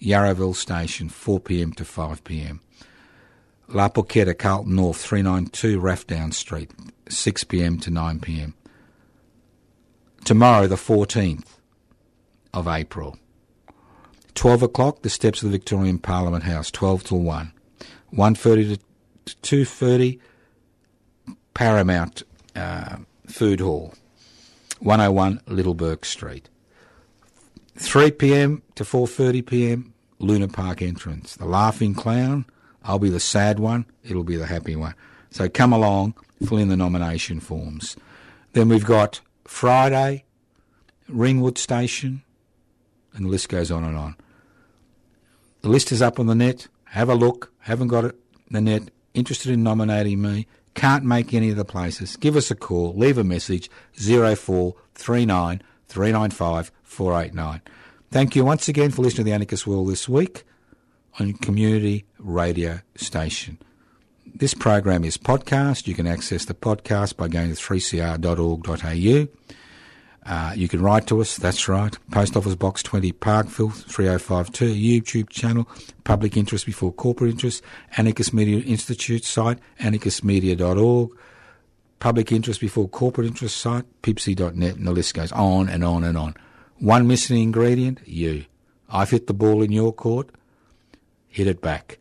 Yarraville 0.00 0.56
Station, 0.56 1.08
4pm 1.08 1.74
to 1.76 1.84
5pm. 1.84 2.58
La 3.68 3.88
Porchetta, 3.88 4.36
Carlton 4.36 4.74
North, 4.74 4.98
392 4.98 5.80
Rathdown 5.80 6.34
Street, 6.34 6.70
6pm 7.06 7.80
to 7.82 7.90
9pm. 7.90 8.54
Tomorrow, 10.24 10.68
the 10.68 10.76
14th 10.76 11.56
of 12.54 12.68
April, 12.68 13.18
12 14.34 14.62
o'clock, 14.62 15.02
the 15.02 15.10
steps 15.10 15.42
of 15.42 15.50
the 15.50 15.58
Victorian 15.58 15.98
Parliament 15.98 16.44
House, 16.44 16.70
12 16.70 17.04
till 17.04 17.20
1. 17.20 17.52
1.30 18.14 18.78
to 19.24 19.56
2.30, 19.64 20.20
Paramount 21.54 22.22
uh, 22.54 22.98
Food 23.26 23.60
Hall, 23.60 23.94
101 24.78 25.40
Little 25.46 25.74
Bourke 25.74 26.04
Street. 26.04 26.48
3pm 27.78 28.62
to 28.76 28.84
4.30pm, 28.84 29.90
Luna 30.20 30.46
Park 30.46 30.82
entrance. 30.82 31.34
The 31.34 31.46
Laughing 31.46 31.94
Clown, 31.94 32.44
I'll 32.84 32.98
be 32.98 33.10
the 33.10 33.20
sad 33.20 33.58
one, 33.58 33.86
it'll 34.04 34.24
be 34.24 34.36
the 34.36 34.46
happy 34.46 34.76
one. 34.76 34.94
So 35.30 35.48
come 35.48 35.72
along, 35.72 36.14
fill 36.46 36.58
in 36.58 36.68
the 36.68 36.76
nomination 36.76 37.40
forms. 37.40 37.96
Then 38.52 38.68
we've 38.68 38.84
got 38.84 39.20
Friday, 39.44 40.24
Ringwood 41.08 41.58
Station, 41.58 42.22
and 43.14 43.26
the 43.26 43.30
list 43.30 43.48
goes 43.48 43.70
on 43.70 43.84
and 43.84 43.96
on. 43.96 44.16
The 45.62 45.68
list 45.68 45.92
is 45.92 46.02
up 46.02 46.18
on 46.18 46.26
the 46.26 46.34
net. 46.34 46.68
Have 46.86 47.08
a 47.08 47.14
look. 47.14 47.52
Haven't 47.60 47.88
got 47.88 48.04
it 48.04 48.16
the 48.50 48.60
net. 48.60 48.90
Interested 49.14 49.52
in 49.52 49.62
nominating 49.62 50.22
me? 50.22 50.46
Can't 50.74 51.04
make 51.04 51.34
any 51.34 51.50
of 51.50 51.56
the 51.56 51.64
places. 51.64 52.16
Give 52.16 52.36
us 52.36 52.50
a 52.50 52.54
call. 52.54 52.94
Leave 52.94 53.18
a 53.18 53.24
message. 53.24 53.70
Zero 53.98 54.34
four 54.34 54.74
three 54.94 55.26
nine 55.26 55.62
three 55.86 56.12
nine 56.12 56.30
five 56.30 56.72
four 56.82 57.20
eight 57.20 57.34
nine. 57.34 57.60
Thank 58.10 58.36
you 58.36 58.44
once 58.44 58.68
again 58.68 58.90
for 58.90 59.02
listening 59.02 59.24
to 59.24 59.30
the 59.30 59.34
Anarchist 59.34 59.66
World 59.66 59.88
this 59.88 60.08
week 60.08 60.44
on 61.18 61.34
Community 61.34 62.04
Radio 62.18 62.80
Station. 62.96 63.58
This 64.34 64.54
program 64.54 65.04
is 65.04 65.18
podcast. 65.18 65.86
You 65.86 65.94
can 65.94 66.06
access 66.06 66.46
the 66.46 66.54
podcast 66.54 67.18
by 67.18 67.28
going 67.28 67.54
to 67.54 67.60
3cr.org.au. 67.60 69.28
Uh, 70.24 70.52
you 70.56 70.68
can 70.68 70.80
write 70.80 71.06
to 71.08 71.20
us, 71.20 71.36
that's 71.36 71.68
right. 71.68 71.98
Post 72.10 72.36
Office 72.36 72.54
Box 72.54 72.82
20, 72.82 73.12
Parkville 73.12 73.70
3052, 73.70 74.74
YouTube 74.74 75.28
channel, 75.28 75.68
Public 76.04 76.36
Interest 76.36 76.64
Before 76.64 76.92
Corporate 76.92 77.32
Interest, 77.32 77.62
Anarchist 77.96 78.32
Media 78.32 78.60
Institute 78.60 79.24
site, 79.24 79.58
anarchistmedia.org, 79.80 81.10
Public 81.98 82.32
Interest 82.32 82.60
Before 82.60 82.88
Corporate 82.88 83.26
Interest 83.26 83.56
site, 83.56 83.84
pipsy.net, 84.02 84.76
and 84.76 84.86
the 84.86 84.92
list 84.92 85.12
goes 85.12 85.32
on 85.32 85.68
and 85.68 85.84
on 85.84 86.04
and 86.04 86.16
on. 86.16 86.34
One 86.78 87.06
missing 87.06 87.42
ingredient, 87.42 88.00
you. 88.06 88.46
I've 88.88 89.10
hit 89.10 89.26
the 89.26 89.34
ball 89.34 89.60
in 89.62 89.72
your 89.72 89.92
court, 89.92 90.30
hit 91.28 91.46
it 91.46 91.60
back. 91.60 91.98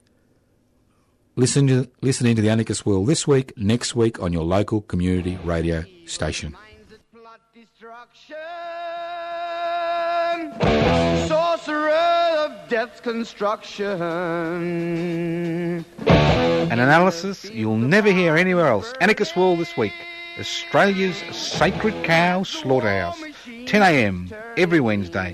Listen 1.38 1.66
to 1.68 1.90
listen 2.02 2.28
into 2.28 2.42
the 2.42 2.50
Anarchist 2.50 2.86
World 2.86 3.08
this 3.08 3.26
week, 3.26 3.54
next 3.58 3.96
week 3.96 4.22
on 4.22 4.34
your 4.34 4.44
local 4.44 4.82
community 4.82 5.40
radio 5.46 5.86
station. 6.06 6.52
Minds 6.52 6.94
plot 7.14 7.40
destruction. 7.54 8.36
Sorcerer 11.30 11.90
of 11.90 12.52
death's 12.68 13.00
construction. 13.00 14.02
An 16.06 16.80
analysis 16.80 17.46
you'll 17.46 17.78
never 17.78 18.12
hear 18.12 18.36
anywhere 18.36 18.68
else. 18.68 18.94
Anarchist 19.00 19.38
World 19.38 19.60
this 19.60 19.78
week. 19.78 19.94
Australia's 20.38 21.16
sacred 21.32 21.94
cow 22.04 22.44
slaughterhouse. 22.44 23.22
10am 23.46 24.34
every 24.58 24.82
Wednesday. 24.82 25.34